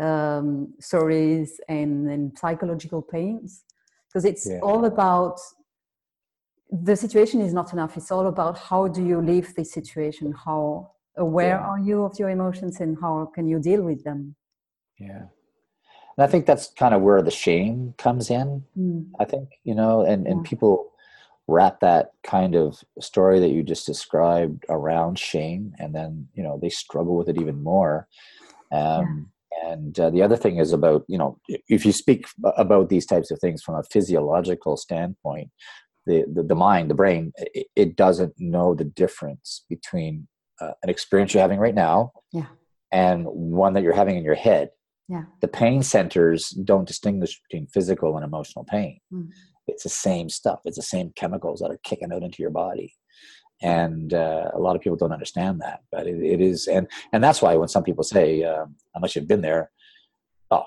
um, 0.00 0.72
stories 0.80 1.60
and, 1.68 2.08
and 2.08 2.38
psychological 2.38 3.02
pains 3.02 3.64
because 4.06 4.24
it's 4.24 4.48
yeah. 4.48 4.58
all 4.62 4.84
about 4.84 5.38
the 6.70 6.94
situation 6.94 7.40
is 7.40 7.52
not 7.52 7.72
enough 7.72 7.96
it's 7.96 8.10
all 8.10 8.26
about 8.26 8.58
how 8.58 8.86
do 8.86 9.04
you 9.04 9.20
live 9.20 9.52
this 9.56 9.72
situation 9.72 10.32
how 10.44 10.90
aware 11.16 11.56
yeah. 11.56 11.66
are 11.66 11.78
you 11.78 12.04
of 12.04 12.18
your 12.18 12.30
emotions 12.30 12.80
and 12.80 12.96
how 13.00 13.30
can 13.34 13.48
you 13.48 13.58
deal 13.58 13.82
with 13.82 14.04
them 14.04 14.34
yeah 14.98 15.22
and 16.16 16.24
i 16.24 16.26
think 16.26 16.46
that's 16.46 16.68
kind 16.78 16.94
of 16.94 17.00
where 17.00 17.22
the 17.22 17.30
shame 17.30 17.94
comes 17.96 18.30
in 18.30 18.62
mm. 18.76 19.04
i 19.18 19.24
think 19.24 19.48
you 19.64 19.74
know 19.74 20.02
and 20.02 20.26
and 20.26 20.44
yeah. 20.44 20.50
people 20.50 20.92
wrap 21.48 21.80
that 21.80 22.10
kind 22.22 22.54
of 22.54 22.78
story 23.00 23.40
that 23.40 23.48
you 23.48 23.62
just 23.62 23.86
described 23.86 24.64
around 24.68 25.18
shame 25.18 25.74
and 25.78 25.94
then 25.94 26.28
you 26.34 26.42
know 26.42 26.58
they 26.60 26.68
struggle 26.68 27.16
with 27.16 27.28
it 27.28 27.40
even 27.40 27.62
more 27.62 28.06
um, 28.70 29.30
yeah. 29.50 29.72
and 29.72 29.98
uh, 29.98 30.10
the 30.10 30.22
other 30.22 30.36
thing 30.36 30.58
is 30.58 30.74
about 30.74 31.04
you 31.08 31.16
know 31.16 31.38
if 31.68 31.86
you 31.86 31.92
speak 31.92 32.26
about 32.58 32.90
these 32.90 33.06
types 33.06 33.30
of 33.30 33.38
things 33.40 33.62
from 33.62 33.74
a 33.76 33.82
physiological 33.84 34.76
standpoint 34.76 35.50
the, 36.06 36.24
the, 36.32 36.42
the 36.42 36.54
mind 36.54 36.90
the 36.90 36.94
brain 36.94 37.32
it, 37.36 37.66
it 37.74 37.96
doesn't 37.96 38.34
know 38.38 38.74
the 38.74 38.84
difference 38.84 39.64
between 39.70 40.28
uh, 40.60 40.72
an 40.82 40.90
experience 40.90 41.32
you're 41.32 41.42
having 41.42 41.58
right 41.58 41.74
now 41.74 42.12
yeah. 42.30 42.46
and 42.92 43.24
one 43.26 43.72
that 43.72 43.82
you're 43.82 43.94
having 43.94 44.18
in 44.18 44.24
your 44.24 44.34
head 44.34 44.68
yeah. 45.08 45.22
the 45.40 45.48
pain 45.48 45.82
centers 45.82 46.50
don't 46.50 46.86
distinguish 46.86 47.40
between 47.48 47.66
physical 47.68 48.16
and 48.16 48.24
emotional 48.24 48.66
pain 48.66 49.00
mm. 49.10 49.28
It's 49.68 49.84
the 49.84 49.88
same 49.88 50.28
stuff. 50.28 50.60
It's 50.64 50.76
the 50.76 50.82
same 50.82 51.12
chemicals 51.16 51.60
that 51.60 51.70
are 51.70 51.80
kicking 51.84 52.12
out 52.12 52.22
into 52.22 52.42
your 52.42 52.50
body. 52.50 52.94
And 53.60 54.14
uh, 54.14 54.50
a 54.54 54.58
lot 54.58 54.76
of 54.76 54.82
people 54.82 54.96
don't 54.96 55.12
understand 55.12 55.60
that 55.62 55.80
but 55.90 56.06
it, 56.06 56.22
it 56.22 56.40
is 56.40 56.68
and 56.68 56.86
and 57.12 57.24
that's 57.24 57.42
why 57.42 57.56
when 57.56 57.66
some 57.66 57.82
people 57.82 58.04
say 58.04 58.44
um, 58.44 58.76
unless 58.94 59.16
you've 59.16 59.26
been 59.26 59.40
there 59.40 59.72
oh 60.52 60.62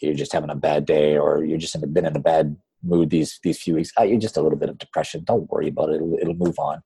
you're 0.00 0.14
just 0.14 0.32
having 0.32 0.50
a 0.50 0.54
bad 0.54 0.86
day 0.86 1.16
or 1.16 1.44
you're 1.44 1.58
just 1.58 1.74
in, 1.74 1.92
been 1.92 2.06
in 2.06 2.14
a 2.14 2.20
bad 2.20 2.56
mood 2.84 3.10
these 3.10 3.40
these 3.42 3.60
few 3.60 3.74
weeks 3.74 3.90
oh, 3.98 4.04
you're 4.04 4.20
just 4.20 4.36
a 4.36 4.42
little 4.42 4.58
bit 4.58 4.68
of 4.68 4.78
depression. 4.78 5.24
Don't 5.24 5.50
worry 5.50 5.68
about 5.68 5.90
it. 5.90 5.96
It'll, 5.96 6.18
it'll 6.20 6.34
move 6.34 6.58
on. 6.58 6.82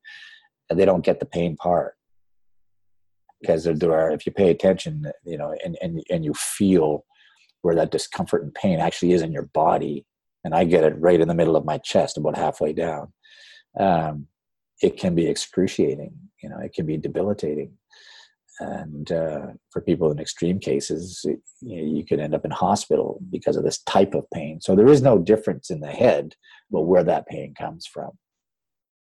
And 0.70 0.78
they 0.78 0.84
don't 0.84 1.04
get 1.04 1.20
the 1.20 1.26
pain 1.26 1.56
part. 1.56 1.94
Because 3.40 3.64
there 3.64 3.92
are 3.92 4.10
if 4.10 4.26
you 4.26 4.32
pay 4.32 4.50
attention 4.50 5.04
you 5.24 5.38
know 5.38 5.54
and, 5.64 5.76
and 5.80 6.02
and 6.10 6.24
you 6.24 6.34
feel 6.34 7.04
where 7.62 7.74
that 7.74 7.90
discomfort 7.90 8.42
and 8.42 8.54
pain 8.54 8.80
actually 8.80 9.12
is 9.12 9.22
in 9.22 9.32
your 9.32 9.48
body 9.52 10.06
and 10.44 10.54
i 10.54 10.64
get 10.64 10.84
it 10.84 10.94
right 10.98 11.20
in 11.20 11.28
the 11.28 11.34
middle 11.34 11.56
of 11.56 11.64
my 11.64 11.78
chest 11.78 12.16
about 12.16 12.36
halfway 12.36 12.72
down 12.72 13.12
um, 13.78 14.26
it 14.80 14.96
can 14.96 15.14
be 15.14 15.26
excruciating 15.26 16.12
you 16.42 16.48
know 16.48 16.58
it 16.58 16.72
can 16.72 16.86
be 16.86 16.96
debilitating. 16.96 17.72
And 18.60 19.12
uh, 19.12 19.46
for 19.70 19.80
people 19.80 20.10
in 20.10 20.18
extreme 20.18 20.58
cases 20.58 21.20
it, 21.22 21.38
you, 21.60 21.76
know, 21.76 21.96
you 21.96 22.04
could 22.04 22.18
end 22.18 22.34
up 22.34 22.44
in 22.44 22.50
hospital 22.50 23.20
because 23.30 23.56
of 23.56 23.62
this 23.62 23.78
type 23.84 24.14
of 24.14 24.28
pain. 24.34 24.60
So 24.60 24.74
there 24.74 24.88
is 24.88 25.00
no 25.00 25.16
difference 25.16 25.70
in 25.70 25.78
the 25.78 25.92
head 25.92 26.34
but 26.68 26.80
where 26.80 27.04
that 27.04 27.28
pain 27.28 27.54
comes 27.54 27.86
from. 27.86 28.10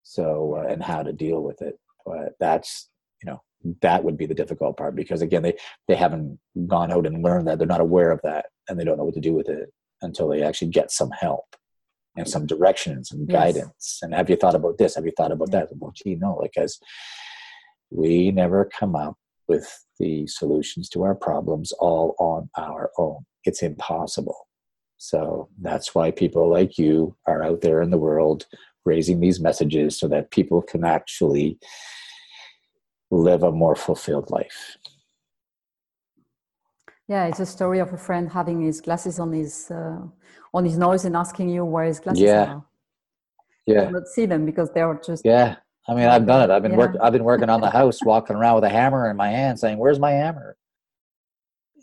So 0.02 0.58
uh, 0.58 0.70
and 0.70 0.82
how 0.82 1.02
to 1.02 1.12
deal 1.12 1.42
with 1.42 1.62
it. 1.62 1.78
But 2.04 2.34
that's 2.38 2.90
you 3.22 3.30
know 3.30 3.42
that 3.80 4.04
would 4.04 4.16
be 4.16 4.26
the 4.26 4.34
difficult 4.34 4.76
part 4.76 4.94
because 4.94 5.22
again 5.22 5.42
they 5.42 5.54
they 5.88 5.96
haven't 5.96 6.38
gone 6.66 6.92
out 6.92 7.06
and 7.06 7.24
learned 7.24 7.48
that. 7.48 7.58
They're 7.58 7.66
not 7.66 7.80
aware 7.80 8.10
of 8.10 8.20
that 8.24 8.46
and 8.68 8.78
they 8.78 8.84
don't 8.84 8.98
know 8.98 9.04
what 9.04 9.14
to 9.14 9.20
do 9.20 9.34
with 9.34 9.48
it 9.48 9.72
until 10.06 10.28
they 10.28 10.42
actually 10.42 10.68
get 10.68 10.90
some 10.90 11.10
help 11.10 11.44
and 12.16 12.26
some 12.26 12.46
direction 12.46 12.94
and 12.94 13.06
some 13.06 13.26
guidance 13.26 13.98
and 14.02 14.14
have 14.14 14.30
you 14.30 14.36
thought 14.36 14.54
about 14.54 14.78
this 14.78 14.94
have 14.94 15.04
you 15.04 15.12
thought 15.16 15.32
about 15.32 15.50
that 15.50 15.68
well 15.78 15.92
gee 15.94 16.14
no 16.14 16.40
because 16.42 16.80
we 17.90 18.30
never 18.30 18.64
come 18.64 18.96
up 18.96 19.16
with 19.48 19.68
the 19.98 20.26
solutions 20.26 20.88
to 20.90 21.02
our 21.02 21.14
problems 21.14 21.72
all 21.72 22.14
on 22.18 22.50
our 22.56 22.90
own. 22.98 23.24
It's 23.44 23.62
impossible. 23.62 24.48
So 24.98 25.48
that's 25.60 25.94
why 25.94 26.10
people 26.10 26.50
like 26.50 26.78
you 26.78 27.16
are 27.26 27.42
out 27.42 27.60
there 27.60 27.82
in 27.82 27.90
the 27.90 27.98
world 27.98 28.46
raising 28.84 29.20
these 29.20 29.40
messages 29.40 29.98
so 29.98 30.08
that 30.08 30.30
people 30.30 30.62
can 30.62 30.84
actually 30.84 31.58
live 33.10 33.42
a 33.42 33.52
more 33.52 33.76
fulfilled 33.76 34.30
life. 34.30 34.76
Yeah, 37.08 37.26
it's 37.26 37.40
a 37.40 37.46
story 37.46 37.78
of 37.78 37.92
a 37.92 37.96
friend 37.96 38.30
having 38.30 38.60
his 38.60 38.80
glasses 38.80 39.20
on 39.20 39.32
his 39.32 39.70
uh, 39.70 40.00
on 40.52 40.64
his 40.64 40.76
nose 40.76 41.04
and 41.04 41.16
asking 41.16 41.50
you 41.50 41.64
where 41.64 41.84
his 41.84 42.00
glasses 42.00 42.22
yeah. 42.22 42.54
are. 42.54 42.64
Yeah. 43.66 43.86
you 43.86 43.92
not 43.92 44.08
see 44.08 44.26
them 44.26 44.44
because 44.44 44.70
they 44.72 44.80
are 44.80 45.00
just 45.04 45.24
Yeah. 45.24 45.56
I 45.88 45.94
mean, 45.94 46.08
I've 46.08 46.26
done 46.26 46.42
it. 46.42 46.52
I've 46.52 46.62
been 46.62 46.72
Yeah. 46.72 46.78
work. 46.78 46.96
I've 47.00 47.12
been 47.12 47.24
working 47.24 47.48
on 47.48 47.60
the 47.60 47.70
house, 47.70 48.02
walking 48.04 48.34
around 48.34 48.56
with 48.56 48.64
a 48.64 48.68
hammer 48.68 49.08
in 49.08 49.16
my 49.16 49.30
hand, 49.30 49.60
saying, 49.60 49.78
"Where's 49.78 50.00
my 50.00 50.10
hammer?" 50.10 50.56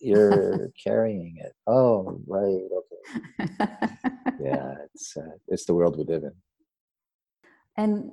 You're 0.02 0.72
carrying 0.84 1.38
it. 1.38 1.54
Oh, 1.68 2.20
right. 2.28 2.68
Okay. 2.80 3.02
Yeah, 4.40 4.76
it's 4.86 5.16
uh, 5.16 5.36
it's 5.48 5.66
the 5.66 5.74
world 5.74 5.98
we 5.98 6.04
live 6.04 6.24
in. 6.24 6.34
And 7.78 8.12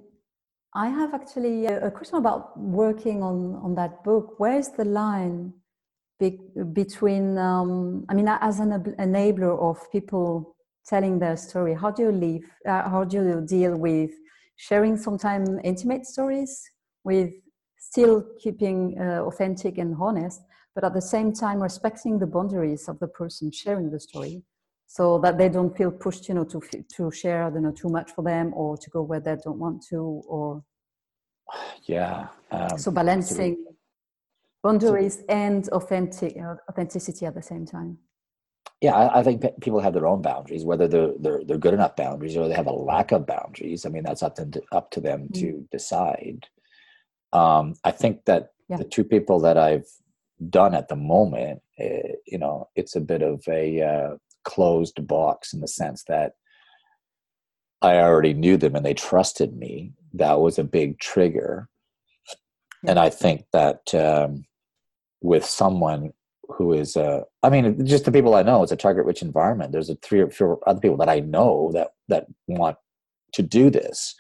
I 0.75 0.89
have 0.89 1.13
actually 1.13 1.67
a 1.67 1.91
question 1.91 2.17
about 2.17 2.57
working 2.59 3.23
on, 3.23 3.57
on 3.57 3.75
that 3.75 4.05
book. 4.05 4.39
Where 4.39 4.57
is 4.57 4.71
the 4.71 4.85
line 4.85 5.55
be, 6.21 6.39
between, 6.73 7.37
um, 7.39 8.05
I 8.09 8.15
mean, 8.15 8.29
as 8.29 8.61
an 8.61 8.71
enabler 9.01 9.59
of 9.59 9.91
people 9.91 10.55
telling 10.87 11.19
their 11.19 11.37
story, 11.37 11.75
how 11.75 11.91
do 11.91 12.03
you 12.03 12.13
live, 12.13 12.43
uh, 12.69 12.89
how 12.89 13.05
do 13.05 13.17
you 13.17 13.41
deal 13.47 13.77
with 13.77 14.11
sharing 14.57 14.97
sometimes 14.97 15.49
intimate 15.65 16.05
stories 16.07 16.63
with 17.03 17.31
still 17.79 18.25
keeping 18.39 18.97
uh, 19.01 19.23
authentic 19.23 19.79
and 19.79 19.97
honest, 19.99 20.41
but 20.75 20.85
at 20.85 20.95
the 20.95 21.01
same 21.01 21.33
time 21.33 21.61
respecting 21.61 22.19
the 22.19 22.27
boundaries 22.27 22.89
of 22.89 22.99
the 23.01 23.09
person 23.09 23.51
sharing 23.51 23.91
the 23.91 23.99
story? 23.99 24.43
So 24.87 25.21
that 25.21 25.39
they 25.39 25.49
don't 25.49 25.75
feel 25.77 25.93
pushed, 25.93 26.29
you 26.29 26.35
know, 26.35 26.45
to 26.45 26.61
to 26.97 27.13
share, 27.13 27.45
I 27.45 27.51
don't 27.51 27.63
know, 27.63 27.71
too 27.71 27.89
much 27.89 28.11
for 28.11 28.23
them, 28.25 28.53
or 28.55 28.77
to 28.77 28.91
go 28.91 29.03
where 29.03 29.21
they 29.21 29.37
don't 29.45 29.61
want 29.61 29.85
to, 29.91 29.99
or 30.27 30.65
Yeah. 31.85 32.27
Um, 32.51 32.77
so 32.77 32.91
balancing 32.91 33.70
boundaries 34.63 35.23
and 35.29 35.69
authentic 35.71 36.37
uh, 36.37 36.55
authenticity 36.69 37.27
at 37.27 37.35
the 37.35 37.43
same 37.43 37.65
time 37.67 37.99
yeah, 38.81 38.95
I, 38.95 39.21
I 39.21 39.23
think 39.23 39.43
pe- 39.43 39.53
people 39.61 39.81
have 39.81 39.93
their 39.93 40.07
own 40.07 40.23
boundaries, 40.23 40.65
whether 40.65 40.89
they're 40.89 41.13
they're 41.19 41.45
they're 41.45 41.59
good 41.59 41.75
enough 41.75 41.97
boundaries 41.97 42.37
or 42.37 42.49
they 42.49 42.55
have 42.55 42.67
a 42.67 42.73
lack 42.73 43.13
of 43.13 43.27
boundaries. 43.27 43.85
I 43.85 43.91
mean, 43.91 44.05
that's 44.05 44.23
up 44.23 44.37
to 44.37 44.63
up 44.73 44.91
to 44.93 45.01
them 45.01 45.29
to 45.35 45.67
decide. 45.71 46.47
Um, 47.33 47.75
I 47.85 47.91
think 47.91 48.25
that 48.25 48.53
Yeah. 48.69 48.79
the 48.79 48.85
two 48.85 49.05
people 49.05 49.39
that 49.41 49.59
I've 49.59 49.89
done 50.49 50.75
at 50.75 50.89
the 50.89 50.97
moment, 50.97 51.61
uh, 51.79 52.15
you 52.27 52.39
know, 52.39 52.69
it's 52.75 52.97
a 52.97 53.01
bit 53.01 53.23
of 53.23 53.43
a 53.49 53.83
uh, 53.83 54.17
closed 54.45 55.07
box 55.07 55.53
in 55.53 55.61
the 55.61 55.69
sense 55.69 56.05
that 56.05 56.33
I 57.83 57.97
already 57.97 58.35
knew 58.35 58.57
them 58.57 58.75
and 58.75 58.85
they 58.85 58.95
trusted 58.95 59.57
me. 59.57 59.93
That 60.15 60.41
was 60.41 60.59
a 60.59 60.65
big 60.65 60.99
trigger, 60.99 61.69
and 62.87 62.99
I 62.99 63.11
think 63.11 63.45
that 63.53 63.95
um, 63.95 64.45
with 65.21 65.45
someone 65.45 66.11
who 66.49 66.73
is 66.73 66.97
uh 66.97 67.21
i 67.43 67.49
mean 67.51 67.87
just 67.87 68.05
the 68.05 68.13
people 68.13 68.35
i 68.35 68.43
know 68.43 68.63
it's 68.63 68.73
a 68.73 68.77
target 68.77 69.05
rich 69.07 69.23
environment. 69.23 69.73
There's 69.73 69.91
a 69.91 69.95
three 69.97 70.21
or 70.21 70.31
four 70.31 70.59
other 70.69 70.81
people 70.81 70.97
that 70.99 71.09
i 71.09 71.21
know 71.21 71.71
that 71.75 71.89
that 72.09 72.27
want 72.49 72.77
to 73.35 73.43
do 73.43 73.71
this. 73.71 74.15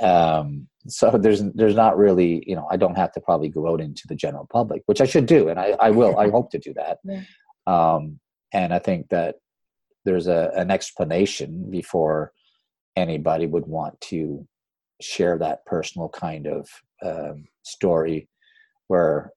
Um 0.00 0.68
so 0.88 1.10
there's 1.10 1.42
there's 1.52 1.76
not 1.76 1.96
really 1.96 2.42
you 2.46 2.56
know 2.56 2.66
i 2.70 2.76
don't 2.76 2.96
have 2.96 3.12
to 3.12 3.20
probably 3.20 3.48
go 3.48 3.68
out 3.70 3.80
into 3.80 4.02
the 4.08 4.16
general 4.16 4.48
public 4.50 4.82
which 4.86 5.00
i 5.00 5.04
should 5.04 5.26
do 5.26 5.48
and 5.48 5.60
i 5.60 5.76
i 5.78 5.90
will 5.90 6.18
i 6.18 6.28
hope 6.30 6.50
to 6.50 6.58
do 6.58 6.72
that. 6.74 6.98
Yeah. 7.04 7.22
um 7.66 8.18
and 8.52 8.74
i 8.74 8.78
think 8.78 9.08
that 9.10 9.36
there's 10.04 10.26
a 10.26 10.50
an 10.56 10.70
explanation 10.70 11.70
before 11.70 12.32
anybody 12.96 13.46
would 13.46 13.66
want 13.66 14.00
to 14.00 14.46
share 15.00 15.38
that 15.38 15.64
personal 15.66 16.08
kind 16.08 16.46
of 16.46 16.68
um, 17.04 17.44
story 17.62 18.28
where 18.88 19.32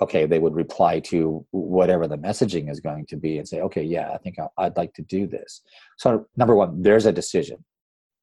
okay 0.00 0.26
they 0.26 0.38
would 0.38 0.54
reply 0.54 0.98
to 0.98 1.44
whatever 1.50 2.06
the 2.06 2.18
messaging 2.18 2.70
is 2.70 2.80
going 2.80 3.06
to 3.06 3.16
be 3.16 3.38
and 3.38 3.46
say 3.48 3.60
okay 3.60 3.82
yeah 3.82 4.10
i 4.12 4.18
think 4.18 4.36
i'd 4.58 4.76
like 4.76 4.94
to 4.94 5.02
do 5.02 5.26
this. 5.26 5.62
So 5.98 6.26
number 6.36 6.54
one 6.54 6.82
there's 6.82 7.06
a 7.06 7.12
decision 7.12 7.64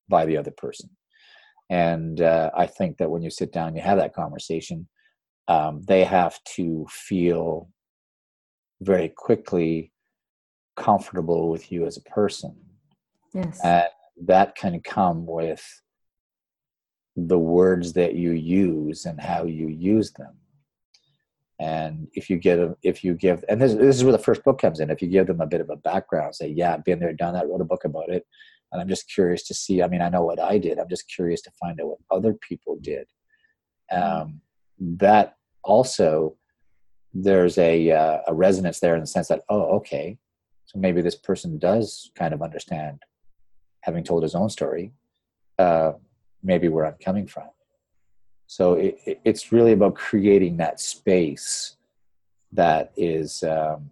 by 0.10 0.26
the 0.26 0.38
other 0.38 0.52
person. 0.52 0.90
And 1.70 2.22
uh, 2.22 2.52
i 2.56 2.66
think 2.66 2.98
that 2.98 3.12
when 3.12 3.22
you 3.22 3.30
sit 3.30 3.52
down 3.52 3.76
you 3.76 3.82
have 3.82 3.98
that 3.98 4.14
conversation 4.14 4.88
um, 5.48 5.82
they 5.88 6.04
have 6.04 6.44
to 6.56 6.86
feel 6.90 7.70
very 8.82 9.10
quickly 9.10 9.92
comfortable 10.76 11.50
with 11.50 11.72
you 11.72 11.86
as 11.86 11.98
a 11.98 12.02
person. 12.02 12.56
Yes. 13.34 13.60
And 13.64 13.88
that 14.26 14.56
can 14.56 14.80
come 14.82 15.26
with 15.26 15.64
the 17.16 17.38
words 17.38 17.94
that 17.94 18.16
you 18.16 18.32
use 18.32 19.06
and 19.06 19.20
how 19.20 19.46
you 19.46 19.68
use 19.68 20.12
them 20.14 20.36
and 21.60 22.08
if 22.14 22.30
you 22.30 22.38
get 22.38 22.60
a, 22.60 22.76
if 22.84 23.04
you 23.04 23.16
give 23.16 23.44
and 23.50 23.62
this, 23.62 23.74
this 23.74 23.96
is 23.96 24.04
where 24.04 24.12
the 24.12 24.20
first 24.20 24.44
book 24.44 24.62
comes 24.62 24.80
in. 24.80 24.90
If 24.90 25.02
you 25.02 25.08
give 25.08 25.28
them 25.28 25.42
a 25.42 25.48
bit 25.48 25.62
of 25.62 25.70
a 25.70 25.76
background 25.76 26.36
say 26.36 26.48
yeah 26.50 26.74
i've 26.74 26.84
been 26.84 27.00
there 27.00 27.14
done 27.14 27.34
that 27.34 27.48
wrote 27.48 27.62
a 27.62 27.66
book 27.66 27.86
about 27.86 28.10
it 28.10 28.26
and 28.72 28.82
i'm 28.82 28.90
just 28.90 29.12
curious 29.12 29.44
to 29.44 29.54
see 29.54 29.82
i 29.82 29.88
mean 29.88 30.02
i 30.02 30.10
know 30.10 30.24
what 30.24 30.40
i 30.40 30.58
did. 30.58 30.80
I'm 30.80 30.90
just 30.90 31.12
curious 31.14 31.42
to 31.44 31.52
find 31.60 31.80
out 31.82 31.88
what 31.88 32.00
other 32.12 32.34
people 32.34 32.78
did. 32.82 33.08
Um, 33.92 34.42
that 34.80 35.36
also 35.64 36.36
there's 37.14 37.58
a 37.58 37.92
uh, 37.92 38.20
a 38.28 38.34
resonance 38.34 38.80
there 38.80 38.96
in 38.96 39.02
the 39.02 39.08
sense 39.08 39.30
that 39.30 39.42
oh 39.50 39.78
okay. 39.78 40.18
So 40.66 40.80
maybe 40.80 41.02
this 41.02 41.16
person 41.16 41.58
does 41.58 42.12
kind 42.16 42.34
of 42.34 42.42
understand 42.42 43.00
having 43.88 44.04
told 44.04 44.22
his 44.22 44.36
own 44.36 44.50
story 44.50 44.92
uh, 45.58 45.94
maybe 46.44 46.68
where 46.68 46.86
i'm 46.86 46.98
coming 47.04 47.26
from 47.26 47.48
so 48.48 48.74
it, 48.74 48.98
it- 49.06 49.20
it's 49.26 49.52
really 49.52 49.74
about 49.74 49.96
creating 49.96 50.58
that 50.58 50.80
space 50.80 51.76
that 52.54 52.92
is 52.96 53.44
um, 53.44 53.90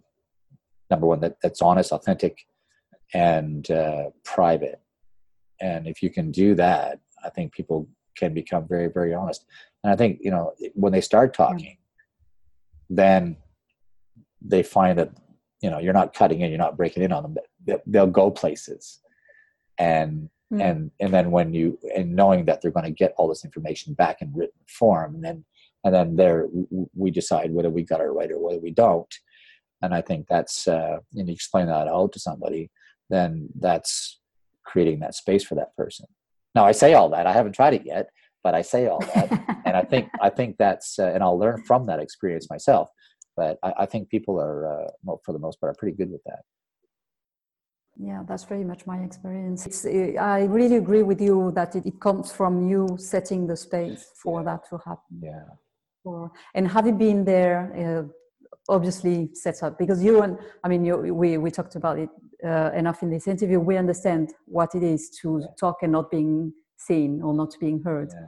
number 0.90 1.06
one 1.06 1.20
that, 1.20 1.36
that's 1.42 1.60
honest 1.62 1.92
authentic 1.92 2.46
and 3.14 3.70
uh, 3.70 4.04
private. 4.24 4.80
And 5.60 5.86
if 5.86 6.02
you 6.02 6.10
can 6.10 6.30
do 6.30 6.54
that 6.56 7.00
i 7.24 7.30
think 7.30 7.52
people 7.52 7.88
can 8.16 8.32
become 8.34 8.66
very 8.68 8.88
very 8.88 9.12
honest. 9.14 9.44
And 9.82 9.92
i 9.92 9.96
think 9.96 10.18
you 10.22 10.30
know 10.30 10.52
when 10.74 10.92
they 10.92 11.00
start 11.00 11.34
talking 11.34 11.76
then 12.90 13.36
they 14.42 14.62
find 14.62 14.98
that 14.98 15.10
you 15.62 15.70
know 15.70 15.78
you're 15.78 15.92
not 16.00 16.14
cutting 16.14 16.40
in 16.40 16.50
you're 16.50 16.58
not 16.58 16.76
breaking 16.76 17.02
in 17.02 17.12
on 17.12 17.22
them. 17.22 17.36
They- 17.66 17.82
they'll 17.86 18.06
go 18.06 18.30
places. 18.30 19.00
And 19.78 20.30
Mm. 20.52 20.62
and 20.62 20.90
and 21.00 21.12
then 21.12 21.32
when 21.32 21.52
you 21.52 21.76
and 21.96 22.14
knowing 22.14 22.44
that 22.44 22.62
they're 22.62 22.70
going 22.70 22.84
to 22.84 22.92
get 22.92 23.14
all 23.16 23.26
this 23.26 23.44
information 23.44 23.94
back 23.94 24.22
in 24.22 24.32
written 24.32 24.60
form 24.68 25.16
and 25.16 25.24
then 25.24 25.44
and 25.82 25.92
then 25.92 26.14
there 26.14 26.46
we 26.94 27.10
decide 27.10 27.50
whether 27.52 27.68
we 27.68 27.82
got 27.82 28.00
it 28.00 28.04
right 28.04 28.30
or 28.30 28.38
whether 28.38 28.60
we 28.60 28.70
don't. 28.70 29.12
And 29.82 29.92
i 29.92 30.00
think 30.00 30.26
that's 30.28 30.68
uh 30.68 30.98
and 31.16 31.26
you 31.28 31.34
explain 31.34 31.66
that 31.66 31.88
out 31.88 32.12
to 32.12 32.20
somebody 32.20 32.70
then 33.10 33.48
that's 33.58 34.20
creating 34.64 35.00
that 35.00 35.16
space 35.16 35.42
for 35.44 35.56
that 35.56 35.74
person. 35.76 36.06
Now 36.54 36.64
i 36.64 36.70
say 36.70 36.94
all 36.94 37.08
that 37.08 37.26
i 37.26 37.32
haven't 37.32 37.54
tried 37.54 37.74
it 37.74 37.84
yet 37.84 38.10
but 38.44 38.54
i 38.54 38.62
say 38.62 38.86
all 38.86 39.00
that. 39.00 39.28
And 39.66 39.76
i 39.76 39.82
think 39.82 40.08
i 40.22 40.30
think 40.30 40.58
that's 40.58 40.96
uh, 41.00 41.10
and 41.12 41.24
i'll 41.24 41.38
learn 41.38 41.64
from 41.64 41.86
that 41.86 41.98
experience 41.98 42.48
myself. 42.48 42.88
But 43.36 43.58
i, 43.64 43.72
I 43.78 43.86
think 43.86 44.10
people 44.10 44.40
are 44.40 44.58
uh, 44.72 45.16
for 45.24 45.32
the 45.32 45.40
most 45.40 45.58
part 45.58 45.72
are 45.72 45.76
pretty 45.76 45.96
good 45.96 46.12
with 46.12 46.22
that 46.24 46.42
yeah 47.98 48.22
that's 48.28 48.44
very 48.44 48.64
much 48.64 48.86
my 48.86 48.98
experience 48.98 49.66
it's, 49.66 49.84
uh, 49.86 50.12
i 50.20 50.44
really 50.44 50.76
agree 50.76 51.02
with 51.02 51.20
you 51.20 51.50
that 51.54 51.74
it, 51.74 51.86
it 51.86 51.98
comes 52.00 52.30
from 52.32 52.68
you 52.68 52.96
setting 52.98 53.46
the 53.46 53.56
space 53.56 54.10
for 54.22 54.40
Yeah. 54.40 54.44
that 54.52 54.68
to 54.70 54.78
happen 54.78 55.20
yeah 55.22 55.44
for, 56.02 56.30
and 56.54 56.68
having 56.68 56.98
been 56.98 57.24
there 57.24 57.58
uh, 57.82 58.02
obviously 58.68 59.30
sets 59.34 59.62
up 59.62 59.78
because 59.78 60.02
you 60.02 60.22
and 60.22 60.38
i 60.64 60.68
mean 60.68 60.84
you, 60.84 60.96
we, 61.14 61.38
we 61.38 61.50
talked 61.50 61.76
about 61.76 61.98
it 61.98 62.10
uh, 62.44 62.70
enough 62.74 63.02
in 63.02 63.10
this 63.10 63.26
interview 63.26 63.58
we 63.58 63.76
understand 63.76 64.34
what 64.46 64.74
it 64.74 64.82
is 64.82 65.10
to 65.22 65.40
Yeah. 65.40 65.46
talk 65.58 65.82
and 65.82 65.92
not 65.92 66.10
being 66.10 66.52
seen 66.76 67.22
or 67.22 67.32
not 67.32 67.54
being 67.58 67.82
heard 67.82 68.10
yeah. 68.12 68.26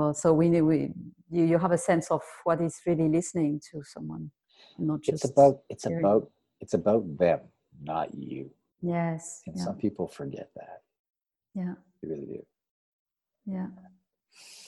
uh, 0.00 0.12
so 0.12 0.32
we, 0.32 0.48
we 0.62 0.92
you, 1.30 1.44
you 1.44 1.58
have 1.58 1.72
a 1.72 1.78
sense 1.78 2.10
of 2.10 2.22
what 2.44 2.60
is 2.60 2.80
really 2.86 3.08
listening 3.08 3.60
to 3.72 3.82
someone 3.82 4.30
not 4.78 5.00
just 5.00 5.24
it's 5.24 5.32
about 5.32 5.58
it's 5.68 5.84
hearing. 5.84 6.04
about 6.04 6.30
it's 6.60 6.74
about 6.74 7.18
them 7.18 7.40
not 7.82 8.14
you 8.14 8.50
yes 8.82 9.42
and 9.46 9.56
yeah, 9.56 9.64
some 9.64 9.76
people 9.76 10.06
forget 10.06 10.50
that 10.56 10.82
yeah 11.54 11.74
they 12.02 12.08
really 12.08 12.26
do 12.26 12.42
yeah 13.46 13.66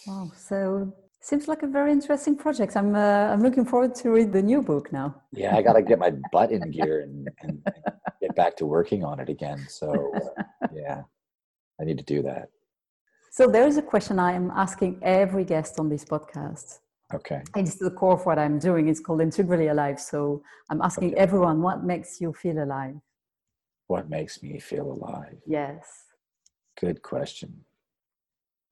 wow 0.07 0.31
so 0.37 0.93
seems 1.21 1.47
like 1.49 1.63
a 1.63 1.67
very 1.67 1.93
interesting 1.93 2.37
project 2.37 2.77
i'm 2.77 2.95
uh, 2.95 3.27
i'm 3.33 3.43
looking 3.43 3.65
forward 3.65 3.95
to 3.95 4.11
read 4.11 4.33
the 4.33 4.43
new 4.43 4.63
book 4.63 4.93
now 4.93 5.15
yeah 5.33 5.57
i 5.57 5.63
gotta 5.63 5.83
get 5.83 5.99
my 5.99 6.11
butt 6.33 6.51
in 6.51 6.71
gear 6.71 7.01
and, 7.03 7.29
and, 7.43 7.63
get 8.21 8.35
back 8.37 8.55
to 8.55 8.67
working 8.67 9.03
on 9.03 9.19
it 9.19 9.29
again 9.31 9.67
so 9.69 10.13
uh, 10.39 10.43
yeah 10.73 11.03
i 11.81 11.85
need 11.85 11.99
to 11.99 12.05
do 12.05 12.23
that 12.23 12.51
So 13.33 13.47
there 13.47 13.67
is 13.67 13.77
a 13.79 13.83
question 13.83 14.19
I 14.19 14.33
am 14.33 14.51
asking 14.51 14.99
every 15.03 15.45
guest 15.45 15.79
on 15.79 15.89
this 15.89 16.05
podcast. 16.05 16.81
Okay. 17.15 17.43
And 17.55 17.67
it's 17.67 17.79
the 17.79 17.91
core 17.91 18.15
of 18.15 18.27
what 18.27 18.39
I'm 18.39 18.59
doing. 18.59 18.89
It's 18.89 18.99
called 19.01 19.21
Integrally 19.21 19.69
Alive. 19.69 20.01
So 20.01 20.43
I'm 20.69 20.83
asking 20.83 21.13
Okay. 21.13 21.21
everyone 21.21 21.63
what 21.63 21.85
makes 21.85 22.21
you 22.21 22.33
feel 22.33 22.59
alive? 22.59 22.97
What 23.91 24.09
makes 24.09 24.41
me 24.41 24.61
feel 24.61 24.93
alive? 24.93 25.39
Yes. 25.49 26.05
Good 26.81 27.03
question. 27.03 27.65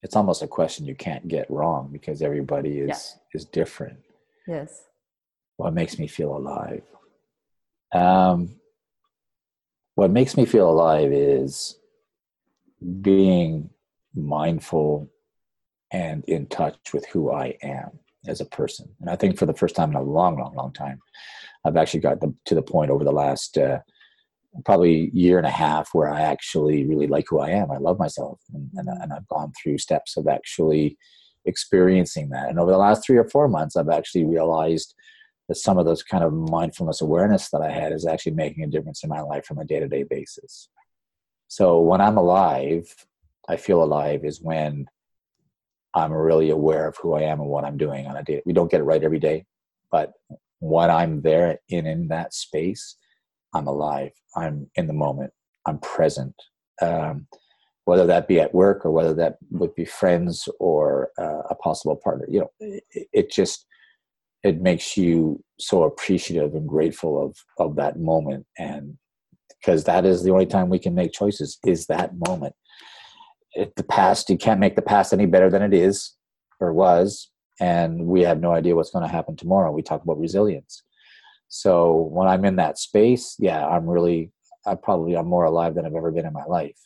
It's 0.00 0.14
almost 0.14 0.44
a 0.44 0.46
question 0.46 0.86
you 0.86 0.94
can't 0.94 1.26
get 1.26 1.50
wrong 1.50 1.88
because 1.90 2.22
everybody 2.22 2.78
is 2.78 3.16
is 3.34 3.44
different. 3.44 3.98
Yes. 4.46 4.84
What 5.56 5.74
makes 5.74 5.98
me 5.98 6.06
feel 6.06 6.36
alive? 6.36 6.84
Um, 7.92 8.60
what 9.96 10.12
makes 10.12 10.36
me 10.36 10.44
feel 10.44 10.70
alive 10.70 11.10
is 11.12 11.80
being 13.02 13.70
mindful 14.14 15.10
and 15.90 16.24
in 16.26 16.46
touch 16.46 16.92
with 16.94 17.04
who 17.06 17.32
I 17.32 17.58
am 17.60 17.90
as 18.28 18.40
a 18.40 18.44
person. 18.44 18.88
And 19.00 19.10
I 19.10 19.16
think 19.16 19.36
for 19.36 19.46
the 19.46 19.60
first 19.60 19.74
time 19.74 19.90
in 19.90 19.96
a 19.96 20.02
long, 20.02 20.38
long, 20.38 20.54
long 20.54 20.72
time, 20.72 21.00
I've 21.64 21.76
actually 21.76 22.06
got 22.06 22.20
the, 22.20 22.32
to 22.44 22.54
the 22.54 22.62
point 22.62 22.92
over 22.92 23.02
the 23.02 23.10
last 23.10 23.58
uh, 23.58 23.80
probably 24.64 25.10
year 25.12 25.38
and 25.38 25.46
a 25.46 25.50
half 25.50 25.90
where 25.92 26.12
I 26.12 26.22
actually 26.22 26.86
really 26.86 27.06
like 27.06 27.26
who 27.28 27.40
I 27.40 27.50
am. 27.50 27.70
I 27.70 27.78
love 27.78 27.98
myself, 27.98 28.40
and, 28.52 28.70
and, 28.76 28.88
mm-hmm. 28.88 29.02
and 29.02 29.12
I've 29.12 29.28
gone 29.28 29.52
through 29.60 29.78
steps 29.78 30.16
of 30.16 30.26
actually 30.26 30.96
experiencing 31.44 32.30
that. 32.30 32.48
And 32.48 32.58
over 32.58 32.70
the 32.70 32.78
last 32.78 33.04
three 33.04 33.16
or 33.16 33.28
four 33.28 33.48
months, 33.48 33.76
I've 33.76 33.88
actually 33.88 34.24
realized 34.24 34.94
that 35.48 35.56
some 35.56 35.78
of 35.78 35.86
those 35.86 36.02
kind 36.02 36.22
of 36.22 36.32
mindfulness 36.32 37.00
awareness 37.00 37.48
that 37.50 37.62
I 37.62 37.70
had 37.70 37.92
is 37.92 38.06
actually 38.06 38.32
making 38.32 38.64
a 38.64 38.68
difference 38.68 39.02
in 39.02 39.08
my 39.08 39.20
life 39.20 39.46
from 39.46 39.58
a 39.58 39.64
day 39.64 39.80
to 39.80 39.88
day 39.88 40.02
basis. 40.02 40.68
So 41.48 41.80
when 41.80 42.00
I'm 42.00 42.18
alive, 42.18 42.94
I 43.48 43.56
feel 43.56 43.82
alive 43.82 44.24
is 44.24 44.42
when 44.42 44.86
I'm 45.94 46.12
really 46.12 46.50
aware 46.50 46.86
of 46.86 46.96
who 46.98 47.14
I 47.14 47.22
am 47.22 47.40
and 47.40 47.48
what 47.48 47.64
I'm 47.64 47.78
doing 47.78 48.06
on 48.06 48.16
a 48.16 48.22
day. 48.22 48.42
We 48.44 48.52
don't 48.52 48.70
get 48.70 48.80
it 48.80 48.84
right 48.84 49.02
every 49.02 49.18
day, 49.18 49.46
but 49.90 50.12
when 50.60 50.90
I'm 50.90 51.22
there 51.22 51.58
in 51.68 51.86
in 51.86 52.08
that 52.08 52.34
space, 52.34 52.96
I'm 53.54 53.66
alive. 53.66 54.12
I'm 54.36 54.70
in 54.74 54.86
the 54.86 54.92
moment. 54.92 55.32
I'm 55.66 55.78
present. 55.78 56.34
Um, 56.80 57.26
whether 57.84 58.06
that 58.06 58.28
be 58.28 58.38
at 58.38 58.54
work 58.54 58.84
or 58.84 58.90
whether 58.90 59.14
that 59.14 59.38
would 59.50 59.74
be 59.74 59.84
friends 59.84 60.48
or 60.60 61.10
uh, 61.18 61.42
a 61.48 61.54
possible 61.54 61.96
partner, 61.96 62.26
you 62.28 62.40
know, 62.40 62.50
it, 62.60 63.08
it 63.12 63.32
just 63.32 63.66
it 64.42 64.60
makes 64.60 64.96
you 64.96 65.42
so 65.58 65.82
appreciative 65.82 66.54
and 66.54 66.68
grateful 66.68 67.22
of 67.22 67.36
of 67.58 67.76
that 67.76 67.98
moment 67.98 68.46
and 68.58 68.96
because 69.48 69.84
that 69.84 70.04
is 70.04 70.22
the 70.22 70.30
only 70.30 70.46
time 70.46 70.68
we 70.68 70.78
can 70.78 70.94
make 70.94 71.12
choices 71.12 71.58
is 71.66 71.86
that 71.86 72.12
moment 72.26 72.54
it, 73.54 73.74
the 73.76 73.82
past 73.82 74.30
you 74.30 74.38
can't 74.38 74.60
make 74.60 74.76
the 74.76 74.82
past 74.82 75.12
any 75.12 75.26
better 75.26 75.50
than 75.50 75.62
it 75.62 75.74
is 75.74 76.14
or 76.60 76.72
was 76.72 77.30
and 77.60 78.06
we 78.06 78.22
have 78.22 78.40
no 78.40 78.52
idea 78.52 78.76
what's 78.76 78.90
going 78.90 79.04
to 79.04 79.12
happen 79.12 79.36
tomorrow 79.36 79.72
we 79.72 79.82
talk 79.82 80.02
about 80.02 80.18
resilience 80.18 80.84
so 81.48 82.08
when 82.12 82.28
i'm 82.28 82.44
in 82.44 82.56
that 82.56 82.78
space 82.78 83.36
yeah 83.38 83.66
i'm 83.66 83.86
really 83.86 84.30
i 84.66 84.74
probably 84.74 85.14
i'm 85.16 85.26
more 85.26 85.44
alive 85.44 85.74
than 85.74 85.86
i've 85.86 85.94
ever 85.94 86.10
been 86.10 86.26
in 86.26 86.32
my 86.32 86.44
life. 86.44 86.78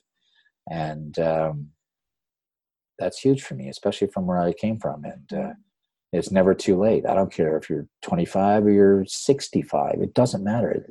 And 0.71 1.19
um, 1.19 1.69
that's 2.99 3.19
huge 3.19 3.43
for 3.43 3.55
me 3.55 3.69
especially 3.69 4.09
from 4.09 4.27
where 4.27 4.39
i 4.39 4.53
came 4.53 4.79
from. 4.79 5.05
And 5.05 5.33
uh, 5.45 5.53
it's 6.13 6.31
never 6.31 6.55
too 6.55 6.79
late. 6.79 7.07
I 7.07 7.15
don't 7.15 7.33
care 7.33 7.57
if 7.57 7.71
you're 7.71 7.87
25 8.03 8.67
or 8.67 8.71
you're 8.71 9.05
65 9.07 9.95
it 10.01 10.15
doesn't 10.15 10.45
matter. 10.45 10.87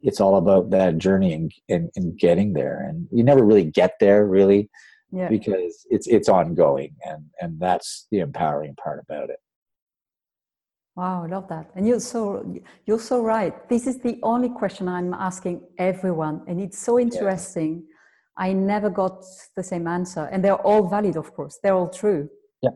It's 0.00 0.20
all 0.20 0.36
about 0.36 0.70
that 0.70 0.98
journey 0.98 1.32
and, 1.34 1.52
and, 1.68 1.90
and 1.96 2.18
getting 2.18 2.54
there. 2.54 2.86
And 2.88 3.06
you 3.12 3.22
never 3.22 3.44
really 3.44 3.64
get 3.64 3.92
there 4.00 4.26
really 4.26 4.68
Yeah. 5.12 5.28
because 5.28 5.86
it's 5.90 6.06
it's 6.06 6.28
ongoing. 6.28 6.96
And 7.04 7.26
and 7.40 7.60
that's 7.60 8.06
the 8.10 8.18
empowering 8.20 8.74
part 8.74 9.00
about 9.06 9.30
it 9.30 9.38
Wow, 10.96 11.24
I 11.24 11.26
love 11.26 11.48
that. 11.48 11.70
And 11.74 11.86
you're 11.88 11.98
so 12.00 12.44
you're 12.86 13.00
so 13.00 13.20
right. 13.20 13.68
This 13.68 13.86
is 13.86 13.98
the 13.98 14.18
only 14.22 14.48
question 14.48 14.88
I'm 14.88 15.12
asking 15.12 15.62
everyone, 15.78 16.42
and 16.46 16.60
it's 16.60 16.78
so 16.78 17.00
interesting. 17.00 17.84
I 18.36 18.52
never 18.52 18.90
got 18.90 19.24
the 19.56 19.62
same 19.62 19.86
answer, 19.88 20.28
and 20.30 20.42
they're 20.44 20.62
all 20.68 20.88
valid, 20.88 21.16
of 21.16 21.32
course. 21.34 21.58
They're 21.62 21.74
all 21.74 21.88
true. 21.88 22.28
Yeah. 22.62 22.70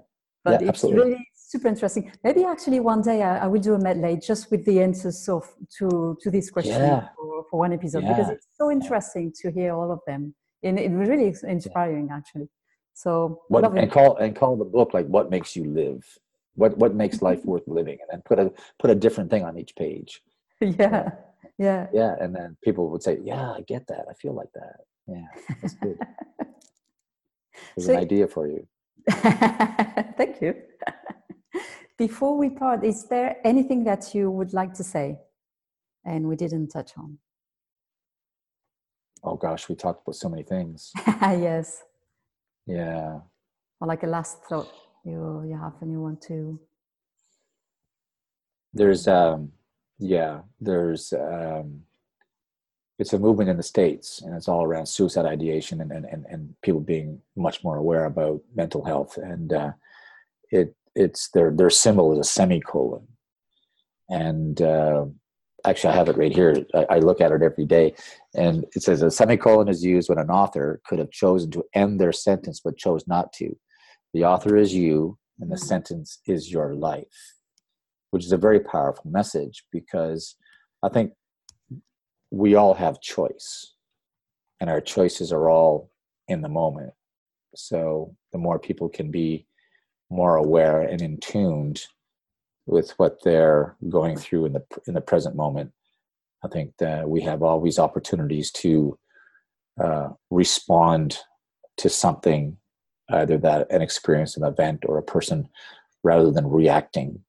But 0.45 0.51
Yeah, 0.53 0.69
it's 0.69 0.69
absolutely. 0.85 1.11
really 1.13 1.29
super 1.35 1.69
interesting. 1.69 2.13
Maybe 2.25 2.45
actually 2.45 2.81
one 2.81 3.03
day 3.03 3.23
I, 3.23 3.45
I 3.45 3.47
will 3.47 3.61
do 3.61 3.75
a 3.75 3.79
medley 3.79 4.17
just 4.17 4.51
with 4.51 4.65
the 4.65 4.81
answers 4.81 5.29
of 5.29 5.45
to 5.79 6.17
to 6.21 6.31
this 6.31 6.51
question 6.51 6.81
Yeah. 6.81 7.09
for, 7.17 7.45
for 7.51 7.59
one 7.61 7.73
episode 7.73 8.03
because 8.03 8.31
it's 8.31 8.49
so 8.61 8.71
interesting 8.71 9.33
to 9.43 9.51
hear 9.53 9.75
all 9.75 9.93
of 9.93 10.01
them, 10.09 10.35
and 10.65 10.77
it 10.79 10.91
really 10.91 11.29
is 11.29 11.45
inspiring 11.45 12.09
actually. 12.11 12.49
So 12.95 13.43
what 13.49 13.65
and 13.77 13.93
call 13.93 14.17
and 14.17 14.35
call 14.35 14.57
the 14.57 14.65
book 14.65 14.93
like 14.93 15.07
what 15.07 15.31
makes 15.31 15.55
you 15.55 15.65
live 15.65 16.03
what 16.59 16.77
what 16.77 16.95
makes 16.95 17.17
mm-hmm. 17.17 17.27
life 17.27 17.45
worth 17.45 17.67
living 17.67 17.99
and 18.03 18.09
then 18.11 18.23
put 18.25 18.39
a 18.39 18.53
put 18.79 18.91
a 18.91 18.95
different 18.95 19.31
thing 19.31 19.45
on 19.45 19.59
each 19.59 19.75
page. 19.77 20.23
Yeah, 20.61 21.11
yeah. 21.57 21.87
yeah. 21.93 22.17
And 22.21 22.35
then 22.35 22.57
people 22.65 22.91
would 22.91 23.03
say 23.03 23.19
yeah 23.23 23.53
i 23.53 23.61
get 23.61 23.87
that. 23.87 24.05
I 24.11 24.15
feel 24.15 24.35
like 24.35 24.53
that. 24.55 24.81
Yeah 25.07 25.29
that's 25.61 25.75
good. 25.75 25.99
There's 27.77 27.87
So- 27.87 27.93
an 27.93 27.99
idea 27.99 28.27
for 28.27 28.49
you. 28.49 28.67
Thank 30.21 30.43
you. 30.43 30.55
Before 31.97 32.37
we 32.37 32.51
part, 32.51 32.85
is 32.85 33.07
there 33.07 33.37
anything 33.45 33.85
that 33.85 34.15
you 34.15 34.31
would 34.31 34.53
like 34.53 34.73
to 34.75 34.85
say 34.85 35.19
and 36.05 36.29
we 36.29 36.37
didn't 36.37 36.69
touch 36.69 36.93
on? 36.97 37.19
oh 39.25 39.35
gosh 39.35 39.69
we 39.69 39.75
talked 39.75 40.01
about 40.03 40.17
so 40.17 40.29
many 40.29 40.45
things. 40.55 40.93
Yes. 41.47 41.85
yeah. 42.67 43.21
Or 43.81 43.87
like 43.93 44.03
a 44.03 44.07
last 44.07 44.35
thought 44.49 44.71
you, 45.09 45.45
you 45.49 45.57
have 45.57 45.75
and 45.81 45.91
you 45.91 46.01
want 46.01 46.21
to. 46.23 46.61
there's 48.75 49.09
um 49.09 49.51
yeah 49.99 50.41
there's 50.61 51.13
um 51.13 51.83
it's 52.99 53.13
a 53.13 53.19
movement 53.19 53.49
in 53.49 53.57
the 53.57 53.63
states 53.63 54.23
and 54.23 54.35
it's 54.35 54.49
all 54.49 54.65
around 54.65 54.87
suicide 54.87 55.25
ideation 55.27 55.81
and 55.81 55.93
and, 55.93 56.05
and, 56.05 56.27
and 56.29 56.55
people 56.63 56.81
being 56.81 57.21
much 57.37 57.63
more 57.65 57.77
aware 57.77 58.05
about 58.07 58.41
mental 58.55 58.85
health. 58.85 59.17
And 59.17 59.53
uh 59.53 59.73
it 60.51 60.75
it's 60.95 61.31
their 61.31 61.51
their 61.51 61.71
symbol 61.71 62.13
is 62.13 62.19
a 62.19 62.31
semicolon. 62.31 63.07
And 64.09 64.61
uh 64.63 65.07
actually 65.65 65.93
i 65.93 65.97
have 65.97 66.09
it 66.09 66.17
right 66.17 66.35
here. 66.35 66.65
I, 66.75 66.87
I 66.91 66.99
look 66.99 67.21
at 67.21 67.33
it 67.33 67.43
every 67.43 67.67
day 67.67 67.95
and 68.35 68.65
it 68.77 68.83
says 68.83 69.03
a 69.03 69.11
semicolon 69.11 69.69
is 69.69 69.85
used 69.85 70.09
when 70.09 70.19
an 70.19 70.31
author 70.31 70.81
could 70.87 70.99
have 70.99 71.11
chosen 71.11 71.51
to 71.53 71.65
end 71.75 72.01
their 72.01 72.13
sentence 72.13 72.61
but 72.65 72.77
chose 72.77 73.07
not 73.09 73.33
to 73.35 73.57
the 74.15 74.25
author 74.25 74.57
is 74.57 74.75
you 74.75 75.19
and 75.41 75.51
the 75.51 75.57
Mm. 75.57 75.67
sentence 75.67 76.21
is 76.27 76.51
your 76.51 76.75
life 76.75 77.39
which 78.11 78.25
is 78.25 78.33
a 78.33 78.39
very 78.39 78.61
powerful 78.61 79.11
message 79.11 79.65
because 79.71 80.37
I 80.83 80.89
think 80.89 81.13
we 82.31 82.55
all 82.55 82.75
have 82.75 83.01
choice 83.01 83.75
and 84.61 84.71
our 84.71 84.81
choices 84.81 85.33
are 85.33 85.49
all 85.49 85.91
in 86.27 86.43
the 86.43 86.49
moment. 86.49 86.93
So 87.55 88.15
the 88.33 88.39
more 88.39 88.59
people 88.59 88.89
can 88.89 89.11
be 89.11 89.47
more 90.11 90.37
aware 90.37 90.83
and 90.83 91.01
in 91.03 91.19
tuned 91.19 91.83
with 92.67 92.91
what 92.99 93.23
they're 93.25 93.77
going 93.89 94.17
through 94.17 94.47
in 94.47 94.53
the 94.53 94.65
in 94.87 94.95
the 94.95 95.01
present 95.01 95.37
moment, 95.37 95.73
I 96.45 96.49
think 96.49 96.77
that 96.79 97.09
we 97.09 97.23
have 97.23 97.43
always 97.43 97.79
opportunities 97.79 98.51
to 98.53 98.99
uh, 99.83 100.09
respond 100.31 101.19
to 101.79 101.89
something, 101.89 102.59
either 103.11 103.39
that 103.39 103.71
an 103.71 103.83
experience, 103.83 104.37
an 104.37 104.45
event, 104.45 104.85
or 104.87 104.99
a 104.99 105.03
person, 105.03 105.49
rather 106.03 106.31
than 106.31 106.49
reacting. 106.49 107.21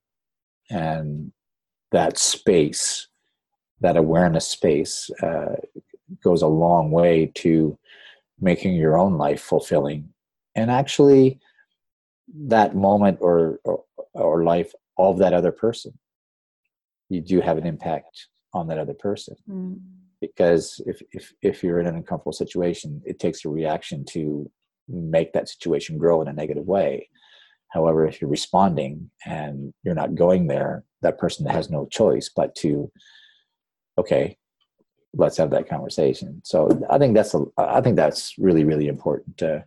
And 0.69 1.31
that 1.91 2.17
space 2.17 3.07
that 3.81 3.97
awareness 3.97 4.47
space 4.47 5.09
uh, 5.23 5.55
goes 6.23 6.41
a 6.41 6.47
long 6.47 6.91
way 6.91 7.31
to 7.35 7.77
making 8.39 8.73
your 8.75 8.97
own 8.97 9.17
life 9.17 9.41
fulfilling. 9.41 10.09
And 10.55 10.69
actually 10.69 11.39
that 12.47 12.75
moment 12.75 13.19
or, 13.21 13.59
or 13.63 13.83
or 14.13 14.43
life 14.43 14.73
of 14.97 15.17
that 15.19 15.33
other 15.33 15.51
person 15.51 15.97
you 17.09 17.21
do 17.21 17.41
have 17.41 17.57
an 17.57 17.65
impact 17.65 18.27
on 18.53 18.67
that 18.67 18.77
other 18.77 18.93
person. 18.93 19.35
Mm. 19.49 19.79
because 20.21 20.81
if 20.85 21.01
if 21.11 21.33
if 21.41 21.63
you're 21.63 21.79
in 21.79 21.87
an 21.87 21.95
uncomfortable 21.95 22.33
situation 22.33 23.01
it 23.05 23.19
takes 23.19 23.45
a 23.45 23.49
reaction 23.49 24.05
to 24.05 24.49
make 24.89 25.33
that 25.33 25.49
situation 25.49 25.97
grow 25.97 26.21
in 26.21 26.27
a 26.27 26.33
negative 26.33 26.65
way. 26.65 27.09
However 27.69 28.05
if 28.07 28.19
you're 28.19 28.29
responding 28.29 29.11
and 29.25 29.73
you're 29.83 29.95
not 29.95 30.15
going 30.15 30.47
there 30.47 30.83
that 31.01 31.17
person 31.17 31.45
has 31.45 31.69
no 31.69 31.85
choice 31.85 32.29
but 32.35 32.55
to 32.55 32.91
okay 33.97 34.37
let's 35.15 35.37
have 35.37 35.49
that 35.51 35.69
conversation. 35.69 36.41
So 36.43 36.69
i 36.89 36.97
think 36.97 37.15
that's 37.15 37.33
a, 37.33 37.43
i 37.57 37.81
think 37.81 37.95
that's 37.95 38.35
really 38.37 38.63
really 38.63 38.87
important 38.87 39.41
uh, 39.41 39.59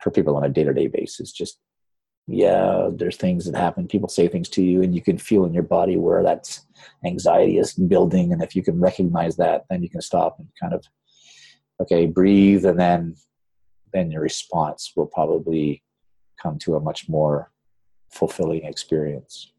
for 0.00 0.10
people 0.10 0.36
on 0.36 0.44
a 0.44 0.48
day-to-day 0.48 0.88
basis. 0.88 1.32
Just 1.32 1.58
yeah 2.26 2.88
there's 2.94 3.16
things 3.16 3.44
that 3.44 3.56
happen. 3.56 3.86
People 3.88 4.08
say 4.08 4.28
things 4.28 4.48
to 4.50 4.62
you 4.62 4.82
and 4.82 4.94
you 4.94 5.02
can 5.02 5.18
feel 5.18 5.44
in 5.44 5.52
your 5.52 5.62
body 5.62 5.96
where 5.96 6.22
that 6.22 6.58
anxiety 7.04 7.58
is 7.58 7.74
building. 7.74 8.32
And 8.32 8.42
if 8.42 8.54
you 8.56 8.62
can 8.62 8.80
recognize 8.80 9.36
that 9.36 9.64
then 9.68 9.82
you 9.82 9.90
can 9.90 10.00
stop 10.00 10.38
and 10.38 10.48
kind 10.60 10.74
of 10.74 10.84
okay 11.80 12.06
breathe 12.06 12.64
and 12.64 12.78
then 12.78 13.16
then 13.92 14.10
your 14.10 14.22
response 14.22 14.92
will 14.96 15.06
probably 15.06 15.82
come 16.42 16.58
to 16.58 16.76
a 16.76 16.80
much 16.80 17.08
more 17.08 17.50
fulfilling 18.10 18.64
experience 18.64 19.52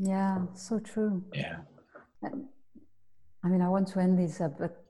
Yeah, 0.00 0.38
so 0.54 0.78
true. 0.78 1.22
Yeah. 1.34 1.58
I 3.42 3.48
mean, 3.48 3.62
I 3.62 3.68
want 3.68 3.88
to 3.88 4.00
end 4.00 4.18
this 4.18 4.40
up, 4.40 4.58
but 4.58 4.82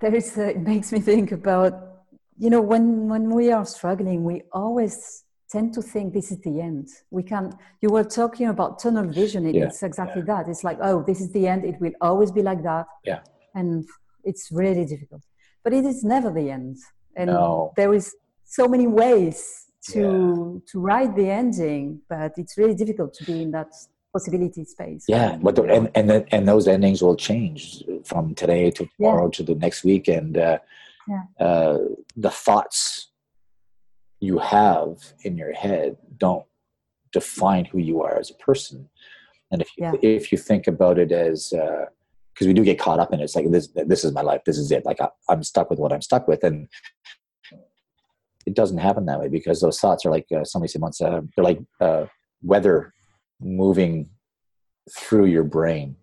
there 0.00 0.14
is 0.14 0.36
a, 0.38 0.50
it 0.50 0.60
makes 0.60 0.92
me 0.92 1.00
think 1.00 1.32
about 1.32 1.72
you 2.38 2.50
know 2.50 2.60
when 2.60 3.08
when 3.08 3.30
we 3.30 3.50
are 3.52 3.64
struggling, 3.64 4.24
we 4.24 4.42
always 4.52 5.24
tend 5.50 5.74
to 5.74 5.82
think 5.82 6.12
this 6.12 6.30
is 6.30 6.40
the 6.40 6.60
end. 6.60 6.88
We 7.10 7.22
can. 7.22 7.52
You 7.80 7.90
were 7.90 8.04
talking 8.04 8.48
about 8.48 8.78
tunnel 8.80 9.06
vision. 9.06 9.42
Yeah. 9.46 9.66
It's 9.66 9.82
exactly 9.82 10.22
that. 10.22 10.48
It's 10.48 10.64
like, 10.64 10.78
oh, 10.82 11.02
this 11.02 11.20
is 11.20 11.32
the 11.32 11.46
end. 11.48 11.64
It 11.64 11.80
will 11.80 11.92
always 12.00 12.30
be 12.30 12.42
like 12.42 12.62
that. 12.62 12.86
Yeah. 13.04 13.20
And 13.54 13.86
it's 14.24 14.50
really 14.52 14.84
difficult, 14.84 15.22
but 15.68 15.76
it 15.76 15.84
is 15.84 16.02
never 16.02 16.30
the 16.30 16.50
end. 16.50 16.78
And 17.14 17.28
No. 17.30 17.72
there 17.76 17.92
is 17.92 18.14
so 18.44 18.66
many 18.68 18.86
ways 18.86 19.66
to 19.92 20.62
to 20.70 20.80
write 20.80 21.12
the 21.14 21.28
ending, 21.42 22.00
but 22.08 22.32
it's 22.38 22.54
really 22.56 22.74
difficult 22.82 23.12
to 23.18 23.24
be 23.30 23.42
in 23.44 23.50
that 23.50 23.70
possibility 24.14 24.64
space. 24.64 25.04
Yeah, 25.16 25.30
but 25.44 25.52
the, 25.56 25.62
and 25.76 25.90
and 25.96 26.08
then, 26.10 26.24
and 26.34 26.48
those 26.52 26.66
endings 26.76 27.02
will 27.02 27.16
change 27.28 27.60
from 28.10 28.34
today 28.42 28.64
to 28.76 28.82
Yeah. 28.84 28.88
tomorrow 28.96 29.28
to 29.36 29.42
the 29.48 29.56
next 29.64 29.80
week, 29.90 30.04
and 30.18 30.32
uh, 30.48 30.58
Yeah. 31.12 31.24
uh, 31.46 31.78
the 32.26 32.32
thoughts 32.44 32.80
you 34.28 34.36
have 34.38 34.92
in 35.26 35.32
your 35.42 35.52
head 35.64 35.90
don't 36.24 36.46
define 37.18 37.64
who 37.70 37.78
you 37.90 37.96
are 38.06 38.16
as 38.22 38.30
a 38.30 38.38
person. 38.48 38.78
And 39.50 39.58
if 39.64 39.68
you, 39.76 39.82
Yeah. 39.84 40.16
if 40.18 40.24
you 40.32 40.38
think 40.50 40.64
about 40.74 40.96
it 41.04 41.12
as 41.28 41.38
because 42.38 42.46
we 42.46 42.54
do 42.54 42.62
get 42.62 42.78
caught 42.78 43.00
up 43.00 43.12
in 43.12 43.18
it, 43.18 43.24
it's 43.24 43.34
like 43.34 43.50
this 43.50 43.68
this 43.74 44.04
is 44.04 44.12
my 44.12 44.20
life, 44.22 44.42
this 44.46 44.58
is 44.58 44.70
it. 44.70 44.84
Like 44.86 45.00
I, 45.00 45.08
I'm 45.28 45.42
stuck 45.42 45.70
with 45.70 45.80
what 45.80 45.92
I'm 45.92 46.02
stuck 46.02 46.28
with, 46.28 46.44
and 46.44 46.68
it 48.46 48.54
doesn't 48.54 48.78
happen 48.78 49.06
that 49.06 49.18
way 49.18 49.28
because 49.28 49.60
those 49.60 49.80
thoughts 49.80 50.06
are 50.06 50.10
like 50.10 50.26
uh, 50.34 50.44
somebody 50.44 50.70
said 50.70 50.80
once 50.80 51.00
uh, 51.00 51.20
they're 51.34 51.44
like 51.44 51.58
uh, 51.80 52.06
weather 52.42 52.94
moving 53.40 54.08
through 54.96 55.26
your 55.26 55.42
brain. 55.42 55.96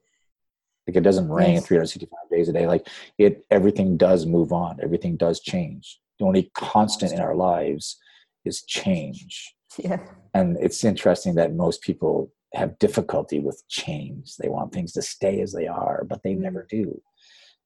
Like 0.88 0.98
it 0.98 1.04
doesn't 1.04 1.30
rain 1.30 1.56
Yes. 1.56 1.66
365 1.68 2.30
days 2.30 2.50
a 2.50 2.54
day. 2.54 2.68
Like 2.68 2.88
it 3.18 3.46
everything 3.50 3.96
does 3.96 4.26
move 4.26 4.52
on. 4.52 4.80
Everything 4.84 5.16
does 5.16 5.40
change. 5.40 6.00
The 6.20 6.26
only 6.26 6.52
constant 6.54 7.14
in 7.14 7.20
our 7.22 7.36
lives 7.36 7.98
is 8.44 8.62
change. 8.64 9.56
Yeah, 9.78 10.00
and 10.34 10.58
it's 10.60 10.84
interesting 10.84 11.36
that 11.36 11.54
most 11.54 11.82
people 11.82 12.32
have 12.54 12.80
difficulty 12.80 13.40
with 13.40 13.64
change. 13.68 14.36
They 14.38 14.50
want 14.50 14.74
things 14.74 14.94
to 14.94 15.02
stay 15.02 15.42
as 15.42 15.52
they 15.54 15.68
are 15.68 16.06
but 16.08 16.22
they 16.24 16.36
Mm. 16.36 16.42
never 16.42 16.66
do. 16.70 17.02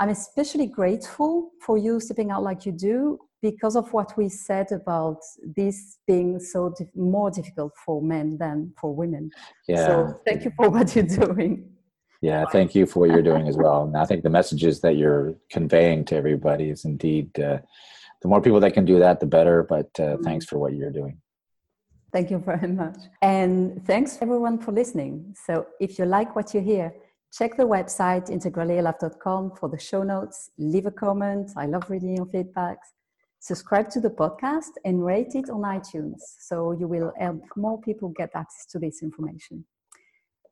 I'm 0.01 0.09
especially 0.09 0.67
grateful 0.67 1.51
for 1.65 1.79
you 1.79 2.01
stepping 2.01 2.33
out 2.33 2.43
like 2.43 2.67
you 2.67 2.73
do 2.73 3.21
because 3.45 3.77
of 3.77 3.93
what 3.93 4.17
we 4.17 4.27
said 4.31 4.73
about 4.73 5.21
this 5.59 5.99
being 6.07 6.41
so 6.41 6.61
dif- 6.79 6.97
more 6.97 7.31
difficult 7.31 7.73
for 7.85 8.01
men 8.01 8.39
than 8.39 8.73
for 8.81 8.91
women. 9.03 9.31
yeah 9.69 9.87
So 9.87 10.21
thank 10.27 10.45
you 10.47 10.53
for 10.57 10.67
what 10.75 10.87
you're 10.95 11.13
doing. 11.25 11.53
Yeah, 12.23 12.43
thank 12.57 12.75
you 12.75 12.87
for 12.87 13.01
what 13.01 13.11
you're 13.11 13.29
doing 13.33 13.47
as 13.53 13.57
well. 13.65 13.81
And 13.87 13.95
I 14.03 14.07
think 14.07 14.23
the 14.23 14.37
messages 14.41 14.81
that 14.81 14.95
you're 15.01 15.35
conveying 15.57 16.07
to 16.07 16.17
everybody 16.17 16.67
is 16.75 16.87
indeed 16.87 17.29
uh, 17.39 17.59
the 18.23 18.29
more 18.33 18.41
people 18.41 18.61
that 18.61 18.73
can 18.79 18.87
do 18.87 18.99
that, 19.05 19.21
the 19.21 19.31
better. 19.39 19.59
But 19.75 19.91
uh, 20.01 20.17
thanks 20.27 20.47
for 20.47 20.57
what 20.63 20.73
you're 20.73 20.97
doing. 21.01 21.17
Thank 22.15 22.31
you 22.31 22.39
very 22.39 22.73
much. 22.83 23.01
And 23.21 23.53
thanks 23.91 24.11
everyone 24.23 24.57
for 24.65 24.73
listening. 24.73 25.13
So 25.47 25.67
if 25.87 25.99
you 25.99 26.07
like 26.07 26.35
what 26.35 26.55
you 26.55 26.61
hear, 26.73 26.95
check 27.39 27.51
the 27.59 27.69
website 27.77 28.25
integrallyalive.com 28.37 29.43
for 29.59 29.69
the 29.69 29.81
show 29.89 30.03
notes, 30.03 30.51
leave 30.57 30.87
a 30.87 30.95
comment. 31.05 31.51
I 31.63 31.67
love 31.67 31.91
reading 31.91 32.17
your 32.17 32.29
feedbacks. 32.35 32.89
Subscribe 33.45 33.91
to 33.91 34.01
the 34.01 34.09
podcast 34.09 34.71
and 34.87 35.05
rate 35.05 35.35
it 35.35 35.51
on 35.51 35.61
iTunes 35.61 36.23
so 36.39 36.73
you 36.73 36.89
will 36.89 37.13
help 37.19 37.43
more 37.57 37.79
people 37.79 38.09
get 38.17 38.31
access 38.35 38.65
to 38.65 38.79
this 38.79 39.03
information. 39.03 39.67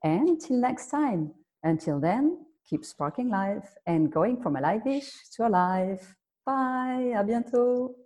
And 0.04 0.38
till 0.38 0.58
next 0.58 0.90
time, 0.90 1.32
until 1.62 1.98
then, 1.98 2.44
keep 2.68 2.84
sparking 2.84 3.30
life 3.30 3.66
and 3.86 4.12
going 4.12 4.42
from 4.42 4.56
alive-ish 4.56 5.10
to 5.36 5.46
alive. 5.46 6.00
Bye, 6.44 7.14
à 7.16 7.24
bientôt. 7.24 8.01